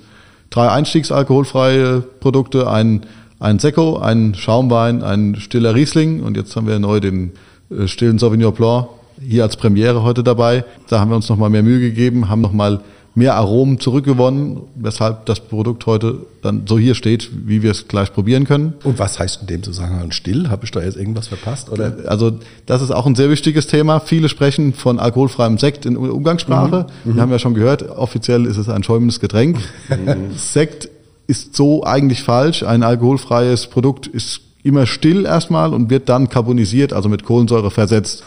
drei 0.51 0.69
einstiegsalkoholfreie 0.69 2.03
Produkte, 2.21 2.71
ein, 2.71 3.07
ein 3.41 3.59
Sekko, 3.59 3.97
ein 3.97 4.35
Schaumwein, 4.35 5.03
ein 5.03 5.37
stiller 5.37 5.75
Riesling 5.75 6.23
und 6.23 6.37
jetzt 6.37 6.55
haben 6.55 6.67
wir 6.67 6.79
neu 6.79 7.01
den 7.01 7.33
äh, 7.71 7.89
stillen 7.89 8.19
Sauvignon 8.19 8.53
Blanc 8.53 8.89
hier 9.27 9.43
als 9.43 9.57
Premiere 9.57 10.03
heute 10.03 10.23
dabei. 10.23 10.65
Da 10.89 11.01
haben 11.01 11.11
wir 11.11 11.17
uns 11.17 11.31
nochmal 11.31 11.49
mehr 11.49 11.63
Mühe 11.63 11.81
gegeben, 11.81 12.29
haben 12.29 12.43
nochmal 12.43 12.81
mehr 13.17 13.35
Aromen 13.35 13.81
zurückgewonnen, 13.81 14.61
weshalb 14.75 15.25
das 15.25 15.41
Produkt 15.41 15.87
heute 15.87 16.27
dann 16.43 16.67
so 16.67 16.79
hier 16.79 16.95
steht, 16.95 17.31
wie 17.47 17.63
wir 17.63 17.71
es 17.71 17.89
gleich 17.89 18.13
probieren 18.13 18.45
können. 18.45 18.75
Und 18.85 18.99
was 18.99 19.19
heißt 19.19 19.41
in 19.41 19.47
dem 19.47 19.63
Zusammenhang 19.63 20.13
still? 20.13 20.51
Habe 20.51 20.67
ich 20.67 20.71
da 20.71 20.83
jetzt 20.83 20.99
irgendwas 20.99 21.27
verpasst? 21.27 21.71
Oder? 21.71 21.97
Also 22.07 22.39
das 22.67 22.83
ist 22.83 22.91
auch 22.91 23.07
ein 23.07 23.15
sehr 23.15 23.31
wichtiges 23.31 23.69
Thema. 23.69 24.01
Viele 24.01 24.29
sprechen 24.29 24.75
von 24.75 24.99
alkoholfreiem 24.99 25.57
Sekt 25.57 25.87
in 25.87 25.97
Umgangssprache. 25.97 26.89
Wir 27.05 27.23
haben 27.23 27.33
ja 27.33 27.39
schon 27.39 27.55
gehört, 27.55 27.89
offiziell 27.89 28.45
ist 28.45 28.59
es 28.59 28.69
ein 28.69 28.83
schäumendes 28.83 29.19
Getränk. 29.19 29.59
Sekt 30.37 30.91
ist 31.27 31.57
so 31.57 31.85
eigentlich 31.85 32.23
falsch. 32.23 32.65
Ein 32.65 32.83
alkoholfreies 32.83 33.69
Produkt 33.69 34.07
ist 34.07 34.43
immer 34.63 34.85
still 34.85 35.25
erstmal 35.25 35.73
und 35.73 35.89
wird 35.89 36.11
dann 36.11 36.29
carbonisiert, 36.29 36.93
also 36.93 37.09
mit 37.09 37.25
Kohlensäure 37.25 37.71
versetzt. 37.71 38.25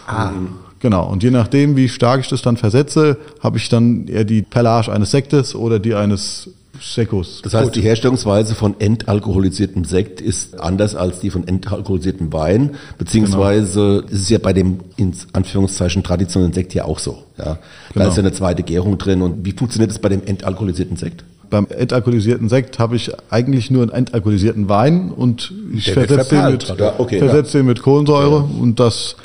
Genau. 0.80 1.10
Und 1.10 1.24
je 1.24 1.32
nachdem, 1.32 1.76
wie 1.76 1.90
stark 1.90 2.22
ich 2.22 2.30
das 2.30 2.42
dann 2.42 2.58
versetze, 2.58 3.18
habe 3.42 3.58
ich 3.58 3.70
dann 3.70 4.08
eher 4.08 4.24
die 4.24 4.42
Perlage 4.42 4.92
eines 4.92 5.12
Sektes 5.12 5.54
oder 5.56 5.80
die 5.80 5.94
eines 5.94 6.50
Sekos. 6.82 7.42
Das 7.44 7.54
heißt, 7.54 7.76
die 7.76 7.82
Herstellungsweise 7.82 8.56
von 8.56 8.80
entalkoholisiertem 8.80 9.84
Sekt 9.84 10.22
ist 10.22 10.60
anders 10.62 10.96
als 10.96 11.20
die 11.20 11.30
von 11.30 11.46
entalkoholisiertem 11.46 12.32
Wein, 12.32 12.76
beziehungsweise 12.98 14.06
ist 14.10 14.22
es 14.22 14.30
ja 14.30 14.38
bei 14.38 14.54
dem 14.54 14.80
in 14.96 15.14
Anführungszeichen 15.34 16.04
traditionellen 16.04 16.54
Sekt 16.54 16.74
ja 16.74 16.86
auch 16.86 17.00
so. 17.00 17.24
Ja? 17.38 17.44
Da 17.46 17.58
Genau. 17.94 18.08
ist 18.10 18.16
ja 18.16 18.24
eine 18.24 18.32
zweite 18.32 18.64
Gärung 18.64 18.98
drin. 18.98 19.22
Und 19.22 19.46
wie 19.46 19.52
funktioniert 19.52 19.92
es 19.92 20.00
bei 20.00 20.08
dem 20.10 20.24
entalkoholisierten 20.26 20.96
Sekt? 20.96 21.26
Beim 21.50 21.68
entalkoholisierten 21.70 22.48
Sekt 22.48 22.78
habe 22.80 22.96
ich 22.96 23.12
eigentlich 23.32 23.72
nur 23.72 23.82
einen 23.82 23.92
entalkoholisierten 23.92 24.70
Wein 24.70 25.12
und 25.12 25.52
ich 25.74 25.92
versetze 25.92 26.30
den, 26.36 26.52
mit, 26.52 26.76
Ja, 26.78 26.94
okay, 27.00 27.18
versetze 27.20 27.58
den 27.58 27.66
mit 27.66 27.82
Kohlensäure 27.82 28.48
und 28.62 28.80
das, 28.80 29.16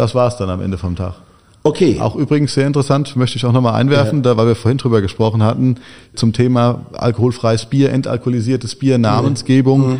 das 0.00 0.14
war 0.14 0.28
es 0.28 0.36
dann 0.38 0.48
am 0.48 0.62
Ende 0.62 0.78
vom 0.78 0.96
Tag. 0.96 1.14
Okay. 1.62 2.00
Auch 2.00 2.16
übrigens 2.16 2.54
sehr 2.54 2.66
interessant, 2.66 3.16
möchte 3.16 3.36
ich 3.36 3.44
auch 3.44 3.52
nochmal 3.52 3.74
einwerfen, 3.74 4.22
da 4.22 4.38
weil 4.38 4.46
wir 4.46 4.54
vorhin 4.54 4.78
drüber 4.78 5.02
gesprochen 5.02 5.42
hatten, 5.42 5.76
zum 6.14 6.32
Thema 6.32 6.86
alkoholfreies 6.94 7.66
Bier, 7.66 7.92
entalkoholisiertes 7.92 8.76
Bier, 8.76 8.96
Namensgebung. 8.96 9.98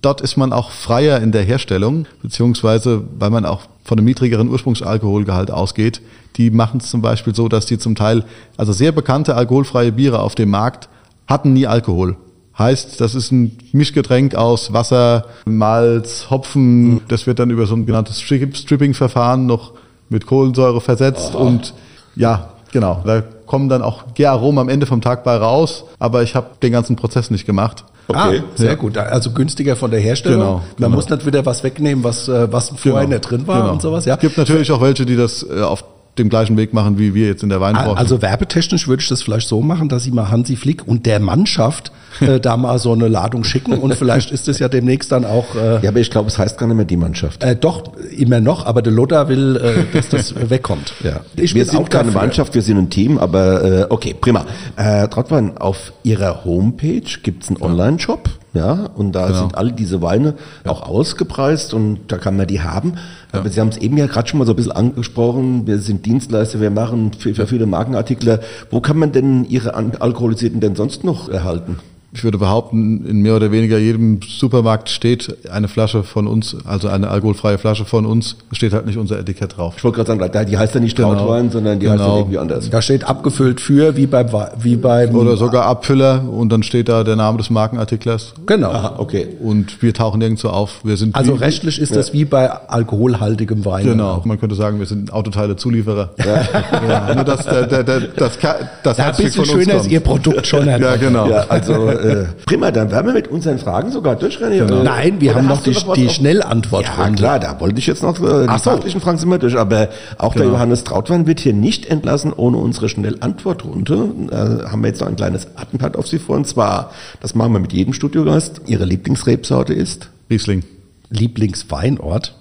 Dort 0.00 0.22
ist 0.22 0.38
man 0.38 0.54
auch 0.54 0.70
freier 0.70 1.20
in 1.20 1.30
der 1.32 1.42
Herstellung, 1.42 2.06
beziehungsweise 2.22 3.04
weil 3.18 3.28
man 3.28 3.44
auch 3.44 3.60
von 3.84 3.98
einem 3.98 4.06
niedrigeren 4.06 4.48
Ursprungsalkoholgehalt 4.48 5.50
ausgeht. 5.50 6.00
Die 6.36 6.50
machen 6.50 6.80
es 6.80 6.90
zum 6.90 7.02
Beispiel 7.02 7.34
so, 7.34 7.46
dass 7.46 7.66
die 7.66 7.78
zum 7.78 7.94
Teil, 7.94 8.24
also 8.56 8.72
sehr 8.72 8.90
bekannte 8.90 9.36
alkoholfreie 9.36 9.92
Biere 9.92 10.20
auf 10.20 10.34
dem 10.34 10.48
Markt, 10.48 10.88
hatten 11.26 11.52
nie 11.52 11.66
Alkohol. 11.66 12.16
Heißt, 12.62 13.00
das 13.00 13.14
ist 13.14 13.32
ein 13.32 13.58
Mischgetränk 13.72 14.34
aus 14.34 14.72
Wasser, 14.72 15.26
Malz, 15.44 16.28
Hopfen. 16.30 17.00
Das 17.08 17.26
wird 17.26 17.38
dann 17.38 17.50
über 17.50 17.66
so 17.66 17.74
ein 17.74 17.86
genanntes 17.86 18.20
Strip- 18.20 18.56
Stripping-Verfahren 18.56 19.46
noch 19.46 19.72
mit 20.08 20.26
Kohlensäure 20.26 20.80
versetzt 20.80 21.34
und 21.34 21.74
ja, 22.14 22.50
genau. 22.72 23.02
Da 23.04 23.22
kommen 23.46 23.68
dann 23.68 23.82
auch 23.82 24.14
Gäraromen 24.14 24.58
am 24.60 24.68
Ende 24.68 24.86
vom 24.86 25.00
Tag 25.00 25.24
bei 25.24 25.36
raus, 25.36 25.84
aber 25.98 26.22
ich 26.22 26.34
habe 26.34 26.46
den 26.62 26.72
ganzen 26.72 26.96
Prozess 26.96 27.30
nicht 27.30 27.46
gemacht. 27.46 27.84
Okay. 28.08 28.40
Ah, 28.42 28.44
sehr 28.56 28.70
Ja. 28.72 28.74
gut. 28.74 28.98
Also 28.98 29.30
günstiger 29.30 29.76
von 29.76 29.90
der 29.90 30.00
Herstellung. 30.00 30.40
Genau, 30.40 30.52
Man 30.56 30.62
genau. 30.76 30.88
muss 30.90 31.08
nicht 31.08 31.24
wieder 31.24 31.46
was 31.46 31.62
wegnehmen, 31.62 32.02
was, 32.04 32.28
äh, 32.28 32.52
was 32.52 32.70
vorher 32.76 33.06
nicht 33.06 33.20
drin 33.22 33.46
war 33.46 33.60
Genau. 33.62 33.72
und 33.74 33.80
sowas. 33.82 34.04
Ja. 34.04 34.14
Es 34.14 34.20
gibt 34.20 34.36
natürlich 34.36 34.70
auch 34.72 34.80
welche, 34.80 35.06
die 35.06 35.16
das 35.16 35.46
äh, 35.48 35.60
auf 35.62 35.84
dem 36.18 36.28
gleichen 36.28 36.58
Weg 36.58 36.74
machen, 36.74 36.98
wie 36.98 37.14
wir 37.14 37.26
jetzt 37.26 37.42
in 37.42 37.48
der 37.48 37.60
Weinbranche. 37.62 37.96
Also 37.96 38.20
werbetechnisch 38.20 38.86
würde 38.86 39.02
ich 39.02 39.08
das 39.08 39.22
vielleicht 39.22 39.48
so 39.48 39.62
machen, 39.62 39.88
dass 39.88 40.02
Sie 40.04 40.10
mal 40.10 40.30
Hansi 40.30 40.56
Flick 40.56 40.86
und 40.86 41.06
der 41.06 41.20
Mannschaft 41.20 41.90
äh, 42.20 42.38
da 42.40 42.58
mal 42.58 42.78
so 42.78 42.92
eine 42.92 43.08
Ladung 43.08 43.44
schicken 43.44 43.72
und 43.78 43.94
vielleicht 43.94 44.30
ist 44.30 44.46
es 44.46 44.58
ja 44.58 44.68
demnächst 44.68 45.10
dann 45.10 45.24
auch 45.24 45.54
äh, 45.54 45.82
Ja, 45.82 45.88
aber 45.88 46.00
ich 46.00 46.10
glaube, 46.10 46.28
es 46.28 46.36
heißt 46.38 46.58
gar 46.58 46.66
nicht 46.66 46.76
mehr 46.76 46.84
die 46.84 46.98
Mannschaft. 46.98 47.42
äh, 47.42 47.56
doch 47.56 47.84
immer 48.14 48.40
noch, 48.40 48.66
aber 48.66 48.82
der 48.82 48.92
Lothar 48.92 49.28
will, 49.30 49.56
äh, 49.56 49.96
dass 49.96 50.10
das 50.10 50.34
wegkommt. 50.50 50.92
Ja. 51.02 51.20
Ich 51.36 51.54
wir 51.54 51.64
sind 51.64 51.78
auch 51.78 51.88
keine 51.88 52.08
dafür. 52.10 52.20
Mannschaft, 52.20 52.54
wir 52.54 52.62
sind 52.62 52.76
ein 52.76 52.90
Team, 52.90 53.16
aber 53.16 53.64
äh, 53.64 53.86
okay, 53.88 54.14
prima. 54.20 54.44
Äh, 54.76 55.08
Trautwein, 55.08 55.56
auf 55.56 55.94
Ihrer 56.02 56.44
Homepage 56.44 57.00
gibt's 57.22 57.48
einen 57.48 57.62
Online-Shop, 57.62 58.28
ja, 58.52 58.90
und 58.94 59.12
da 59.12 59.28
Genau. 59.28 59.38
sind 59.40 59.54
alle 59.56 59.72
diese 59.72 60.02
Weine 60.02 60.34
auch 60.64 60.82
ausgepreist 60.82 61.72
und 61.72 62.00
da 62.08 62.18
kann 62.18 62.36
man 62.36 62.46
die 62.46 62.60
haben. 62.60 62.94
Aber 63.32 63.48
Sie 63.48 63.60
haben 63.60 63.68
es 63.68 63.78
eben 63.78 63.96
ja 63.96 64.06
gerade 64.06 64.28
schon 64.28 64.38
mal 64.38 64.44
so 64.44 64.52
ein 64.52 64.56
bisschen 64.56 64.72
angesprochen, 64.72 65.66
wir 65.66 65.78
sind 65.78 66.04
Dienstleister, 66.04 66.60
wir 66.60 66.70
machen 66.70 67.12
für, 67.18 67.34
für 67.34 67.46
viele 67.46 67.66
Markenartikler. 67.66 68.40
Wo 68.70 68.80
kann 68.80 68.98
man 68.98 69.12
denn 69.12 69.44
Ihre 69.44 69.74
alkoholisierten 69.74 70.60
denn 70.60 70.76
sonst 70.76 71.02
noch 71.02 71.28
erhalten? 71.30 71.78
Ich 72.14 72.24
würde 72.24 72.36
behaupten, 72.36 73.06
in 73.06 73.22
mehr 73.22 73.34
oder 73.36 73.50
weniger 73.52 73.78
jedem 73.78 74.20
Supermarkt 74.22 74.90
steht 74.90 75.34
eine 75.50 75.66
Flasche 75.66 76.02
von 76.02 76.26
uns, 76.26 76.54
also 76.66 76.88
eine 76.88 77.08
alkoholfreie 77.08 77.56
Flasche 77.56 77.86
von 77.86 78.04
uns. 78.04 78.36
Steht 78.52 78.74
halt 78.74 78.84
nicht 78.84 78.98
unser 78.98 79.18
Etikett 79.18 79.56
drauf. 79.56 79.74
Ich 79.78 79.84
wollte 79.84 79.96
gerade 79.96 80.08
sagen, 80.18 80.30
da- 80.32 80.44
die 80.44 80.58
heißt 80.58 80.74
ja 80.74 80.80
nicht 80.80 80.94
Genau. 80.96 81.14
Trautwein, 81.14 81.50
sondern 81.50 81.80
die 81.80 81.88
heißt 81.88 81.98
Genau. 81.98 82.12
ja 82.12 82.18
irgendwie 82.20 82.38
anders. 82.38 82.68
Da 82.68 82.82
steht 82.82 83.04
abgefüllt 83.04 83.60
für, 83.62 83.96
wie 83.96 84.06
beim, 84.06 84.30
Wa- 84.32 84.52
wie 84.60 84.76
beim 84.76 85.14
Oder 85.14 85.36
sogar 85.38 85.64
Abfüller 85.64 86.28
und 86.30 86.50
dann 86.50 86.62
steht 86.62 86.88
da 86.90 87.02
der 87.02 87.16
Name 87.16 87.38
des 87.38 87.48
Markenartiklers. 87.48 88.34
Genau. 88.44 88.70
Aha, 88.70 88.94
okay. 88.98 89.28
Und 89.40 89.80
wir 89.82 89.94
tauchen 89.94 90.18
nirgendwo 90.18 90.48
auf. 90.48 90.80
Wir 90.84 90.98
sind 90.98 91.14
Also 91.14 91.34
wie, 91.34 91.38
rechtlich 91.44 91.80
ist 91.80 91.96
das 91.96 92.12
wie 92.12 92.26
bei 92.26 92.50
alkoholhaltigem 92.50 93.64
Wein. 93.64 93.84
Genau, 93.86 94.20
man 94.24 94.38
könnte 94.38 94.54
sagen, 94.54 94.78
wir 94.78 94.86
sind 94.86 95.12
Autoteile-Zulieferer. 95.12 96.10
Ja. 96.18 97.14
nur 97.14 97.24
dass 97.24 97.44
der, 97.44 97.66
der, 97.66 97.82
der, 97.84 98.00
das, 98.00 98.38
Ka- 98.38 98.56
das 98.82 98.98
Ja, 98.98 99.04
ein 99.04 99.06
Herzstück 99.06 99.26
bisschen 99.26 99.44
von 99.46 99.54
uns 99.54 99.64
schöner 99.64 99.74
ist 99.76 99.80
kommt. 99.82 99.92
Ihr 99.92 100.00
Produkt 100.00 100.46
schon. 100.46 100.66
Ja, 100.66 100.96
genau. 100.96 101.28
Ja, 101.28 101.46
also 101.48 101.72
äh, 102.02 102.24
prima, 102.46 102.70
dann 102.70 102.90
werden 102.90 103.06
wir 103.06 103.14
mit 103.14 103.28
unseren 103.28 103.58
Fragen 103.58 103.90
sogar 103.90 104.16
durchrennen. 104.16 104.66
Genau. 104.66 104.82
Nein, 104.82 105.20
wir 105.20 105.30
Oder 105.30 105.40
haben 105.40 105.48
noch 105.48 105.62
die, 105.62 105.76
die 105.96 106.08
Schnellantwort. 106.08 106.84
Ja, 106.84 107.08
klar, 107.10 107.38
da 107.38 107.60
wollte 107.60 107.78
ich 107.78 107.86
jetzt 107.86 108.02
noch, 108.02 108.18
äh, 108.20 108.46
die 108.46 108.58
so. 108.58 108.70
fachlichen 108.70 109.00
Fragen 109.00 109.18
sind 109.18 109.28
wir 109.30 109.38
durch, 109.38 109.56
aber 109.56 109.88
auch 110.18 110.32
der 110.34 110.42
Genau. 110.42 110.54
Johannes 110.54 110.84
Trautwein 110.84 111.26
wird 111.26 111.40
hier 111.40 111.52
nicht 111.52 111.86
entlassen 111.86 112.32
ohne 112.32 112.56
unsere 112.58 112.88
Schnellantwortrunde. 112.88 114.08
Da 114.30 114.70
haben 114.70 114.82
wir 114.82 114.88
jetzt 114.88 115.00
noch 115.00 115.08
ein 115.08 115.16
kleines 115.16 115.48
Attentat 115.56 115.96
auf 115.96 116.06
Sie 116.06 116.18
vor, 116.18 116.36
und 116.36 116.46
zwar, 116.46 116.90
das 117.20 117.34
machen 117.34 117.52
wir 117.52 117.60
mit 117.60 117.72
jedem 117.72 117.92
Studiogast. 117.92 118.62
Ihre 118.66 118.84
Lieblingsrebsorte 118.84 119.72
ist? 119.74 120.10
Riesling. 120.30 120.64
Lieblingsweinort. 121.10 122.34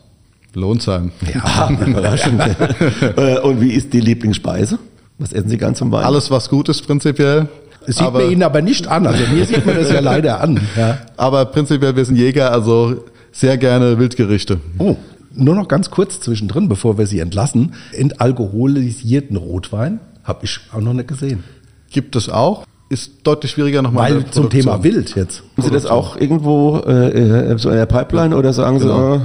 Lohnsheim. 0.53 1.11
Ja, 1.33 1.69
überraschend. 1.85 2.41
Äh, 3.15 3.39
und 3.39 3.61
wie 3.61 3.71
ist 3.71 3.93
die 3.93 4.01
Lieblingsspeise? 4.01 4.79
Was 5.17 5.33
essen 5.33 5.49
Sie 5.49 5.57
ganz 5.57 5.77
zum 5.77 5.91
Wein? 5.91 6.03
Alles, 6.03 6.31
was 6.31 6.49
gut 6.49 6.67
ist, 6.67 6.81
prinzipiell. 6.85 7.47
Das 7.85 7.95
sieht 7.95 8.05
aber, 8.05 8.21
man 8.21 8.31
Ihnen 8.31 8.43
aber 8.43 8.61
nicht 8.61 8.87
an. 8.87 9.07
Also 9.07 9.23
mir 9.33 9.45
sieht 9.45 9.65
man 9.65 9.75
das 9.75 9.91
ja 9.91 9.99
leider 10.11 10.41
an. 10.41 10.59
Ja. 10.77 10.99
aber 11.17 11.45
prinzipiell, 11.45 11.95
wir 11.95 12.05
sind 12.05 12.15
Jäger, 12.15 12.51
also 12.51 13.03
sehr 13.31 13.57
gerne 13.57 13.97
Wildgerichte. 13.97 14.59
Oh, 14.77 14.95
nur 15.33 15.55
noch 15.55 15.67
ganz 15.67 15.89
kurz 15.89 16.19
zwischendrin, 16.19 16.67
bevor 16.69 16.97
wir 16.97 17.07
Sie 17.07 17.19
entlassen. 17.19 17.73
Entalkoholisierten 17.93 19.37
Rotwein 19.37 19.99
habe 20.23 20.45
ich 20.45 20.59
auch 20.73 20.81
noch 20.81 20.93
nicht 20.93 21.07
gesehen. 21.07 21.43
Gibt 21.89 22.15
es 22.15 22.29
auch. 22.29 22.65
Ist 22.89 23.11
deutlich 23.23 23.51
schwieriger 23.51 23.81
nochmal. 23.81 24.13
Weil 24.15 24.25
zum 24.25 24.49
Thema 24.49 24.83
Wild 24.83 25.15
jetzt. 25.15 25.43
Haben 25.57 25.63
Sie 25.67 25.71
das 25.73 25.85
auch 25.85 26.17
irgendwo 26.17 26.77
äh, 26.85 27.51
äh, 27.51 27.57
so 27.57 27.69
in 27.69 27.75
der 27.77 27.85
Pipeline 27.85 28.35
oder 28.35 28.51
sagen 28.53 28.79
Sie, 28.79 28.85
Genau. 28.85 29.15
äh, 29.15 29.19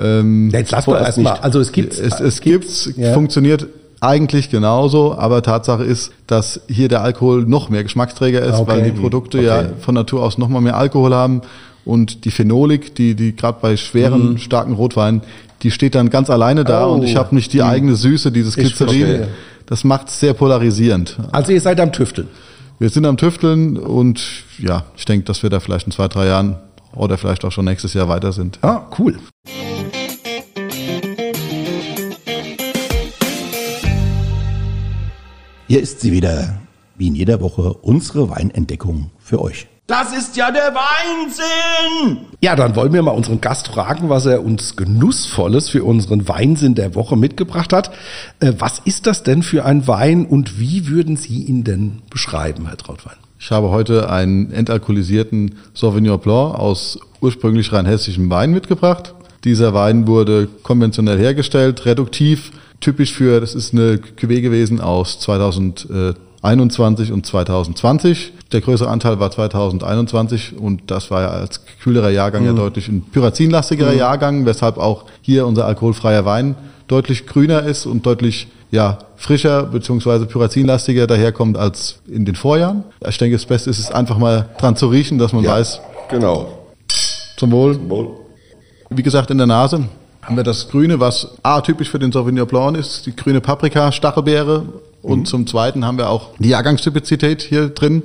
Ähm, 0.00 0.50
Jetzt 0.52 0.70
lass 0.70 0.84
doch 0.84 0.92
Vorerst 0.92 1.06
erstmal. 1.18 1.32
nicht. 1.32 1.44
Also 1.44 1.58
es 1.60 1.72
gibt 1.72 1.92
es, 1.98 2.20
es 2.20 2.40
gibt's, 2.40 2.90
Ja. 2.96 3.14
funktioniert 3.14 3.66
eigentlich 4.00 4.50
genauso, 4.50 5.16
aber 5.16 5.42
Tatsache 5.42 5.82
ist, 5.84 6.12
dass 6.26 6.60
hier 6.68 6.88
der 6.88 7.02
Alkohol 7.02 7.44
noch 7.44 7.68
mehr 7.68 7.82
Geschmacksträger 7.82 8.40
ist, 8.42 8.54
Okay. 8.54 8.70
weil 8.70 8.82
die 8.82 8.92
Produkte 8.92 9.40
ja 9.42 9.60
Okay. 9.60 9.68
von 9.80 9.94
Natur 9.94 10.22
aus 10.22 10.38
noch 10.38 10.48
mal 10.48 10.60
mehr 10.60 10.76
Alkohol 10.76 11.14
haben 11.14 11.42
und 11.84 12.24
die 12.24 12.30
Phenolik, 12.30 12.94
die 12.94 13.14
die 13.14 13.34
gerade 13.34 13.58
bei 13.60 13.76
schweren, 13.76 14.32
Mhm. 14.32 14.38
starken 14.38 14.74
Rotweinen, 14.74 15.22
die 15.62 15.70
steht 15.70 15.94
dann 15.94 16.10
ganz 16.10 16.30
alleine 16.30 16.64
da 16.64 16.86
Oh. 16.86 16.92
und 16.94 17.02
ich 17.02 17.16
habe 17.16 17.34
nicht 17.34 17.52
die 17.52 17.62
eigene 17.62 17.96
Süße, 17.96 18.30
dieses 18.30 18.54
Glycerin. 18.54 19.26
Das 19.66 19.84
macht 19.84 20.08
es 20.08 20.20
sehr 20.20 20.32
polarisierend. 20.34 21.16
Also 21.32 21.52
ihr 21.52 21.60
seid 21.60 21.80
am 21.80 21.92
Tüfteln. 21.92 22.28
Wir 22.78 22.90
sind 22.90 23.04
am 23.06 23.16
Tüfteln 23.16 23.76
und 23.76 24.22
ja, 24.58 24.84
ich 24.96 25.04
denke, 25.04 25.24
dass 25.24 25.42
wir 25.42 25.50
da 25.50 25.58
vielleicht 25.60 25.86
in 25.86 25.92
zwei, 25.92 26.06
drei 26.08 26.26
Jahren 26.26 26.56
oder 26.94 27.18
vielleicht 27.18 27.44
auch 27.44 27.52
schon 27.52 27.64
nächstes 27.64 27.92
Jahr 27.94 28.08
weiter 28.08 28.32
sind. 28.32 28.58
Ah, 28.62 28.82
cool. 28.98 29.18
Hier 35.70 35.82
ist 35.82 36.00
sie 36.00 36.12
wieder, 36.12 36.62
wie 36.96 37.08
in 37.08 37.14
jeder 37.14 37.42
Woche, 37.42 37.74
unsere 37.82 38.30
Weinentdeckung 38.30 39.10
für 39.18 39.38
euch. 39.42 39.66
Das 39.86 40.16
ist 40.16 40.34
ja 40.34 40.50
der 40.50 40.74
Weinsinn! 40.74 42.24
Ja, 42.40 42.56
dann 42.56 42.74
wollen 42.74 42.94
wir 42.94 43.02
mal 43.02 43.10
unseren 43.10 43.42
Gast 43.42 43.68
fragen, 43.68 44.08
was 44.08 44.24
er 44.24 44.42
uns 44.42 44.76
Genussvolles 44.76 45.68
für 45.68 45.84
unseren 45.84 46.26
Weinsinn 46.26 46.74
der 46.74 46.94
Woche 46.94 47.18
mitgebracht 47.18 47.74
hat. 47.74 47.90
Äh, 48.40 48.54
was 48.58 48.78
ist 48.86 49.06
das 49.06 49.24
denn 49.24 49.42
für 49.42 49.66
ein 49.66 49.86
Wein 49.86 50.24
und 50.24 50.58
wie 50.58 50.88
würden 50.88 51.16
Sie 51.16 51.42
ihn 51.42 51.64
denn 51.64 52.00
beschreiben, 52.08 52.66
Herr 52.66 52.78
Trautwein? 52.78 53.16
Ich 53.38 53.50
habe 53.50 53.68
heute 53.68 54.08
einen 54.08 54.50
entalkoholisierten 54.50 55.56
Sauvignon 55.74 56.18
Blanc 56.18 56.54
aus 56.54 56.98
ursprünglich 57.20 57.74
rheinhessischem 57.74 58.30
Wein 58.30 58.52
mitgebracht. 58.52 59.14
Dieser 59.44 59.74
Wein 59.74 60.06
wurde 60.06 60.48
konventionell 60.62 61.18
hergestellt, 61.18 61.84
reduktiv, 61.84 62.52
typisch 62.80 63.12
für, 63.12 63.40
das 63.40 63.54
ist 63.54 63.72
eine 63.72 63.96
Cuvée 63.96 64.40
gewesen 64.40 64.80
aus 64.80 65.20
2021 65.20 67.12
und 67.12 67.26
2020. 67.26 68.32
Der 68.52 68.60
größere 68.60 68.88
Anteil 68.88 69.20
war 69.20 69.30
2021 69.30 70.56
und 70.58 70.90
das 70.90 71.10
war 71.10 71.22
ja 71.22 71.28
als 71.28 71.60
kühlerer 71.82 72.10
Jahrgang 72.10 72.44
ja 72.44 72.52
deutlich 72.52 72.88
ein 72.88 73.02
pyrazinlastigerer 73.02 73.94
Jahrgang, 73.94 74.46
weshalb 74.46 74.78
auch 74.78 75.04
hier 75.20 75.46
unser 75.46 75.66
alkoholfreier 75.66 76.24
Wein 76.24 76.54
deutlich 76.86 77.26
grüner 77.26 77.62
ist 77.62 77.86
und 77.86 78.06
deutlich 78.06 78.48
ja, 78.70 78.98
frischer 79.16 79.64
bzw. 79.64 80.26
pyrazinlastiger 80.26 81.06
daherkommt 81.06 81.56
als 81.56 82.00
in 82.06 82.24
den 82.24 82.34
Vorjahren. 82.34 82.84
Ich 83.06 83.18
denke, 83.18 83.36
das 83.36 83.46
Beste 83.46 83.70
ist 83.70 83.78
es 83.78 83.90
einfach 83.90 84.18
mal 84.18 84.48
dran 84.58 84.76
zu 84.76 84.88
riechen, 84.88 85.18
dass 85.18 85.32
man 85.32 85.44
weiß, 85.44 85.80
genau. 86.10 86.48
zum 87.36 87.50
Wohl. 87.50 87.78
Wohl. 87.88 88.10
Wie 88.90 89.02
gesagt, 89.02 89.30
in 89.30 89.38
der 89.38 89.46
Nase 89.46 89.84
haben 90.28 90.36
wir 90.36 90.44
das 90.44 90.68
Grüne, 90.68 91.00
was 91.00 91.38
A, 91.42 91.62
typisch 91.62 91.88
für 91.88 91.98
den 91.98 92.12
Sauvignon 92.12 92.46
Blanc 92.46 92.76
ist, 92.76 93.06
die 93.06 93.16
grüne 93.16 93.40
Paprika, 93.40 93.90
Stachelbeere. 93.90 94.66
Und 95.00 95.26
zum 95.26 95.46
Zweiten 95.46 95.86
haben 95.86 95.96
wir 95.96 96.10
auch 96.10 96.32
die 96.38 96.50
Jahrgangstypizität 96.50 97.40
hier 97.40 97.70
drin. 97.70 98.02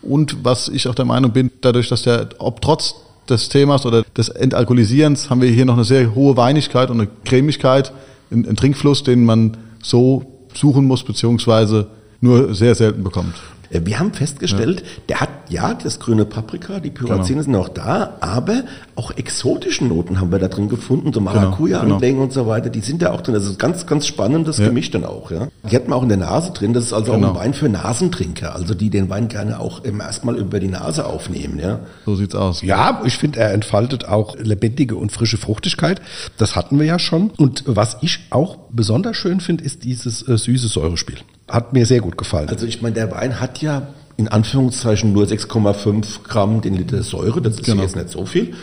Und 0.00 0.42
was 0.42 0.68
ich 0.68 0.88
auch 0.88 0.94
der 0.94 1.04
Meinung 1.04 1.32
bin, 1.32 1.50
dadurch, 1.60 1.90
dass 1.90 2.04
der, 2.04 2.30
ob 2.38 2.62
trotz 2.62 2.94
des 3.28 3.50
Themas 3.50 3.84
oder 3.84 4.04
des 4.16 4.30
Entalkoholisierens, 4.30 5.28
haben 5.28 5.42
wir 5.42 5.50
hier 5.50 5.66
noch 5.66 5.74
eine 5.74 5.84
sehr 5.84 6.14
hohe 6.14 6.38
Weinigkeit 6.38 6.88
und 6.88 6.98
eine 6.98 7.10
Cremigkeit, 7.26 7.92
ein, 8.30 8.48
ein 8.48 8.56
Trinkfluss, 8.56 9.02
den 9.02 9.26
man 9.26 9.58
so 9.82 10.24
suchen 10.54 10.86
muss, 10.86 11.04
beziehungsweise 11.04 11.88
nur 12.22 12.54
sehr 12.54 12.74
selten 12.74 13.04
bekommt. 13.04 13.34
Äh, 13.70 13.80
Wir 13.84 13.98
haben 13.98 14.12
festgestellt, 14.12 14.84
der 15.08 15.20
hat 15.20 15.28
ja 15.48 15.74
das 15.74 16.00
grüne 16.00 16.24
Paprika, 16.24 16.80
die 16.80 16.90
Pyrazine 16.90 17.42
sind 17.42 17.54
auch 17.54 17.68
da, 17.68 18.16
aber 18.20 18.64
auch 18.96 19.10
exotische 19.16 19.84
Noten 19.84 20.20
haben 20.20 20.32
wir 20.32 20.38
da 20.38 20.48
drin 20.48 20.68
gefunden, 20.68 21.12
so 21.12 21.20
Maracuja-Anklänge 21.20 22.20
und 22.20 22.32
so 22.32 22.46
weiter, 22.46 22.70
die 22.70 22.80
sind 22.80 23.02
da 23.02 23.12
auch 23.12 23.20
drin. 23.20 23.34
Das 23.34 23.44
ist 23.44 23.58
ganz, 23.58 23.86
ganz 23.86 24.06
spannendes 24.06 24.56
Gemisch 24.58 24.90
dann 24.90 25.04
auch. 25.04 25.30
Ja. 25.30 25.48
Die 25.70 25.76
hat 25.76 25.88
man 25.88 25.98
auch 25.98 26.02
in 26.02 26.08
der 26.08 26.18
Nase 26.18 26.52
drin, 26.52 26.72
das 26.72 26.84
ist 26.84 26.92
also 26.92 27.12
Genau. 27.12 27.28
auch 27.28 27.34
ein 27.34 27.40
Wein 27.40 27.54
für 27.54 27.68
Nasentrinker, 27.68 28.54
also 28.54 28.74
die 28.74 28.90
den 28.90 29.08
Wein 29.08 29.28
gerne 29.28 29.60
auch 29.60 29.82
erstmal 29.84 30.36
über 30.36 30.60
die 30.60 30.68
Nase 30.68 31.06
aufnehmen. 31.06 31.58
Ja. 31.58 31.80
So 32.04 32.16
sieht's 32.16 32.34
aus. 32.34 32.62
Ja, 32.62 33.00
ich 33.04 33.16
finde, 33.18 33.40
er 33.40 33.52
entfaltet 33.52 34.06
auch 34.08 34.36
lebendige 34.36 34.96
und 34.96 35.12
frische 35.12 35.36
Fruchtigkeit. 35.36 36.00
Das 36.38 36.56
hatten 36.56 36.78
wir 36.78 36.86
ja 36.86 36.98
schon. 36.98 37.30
Und 37.36 37.64
was 37.66 37.98
ich 38.02 38.20
auch 38.30 38.58
besonders 38.70 39.16
schön 39.16 39.40
finde, 39.40 39.64
ist 39.64 39.84
dieses 39.84 40.26
äh, 40.26 40.36
süße 40.36 40.68
Säurespiel. 40.68 41.16
Hat 41.48 41.72
mir 41.72 41.86
sehr 41.86 42.00
gut 42.00 42.16
gefallen. 42.18 42.48
Also 42.48 42.66
ich 42.66 42.82
meine, 42.82 42.94
der 42.94 43.10
Wein 43.12 43.40
hat 43.40 43.62
ja 43.62 43.88
in 44.16 44.28
Anführungszeichen 44.28 45.12
nur 45.12 45.26
6,5 45.26 46.22
Gramm 46.24 46.60
den 46.60 46.74
Liter 46.74 47.02
Säure, 47.02 47.40
das 47.42 47.56
ist 47.56 47.64
Genau. 47.64 47.82
jetzt 47.82 47.96
nicht 47.96 48.08
so 48.08 48.24
viel. 48.26 48.54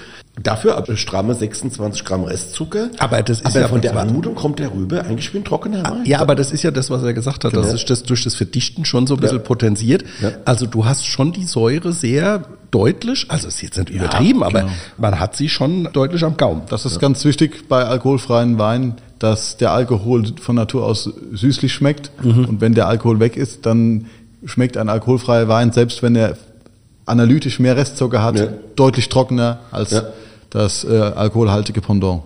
Dafür 0.42 0.78
aber 0.78 0.98
stramme 0.98 1.36
26 1.36 2.04
Gramm 2.06 2.24
Restzucker. 2.24 2.90
Aber 2.98 3.22
das 3.22 3.42
ist 3.42 3.46
aber 3.46 3.60
ja 3.62 3.68
von 3.68 3.82
der 3.82 3.96
Anmutung 3.96 4.34
kommt 4.34 4.58
der 4.58 4.74
rüber 4.74 5.06
eigentlich 5.06 5.32
wie 5.32 5.38
ein 5.38 5.44
trockener 5.46 5.84
Wein. 5.84 6.06
Ja, 6.06 6.22
aber 6.22 6.34
das 6.34 6.52
ist 6.52 6.64
ja 6.64 6.72
das, 6.72 6.90
was 6.90 7.04
er 7.04 7.14
gesagt 7.14 7.46
hat, 7.46 7.56
dass 7.56 7.70
sich 7.70 7.86
das 7.86 8.02
durch 8.02 8.24
das 8.24 8.34
Verdichten 8.34 8.84
schon 8.84 9.06
so 9.06 9.14
ein 9.14 9.20
bisschen 9.20 9.38
Ja. 9.38 9.44
potenziert. 9.44 10.04
Ja. 10.22 10.32
Also 10.44 10.66
du 10.66 10.86
hast 10.86 11.06
schon 11.06 11.34
die 11.34 11.44
Säure 11.44 11.94
sehr 11.94 12.46
deutlich, 12.72 13.28
also 13.30 13.48
ist 13.48 13.62
jetzt 13.62 13.78
nicht 13.78 13.92
übertrieben, 13.92 14.42
aber 14.44 14.62
genau. 14.62 14.72
man 14.98 15.20
hat 15.20 15.36
sie 15.36 15.50
schon 15.50 15.88
deutlich 15.94 16.24
am 16.24 16.36
Gaumen. 16.36 16.64
Das 16.68 16.88
ist 16.88 17.00
ganz 17.00 17.24
wichtig 17.26 17.70
bei 17.70 17.86
alkoholfreien 17.86 18.58
Weinen, 18.58 18.96
dass 19.24 19.56
der 19.56 19.72
Alkohol 19.72 20.26
von 20.42 20.58
Natur 20.58 20.86
aus 20.86 21.10
süßlich 21.32 21.72
schmeckt. 21.72 22.12
Mhm. 22.22 22.44
Und 22.46 22.62
wenn 22.62 22.74
der 22.74 22.90
Alkohol 22.90 23.22
weg 23.22 23.38
ist, 23.38 23.66
dann 23.66 24.08
schmeckt 24.44 24.76
ein 24.76 24.90
alkoholfreier 24.90 25.48
Wein, 25.48 25.72
selbst 25.72 26.04
wenn 26.04 26.14
er 26.18 26.36
analytisch 27.06 27.58
mehr 27.60 27.78
Restzucker 27.78 28.22
hat, 28.22 28.36
Ja. 28.38 28.48
deutlich 28.76 29.08
trockener 29.08 29.60
als 29.72 29.92
Ja. 29.92 30.04
das 30.50 30.84
äh, 30.84 30.98
alkoholhaltige 30.98 31.80
Pendant. 31.80 32.24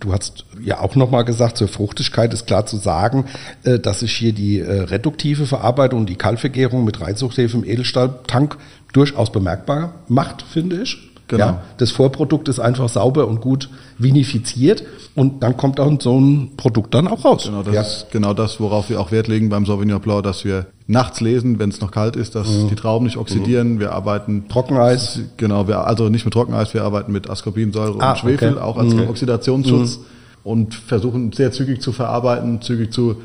Du 0.00 0.12
hast 0.12 0.44
ja 0.64 0.80
auch 0.80 0.94
nochmal 0.96 1.24
gesagt, 1.26 1.58
zur 1.58 1.68
Fruchtigkeit 1.68 2.32
ist 2.32 2.46
klar 2.46 2.64
zu 2.64 2.78
sagen, 2.78 3.26
äh, 3.64 3.78
dass 3.78 4.00
sich 4.00 4.12
hier 4.12 4.32
die 4.32 4.60
äh, 4.60 4.80
reduktive 4.84 5.44
Verarbeitung, 5.44 6.06
die 6.06 6.16
Kaltvergärung 6.16 6.84
mit 6.84 7.00
Reinzuchthefe 7.02 7.56
im 7.58 7.64
Edelstahltank 7.64 8.56
durchaus 8.94 9.30
bemerkbar 9.30 9.94
macht, 10.08 10.40
finde 10.42 10.80
ich. 10.82 11.07
Genau. 11.28 11.44
Ja, 11.44 11.62
das 11.76 11.90
Vorprodukt 11.90 12.48
ist 12.48 12.58
einfach 12.58 12.88
sauber 12.88 13.28
und 13.28 13.40
gut 13.42 13.68
vinifiziert 13.98 14.82
und 15.14 15.42
dann 15.42 15.56
kommt 15.58 15.78
auch 15.78 15.92
so 16.00 16.18
ein 16.18 16.52
Produkt 16.56 16.94
dann 16.94 17.06
auch 17.06 17.22
raus. 17.24 17.44
Genau, 17.44 17.62
das 17.62 17.74
ja. 17.74 17.80
ist 17.82 18.06
genau 18.10 18.32
das, 18.32 18.60
worauf 18.60 18.88
wir 18.88 18.98
auch 18.98 19.12
Wert 19.12 19.28
legen 19.28 19.50
beim 19.50 19.66
Sauvignon 19.66 20.00
Blanc, 20.00 20.22
dass 20.22 20.44
wir 20.46 20.66
nachts 20.86 21.20
lesen, 21.20 21.58
wenn 21.58 21.68
es 21.68 21.82
noch 21.82 21.90
kalt 21.90 22.16
ist, 22.16 22.34
dass 22.34 22.48
Mhm. 22.48 22.68
die 22.68 22.74
Trauben 22.76 23.04
nicht 23.04 23.18
oxidieren. 23.18 23.78
Wir 23.78 23.92
arbeiten 23.92 24.48
Trockeneis. 24.48 25.20
Genau, 25.36 25.68
wir, 25.68 25.86
also 25.86 26.08
nicht 26.08 26.24
mit 26.24 26.32
Trockeneis, 26.32 26.72
wir 26.72 26.82
arbeiten 26.82 27.12
mit 27.12 27.28
Ascorbinsäure 27.28 28.00
Ah, 28.00 28.12
und 28.12 28.18
Schwefel, 28.18 28.52
okay. 28.54 28.60
auch 28.62 28.78
als 28.78 28.94
Oxidationsschutz 28.94 30.00
und 30.44 30.74
versuchen 30.74 31.32
sehr 31.32 31.52
zügig 31.52 31.82
zu 31.82 31.92
verarbeiten, 31.92 32.62
zügig 32.62 32.92
zu 32.92 33.16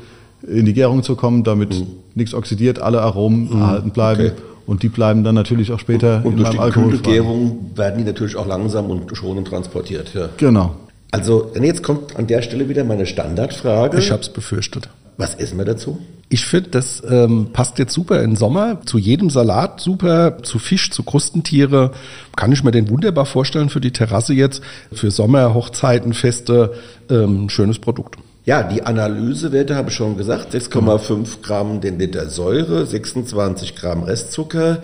in 0.46 0.66
die 0.66 0.74
Gärung 0.74 1.02
zu 1.02 1.16
kommen, 1.16 1.42
damit 1.42 1.74
nichts 2.14 2.34
oxidiert, 2.34 2.78
alle 2.78 3.00
Aromen 3.00 3.50
erhalten 3.50 3.92
bleiben. 3.92 4.26
Okay. 4.26 4.32
Und 4.66 4.82
die 4.82 4.88
bleiben 4.88 5.24
dann 5.24 5.34
natürlich 5.34 5.72
auch 5.72 5.78
später 5.78 6.22
Und 6.24 6.32
in 6.32 6.36
durch 6.38 6.48
meinem 6.48 6.52
die 6.52 6.58
Alkoholfreien. 6.58 7.02
Kühlgärung 7.02 7.70
werden 7.74 7.98
die 7.98 8.04
natürlich 8.04 8.36
auch 8.36 8.46
langsam 8.46 8.90
und 8.90 9.14
schonend 9.16 9.48
transportiert. 9.48 10.14
Ja. 10.14 10.28
Genau. 10.36 10.74
Also, 11.10 11.52
jetzt 11.60 11.82
kommt 11.82 12.16
an 12.16 12.26
der 12.26 12.42
Stelle 12.42 12.68
wieder 12.68 12.82
meine 12.82 13.06
Standardfrage. 13.06 13.98
Ich 13.98 14.10
habe 14.10 14.22
es 14.22 14.28
befürchtet. 14.30 14.88
Was 15.16 15.36
essen 15.36 15.58
wir 15.58 15.64
dazu? 15.64 15.98
Ich 16.28 16.46
finde, 16.46 16.70
das 16.70 17.02
ähm, 17.08 17.48
passt 17.52 17.78
jetzt 17.78 17.92
super 17.92 18.20
in 18.22 18.30
den 18.30 18.36
Sommer. 18.36 18.80
Zu 18.84 18.98
jedem 18.98 19.30
Salat 19.30 19.80
super, 19.80 20.42
zu 20.42 20.58
Fisch, 20.58 20.90
zu 20.90 21.04
Krustentiere. 21.04 21.92
Kann 22.34 22.50
ich 22.50 22.64
mir 22.64 22.72
den 22.72 22.88
wunderbar 22.88 23.26
vorstellen 23.26 23.68
für 23.68 23.80
die 23.80 23.92
Terrasse 23.92 24.34
jetzt. 24.34 24.60
Für 24.92 25.12
Sommer, 25.12 25.54
Hochzeiten, 25.54 26.14
Feste. 26.14 26.72
Ähm, 27.08 27.48
schönes 27.48 27.78
Produkt. 27.78 28.18
Ja, 28.46 28.62
die 28.62 28.82
Analysewerte 28.82 29.74
habe 29.74 29.88
ich 29.88 29.94
schon 29.94 30.18
gesagt. 30.18 30.54
6,5 30.54 31.40
Gramm 31.42 31.80
den 31.80 31.98
Liter 31.98 32.28
Säure, 32.28 32.84
26 32.84 33.74
Gramm 33.74 34.02
Restzucker. 34.02 34.82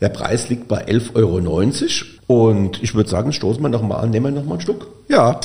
Der 0.00 0.08
Preis 0.08 0.48
liegt 0.48 0.68
bei 0.68 0.86
11,90 0.86 1.14
Euro. 1.14 1.36
Und 2.26 2.82
ich 2.82 2.94
würde 2.94 3.10
sagen, 3.10 3.32
stoßen 3.32 3.62
wir 3.62 3.68
noch 3.68 3.82
mal 3.82 3.96
an, 3.96 4.08
nehmen 4.10 4.34
wir 4.34 4.40
noch 4.40 4.46
mal 4.46 4.54
einen 4.54 4.62
Schluck. 4.62 4.86
Ja, 5.08 5.38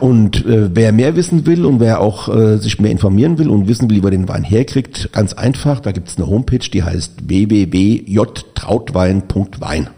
Und 0.00 0.46
äh, 0.46 0.70
wer 0.72 0.92
mehr 0.92 1.16
wissen 1.16 1.46
will 1.46 1.64
und 1.64 1.80
wer 1.80 2.00
auch 2.00 2.28
äh, 2.28 2.58
sich 2.58 2.78
mehr 2.78 2.92
informieren 2.92 3.38
will 3.38 3.50
und 3.50 3.66
wissen 3.66 3.90
will, 3.90 3.96
wie 3.96 4.02
man 4.02 4.12
den 4.12 4.28
Wein 4.28 4.44
herkriegt, 4.44 5.10
ganz 5.12 5.32
einfach, 5.32 5.80
da 5.80 5.90
gibt 5.90 6.06
es 6.08 6.16
eine 6.16 6.28
Homepage, 6.28 6.58
die 6.58 6.84
heißt 6.84 7.28
www.jtrautwein.wein. 7.28 9.88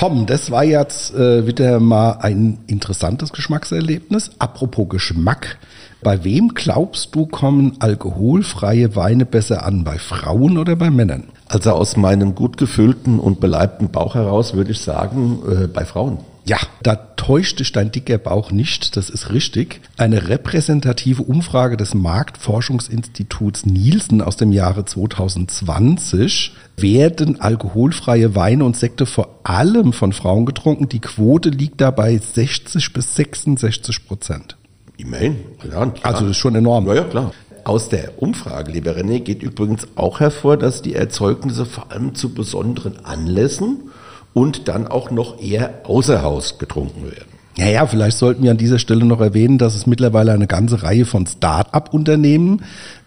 Tom, 0.00 0.24
das 0.24 0.50
war 0.50 0.64
jetzt 0.64 1.14
äh, 1.14 1.46
wieder 1.46 1.78
mal 1.78 2.12
ein 2.22 2.56
interessantes 2.66 3.32
Geschmackserlebnis. 3.32 4.30
Apropos 4.38 4.88
Geschmack. 4.88 5.58
Bei 6.02 6.24
wem 6.24 6.54
glaubst 6.54 7.14
du, 7.14 7.26
kommen 7.26 7.76
alkoholfreie 7.80 8.96
Weine 8.96 9.26
besser 9.26 9.66
an? 9.66 9.84
Bei 9.84 9.98
Frauen 9.98 10.56
oder 10.56 10.74
bei 10.74 10.88
Männern? 10.88 11.24
Also 11.48 11.72
aus 11.72 11.98
meinem 11.98 12.34
gut 12.34 12.56
gefüllten 12.56 13.18
und 13.18 13.40
beleibten 13.40 13.90
Bauch 13.90 14.14
heraus 14.14 14.54
würde 14.54 14.70
ich 14.70 14.80
sagen, 14.80 15.42
äh, 15.46 15.66
bei 15.66 15.84
Frauen. 15.84 16.16
Ja, 16.50 16.58
da 16.82 16.96
täuscht 16.96 17.60
dich 17.60 17.70
dein 17.70 17.92
dicker 17.92 18.18
Bauch 18.18 18.50
nicht, 18.50 18.96
das 18.96 19.08
ist 19.08 19.30
richtig. 19.30 19.80
Eine 19.96 20.28
repräsentative 20.28 21.22
Umfrage 21.22 21.76
des 21.76 21.94
Marktforschungsinstituts 21.94 23.66
Nielsen 23.66 24.20
aus 24.20 24.36
dem 24.36 24.50
Jahre 24.50 24.84
2020 24.84 26.56
werden 26.76 27.40
alkoholfreie 27.40 28.34
Weine 28.34 28.64
und 28.64 28.76
Sekte 28.76 29.06
vor 29.06 29.38
allem 29.44 29.92
von 29.92 30.12
Frauen 30.12 30.44
getrunken. 30.44 30.88
Die 30.88 30.98
Quote 30.98 31.50
liegt 31.50 31.80
da 31.80 31.92
bei 31.92 32.18
60 32.18 32.94
bis 32.94 33.14
66 33.14 34.08
Prozent. 34.08 34.56
Immerhin. 34.96 35.36
Ja, 35.62 35.68
klar. 35.68 35.92
Also 36.02 36.22
das 36.22 36.30
ist 36.32 36.38
schon 36.38 36.56
enorm. 36.56 36.88
Ja, 36.88 36.94
ja, 36.94 37.04
klar. 37.04 37.32
Aus 37.62 37.90
der 37.90 38.20
Umfrage, 38.20 38.72
lieber 38.72 38.96
René, 38.96 39.20
geht 39.20 39.44
übrigens 39.44 39.86
auch 39.94 40.18
hervor, 40.18 40.56
dass 40.56 40.82
die 40.82 40.96
Erzeugnisse 40.96 41.64
vor 41.64 41.92
allem 41.92 42.16
zu 42.16 42.34
besonderen 42.34 43.04
Anlässen 43.04 43.89
und 44.32 44.68
dann 44.68 44.86
auch 44.86 45.10
noch 45.10 45.40
eher 45.40 45.80
außer 45.84 46.22
Haus 46.22 46.58
getrunken 46.58 47.04
werden. 47.04 47.40
Naja, 47.58 47.86
vielleicht 47.86 48.16
sollten 48.16 48.42
wir 48.42 48.52
an 48.52 48.56
dieser 48.56 48.78
Stelle 48.78 49.04
noch 49.04 49.20
erwähnen, 49.20 49.58
dass 49.58 49.74
es 49.74 49.86
mittlerweile 49.86 50.32
eine 50.32 50.46
ganze 50.46 50.82
Reihe 50.82 51.04
von 51.04 51.26
Start-up-Unternehmen 51.26 52.62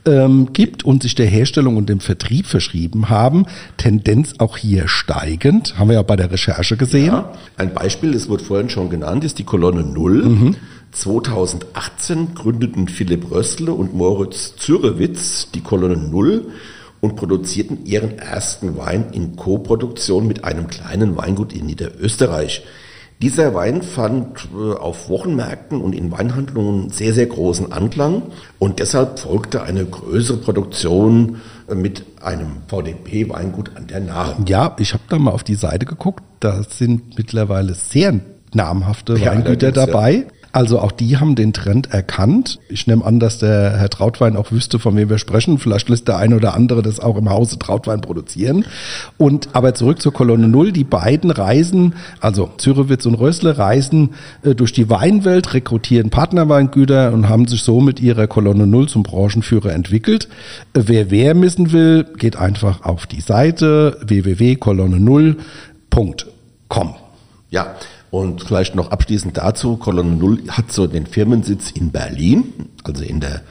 ähm, 0.05 0.49
gibt 0.51 0.83
und 0.83 1.01
sich 1.01 1.15
der 1.15 1.25
Herstellung 1.25 1.77
und 1.77 1.89
dem 1.89 2.01
Vertrieb 2.01 2.45
verschrieben 2.45 3.09
haben. 3.09 3.45
Tendenz 3.77 4.35
auch 4.39 4.57
hier 4.57 4.87
steigend, 4.87 5.79
haben 5.79 5.87
wir 5.87 5.95
ja 5.95 6.01
bei 6.03 6.17
der 6.17 6.29
Recherche 6.29 6.77
gesehen. 6.77 7.07
Ja, 7.07 7.31
ein 7.57 7.73
Beispiel, 7.73 8.11
das 8.11 8.27
wurde 8.27 8.43
vorhin 8.43 8.69
schon 8.69 8.89
genannt, 8.89 9.23
ist 9.23 9.39
die 9.39 9.43
Kolonne 9.43 9.83
Null. 9.83 10.55
2018 10.91 12.35
gründeten 12.35 12.87
Philipp 12.87 13.31
Rössle 13.31 13.73
und 13.73 13.95
Moritz 13.95 14.55
Zürewitz 14.57 15.47
die 15.51 15.61
Kolonne 15.61 15.97
Null 15.97 16.51
und 17.03 17.17
produzierten 17.17 17.85
ihren 17.85 18.17
ersten 18.17 18.77
Wein 18.77 19.07
in 19.11 19.35
Co-Produktion 19.35 20.25
mit 20.25 20.45
einem 20.45 20.67
kleinen 20.67 21.17
Weingut 21.17 21.51
in 21.51 21.65
Niederösterreich. 21.65 22.63
Dieser 23.21 23.53
Wein 23.53 23.81
fand 23.81 24.47
äh, 24.55 24.73
auf 24.75 25.09
Wochenmärkten 25.09 25.81
und 25.81 25.93
in 25.93 26.13
Weinhandlungen 26.13 26.91
sehr, 26.91 27.13
sehr 27.13 27.25
großen 27.25 27.73
Anklang 27.73 28.23
und 28.57 28.79
deshalb 28.79 29.19
folgte 29.19 29.63
eine 29.63 29.85
größere 29.85 30.37
Produktion 30.37 31.41
äh, 31.67 31.75
mit 31.75 32.05
einem 32.21 32.61
VDP-Weingut 32.69 33.75
an 33.75 33.87
der 33.87 33.99
Nahe. 33.99 34.37
Ja, 34.47 34.73
ich 34.79 34.93
habe 34.93 35.03
da 35.09 35.19
mal 35.19 35.31
auf 35.31 35.43
die 35.43 35.55
Seite 35.55 35.85
geguckt. 35.85 36.23
Da 36.39 36.63
sind 36.63 37.17
mittlerweile 37.17 37.73
sehr 37.73 38.17
namhafte 38.53 39.17
Ja, 39.17 39.31
Weingüter 39.31 39.67
allerdings, 39.67 39.87
ja. 40.27 40.32
Also 40.53 40.79
auch 40.79 40.91
die 40.91 41.17
haben 41.17 41.33
den 41.33 41.51
Trend 41.51 41.91
erkannt. 41.91 42.59
Ich 42.69 42.85
nehme 42.85 43.03
an, 43.03 43.19
dass 43.19 43.39
der 43.39 43.75
Herr 43.75 43.89
Trautwein 43.89 44.37
auch 44.37 44.51
wüsste, 44.51 44.77
von 44.77 44.95
wem 44.95 45.09
wir 45.09 45.17
sprechen. 45.17 45.57
Vielleicht 45.57 45.89
lässt 45.89 46.07
der 46.07 46.17
eine 46.17 46.35
oder 46.35 46.53
andere 46.53 46.83
das 46.83 46.99
auch 46.99 47.17
im 47.17 47.31
Hause 47.31 47.57
Trautwein 47.57 48.01
produzieren. 48.01 48.63
Und 49.17 49.49
aber 49.53 49.73
zurück 49.73 49.99
zur 49.99 50.13
Kolonne 50.13 50.47
Null. 50.47 50.71
Die 50.71 50.83
beiden 50.83 51.31
reisen, 51.31 51.95
also 52.19 52.51
Zürewitz 52.57 53.07
und 53.07 53.15
Rösle, 53.15 53.57
reisen 53.57 54.11
äh, 54.43 54.53
durch 54.53 54.73
die 54.73 54.91
Weinwelt, 54.91 55.55
rekrutieren 55.55 56.11
Partnerweingüter 56.11 57.13
und 57.13 57.29
haben 57.29 57.47
sich 57.47 57.63
so 57.63 57.81
mit 57.81 57.99
ihrer 57.99 58.27
Kolonne 58.27 58.67
Null 58.67 58.87
zum 58.87 59.01
Branchenführer 59.01 59.73
entwickelt. 59.73 60.29
Äh, 60.75 60.81
wer 60.85 61.09
wer 61.09 61.33
missen 61.33 61.71
will, 61.71 62.05
geht 62.19 62.35
einfach 62.35 62.83
auf 62.83 63.07
die 63.07 63.21
Seite 63.21 63.97
www.kolonne0.com. 64.05 66.95
Ja, 67.49 67.73
und 68.13 68.43
vielleicht 68.43 68.75
noch 68.75 68.91
abschließend 68.91 69.37
dazu, 69.37 69.75
Kolonne 69.75 70.11
Null 70.11 70.43
hat 70.47 70.71
so 70.71 70.85
den 70.85 71.07
Firmensitz 71.07 71.71
in 71.71 71.89
Berlin, 71.89 72.43
also 72.83 73.03
in 73.03 73.19
der 73.19 73.41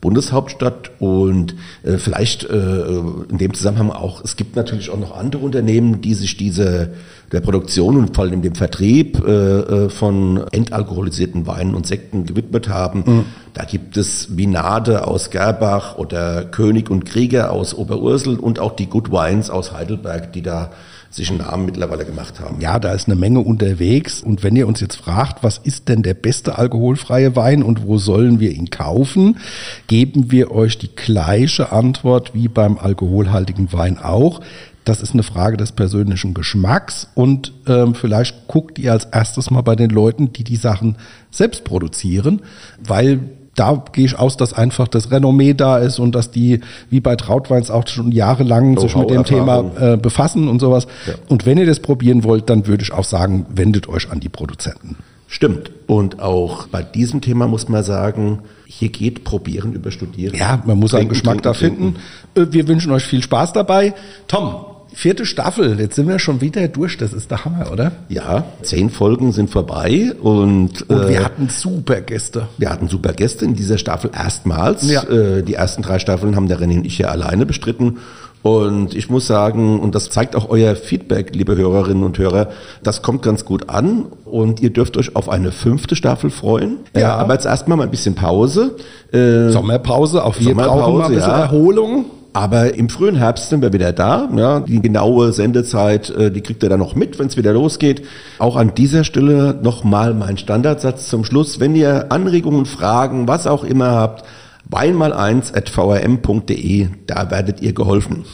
Bundeshauptstadt 0.00 0.92
und 1.00 1.56
äh, 1.82 1.98
vielleicht 1.98 2.44
äh, 2.44 2.98
in 3.28 3.38
dem 3.38 3.52
Zusammenhang 3.52 3.90
auch, 3.90 4.22
es 4.22 4.36
gibt 4.36 4.54
natürlich 4.54 4.90
auch 4.90 4.98
noch 4.98 5.16
andere 5.16 5.44
Unternehmen, 5.44 6.02
die 6.02 6.14
sich 6.14 6.36
diese 6.36 6.92
der 7.32 7.40
Produktion 7.40 7.96
und 7.96 8.14
vor 8.14 8.22
allem 8.22 8.42
dem 8.42 8.54
Vertrieb 8.54 9.26
äh, 9.26 9.30
äh, 9.30 9.88
von 9.88 10.44
entalkoholisierten 10.52 11.48
Weinen 11.48 11.74
und 11.74 11.88
Sekten 11.88 12.24
gewidmet 12.24 12.68
haben. 12.68 13.02
Mhm. 13.04 13.24
Da 13.54 13.64
gibt 13.64 13.96
es 13.96 14.36
Vinade 14.36 15.08
aus 15.08 15.30
Gerbach 15.30 15.98
oder 15.98 16.44
König 16.44 16.90
und 16.90 17.06
Krieger 17.06 17.50
aus 17.50 17.74
Oberursel 17.74 18.38
und 18.38 18.60
auch 18.60 18.76
die 18.76 18.86
Good 18.86 19.10
Wines 19.10 19.50
aus 19.50 19.72
Heidelberg, 19.72 20.32
die 20.32 20.42
da 20.42 20.70
sich 21.12 21.28
einen 21.28 21.38
Namen 21.38 21.66
mittlerweile 21.66 22.04
gemacht 22.04 22.40
haben. 22.40 22.60
Ja, 22.60 22.78
da 22.78 22.92
ist 22.92 23.06
eine 23.06 23.16
Menge 23.16 23.40
unterwegs. 23.40 24.22
Und 24.22 24.42
wenn 24.42 24.56
ihr 24.56 24.66
uns 24.66 24.80
jetzt 24.80 24.96
fragt, 24.96 25.42
was 25.44 25.58
ist 25.58 25.88
denn 25.88 26.02
der 26.02 26.14
beste 26.14 26.58
alkoholfreie 26.58 27.36
Wein 27.36 27.62
und 27.62 27.86
wo 27.86 27.98
sollen 27.98 28.40
wir 28.40 28.50
ihn 28.50 28.70
kaufen, 28.70 29.38
geben 29.86 30.32
wir 30.32 30.50
euch 30.50 30.78
die 30.78 30.94
gleiche 30.94 31.70
Antwort 31.70 32.34
wie 32.34 32.48
beim 32.48 32.78
alkoholhaltigen 32.78 33.72
Wein 33.72 33.98
auch. 33.98 34.40
Das 34.84 35.00
ist 35.00 35.12
eine 35.12 35.22
Frage 35.22 35.56
des 35.56 35.72
persönlichen 35.72 36.34
Geschmacks 36.34 37.06
und 37.14 37.52
ähm, 37.68 37.94
vielleicht 37.94 38.48
guckt 38.48 38.80
ihr 38.80 38.90
als 38.90 39.04
erstes 39.04 39.50
mal 39.50 39.60
bei 39.60 39.76
den 39.76 39.90
Leuten, 39.90 40.32
die 40.32 40.42
die 40.42 40.56
Sachen 40.56 40.96
selbst 41.30 41.62
produzieren, 41.62 42.42
weil 42.84 43.20
da 43.54 43.84
gehe 43.92 44.06
ich 44.06 44.18
aus, 44.18 44.36
dass 44.36 44.52
einfach 44.52 44.88
das 44.88 45.10
Renommee 45.10 45.54
da 45.54 45.78
ist 45.78 45.98
und 45.98 46.14
dass 46.14 46.30
die, 46.30 46.60
wie 46.90 47.00
bei 47.00 47.16
Trautweins, 47.16 47.70
auch 47.70 47.86
schon 47.86 48.10
jahrelang 48.10 48.78
sich 48.78 48.96
mit 48.96 49.10
dem 49.10 49.24
Thema 49.24 49.70
äh, 49.78 49.96
befassen 49.96 50.48
und 50.48 50.60
sowas. 50.60 50.86
Ja. 51.06 51.14
Und 51.28 51.44
wenn 51.44 51.58
ihr 51.58 51.66
das 51.66 51.80
probieren 51.80 52.24
wollt, 52.24 52.48
dann 52.48 52.66
würde 52.66 52.82
ich 52.82 52.92
auch 52.92 53.04
sagen, 53.04 53.46
wendet 53.54 53.88
euch 53.88 54.10
an 54.10 54.20
die 54.20 54.30
Produzenten. 54.30 54.96
Stimmt. 55.28 55.70
Und 55.86 56.20
auch 56.20 56.66
bei 56.66 56.82
diesem 56.82 57.22
Thema 57.22 57.46
muss 57.46 57.68
man 57.68 57.82
sagen, 57.82 58.40
hier 58.66 58.90
geht 58.90 59.24
Probieren 59.24 59.72
über 59.72 59.90
Studieren. 59.90 60.36
Ja, 60.36 60.62
man 60.66 60.78
muss 60.78 60.94
einen 60.94 61.08
Geschmack 61.08 61.42
da 61.42 61.54
finden. 61.54 61.96
Äh, 62.34 62.46
wir 62.50 62.68
wünschen 62.68 62.92
euch 62.92 63.04
viel 63.04 63.22
Spaß 63.22 63.52
dabei. 63.52 63.94
Tom, 64.28 64.64
Vierte 64.94 65.24
Staffel, 65.24 65.80
jetzt 65.80 65.96
sind 65.96 66.08
wir 66.08 66.18
schon 66.18 66.40
wieder 66.40 66.68
durch, 66.68 66.98
das 66.98 67.12
ist 67.12 67.30
der 67.30 67.44
Hammer, 67.44 67.72
oder? 67.72 67.92
Ja, 68.08 68.44
zehn 68.62 68.90
Folgen 68.90 69.32
sind 69.32 69.50
vorbei 69.50 70.12
und, 70.20 70.82
und 70.82 71.08
wir 71.08 71.20
äh, 71.20 71.24
hatten 71.24 71.48
super 71.48 72.00
Gäste. 72.00 72.48
Wir 72.58 72.70
hatten 72.70 72.88
super 72.88 73.12
Gäste 73.12 73.44
in 73.44 73.54
dieser 73.54 73.78
Staffel 73.78 74.10
erstmals. 74.14 74.90
Ja. 74.90 75.02
Äh, 75.04 75.42
die 75.42 75.54
ersten 75.54 75.82
drei 75.82 75.98
Staffeln 75.98 76.36
haben 76.36 76.48
der 76.48 76.60
René 76.60 76.78
und 76.78 76.84
ich 76.84 76.98
ja 76.98 77.08
alleine 77.08 77.46
bestritten. 77.46 77.98
Und 78.42 78.94
ich 78.94 79.08
muss 79.08 79.28
sagen, 79.28 79.78
und 79.78 79.94
das 79.94 80.10
zeigt 80.10 80.34
auch 80.34 80.50
euer 80.50 80.74
Feedback, 80.74 81.34
liebe 81.34 81.56
Hörerinnen 81.56 82.02
und 82.02 82.18
Hörer, 82.18 82.48
das 82.82 83.00
kommt 83.00 83.22
ganz 83.22 83.44
gut 83.44 83.68
an 83.70 84.06
und 84.24 84.60
ihr 84.60 84.70
dürft 84.70 84.96
euch 84.96 85.14
auf 85.14 85.28
eine 85.28 85.52
fünfte 85.52 85.94
Staffel 85.94 86.30
freuen. 86.30 86.78
Ja. 86.94 87.00
Äh, 87.00 87.04
aber 87.20 87.34
jetzt 87.34 87.46
erstmal 87.46 87.78
mal 87.78 87.84
ein 87.84 87.90
bisschen 87.90 88.16
Pause. 88.16 88.76
Äh, 89.12 89.50
Sommerpause, 89.50 90.24
auch 90.24 90.38
wir 90.38 90.48
Sommerpause, 90.48 90.80
brauchen 90.80 90.98
mal 90.98 91.04
ein 91.06 91.14
bisschen 91.14 91.30
ja. 91.30 91.40
Erholung. 91.40 92.04
Aber 92.32 92.74
im 92.74 92.88
frühen 92.88 93.16
Herbst 93.16 93.50
sind 93.50 93.60
wir 93.60 93.74
wieder 93.74 93.92
da. 93.92 94.28
Ja, 94.34 94.60
die 94.60 94.80
genaue 94.80 95.32
Sendezeit, 95.32 96.08
äh, 96.10 96.30
die 96.30 96.40
kriegt 96.40 96.62
ihr 96.62 96.70
dann 96.70 96.80
noch 96.80 96.94
mit, 96.94 97.18
wenn 97.18 97.26
es 97.26 97.36
wieder 97.36 97.52
losgeht. 97.52 98.06
Auch 98.38 98.56
an 98.56 98.74
dieser 98.74 99.04
Stelle 99.04 99.58
nochmal 99.62 100.14
mein 100.14 100.38
Standardsatz 100.38 101.08
zum 101.08 101.24
Schluss. 101.24 101.60
Wenn 101.60 101.76
ihr 101.76 102.10
Anregungen, 102.10 102.64
Fragen, 102.64 103.28
was 103.28 103.46
auch 103.46 103.64
immer 103.64 103.90
habt, 103.90 104.24
weinmal1.vrm.de, 104.70 106.88
da 107.06 107.30
werdet 107.30 107.60
ihr 107.60 107.74
geholfen. 107.74 108.24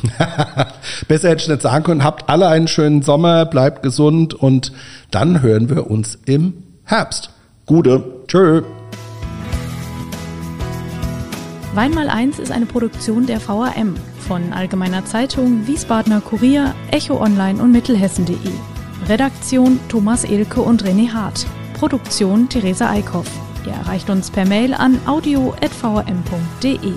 Besser 1.09 1.31
hätte 1.31 1.43
ich 1.43 1.49
nicht 1.49 1.63
sagen 1.63 1.83
können. 1.85 2.05
Habt 2.05 2.29
alle 2.29 2.47
einen 2.49 2.69
schönen 2.69 3.01
Sommer, 3.03 3.47
bleibt 3.47 3.83
gesund 3.83 4.35
und 4.35 4.71
dann 5.11 5.43
hören 5.43 5.71
wir 5.71 5.91
uns 5.91 6.17
im 6.27 6.53
Herbst. 6.85 7.31
Gute. 7.67 8.05
Tschö. 8.29 8.63
Wein 11.79 11.93
mal 11.93 12.09
eins 12.09 12.41
ist 12.41 12.51
eine 12.51 12.67
Produktion 12.67 13.27
der 13.27 13.41
VAM 13.41 13.95
von 14.27 14.53
Allgemeiner 14.53 15.05
Zeitung, 15.05 15.69
Wiesbadener 15.69 16.21
Kurier, 16.21 16.75
Echo 16.91 17.23
Online 17.23 17.63
und 17.63 17.71
Mittelhessen.de. 17.71 18.37
Redaktion 19.07 19.79
Thomas 19.89 20.25
Elke 20.25 20.61
und 20.61 20.83
René 20.83 21.13
Hart. 21.13 21.47
Produktion 21.75 22.49
Theresa 22.49 22.91
Eickhoff. 22.91 23.31
Ihr 23.65 23.75
erreicht 23.75 24.11
uns 24.11 24.29
per 24.29 24.45
Mail 24.45 24.75
an 24.75 24.99
audio.vm.de. 25.07 26.95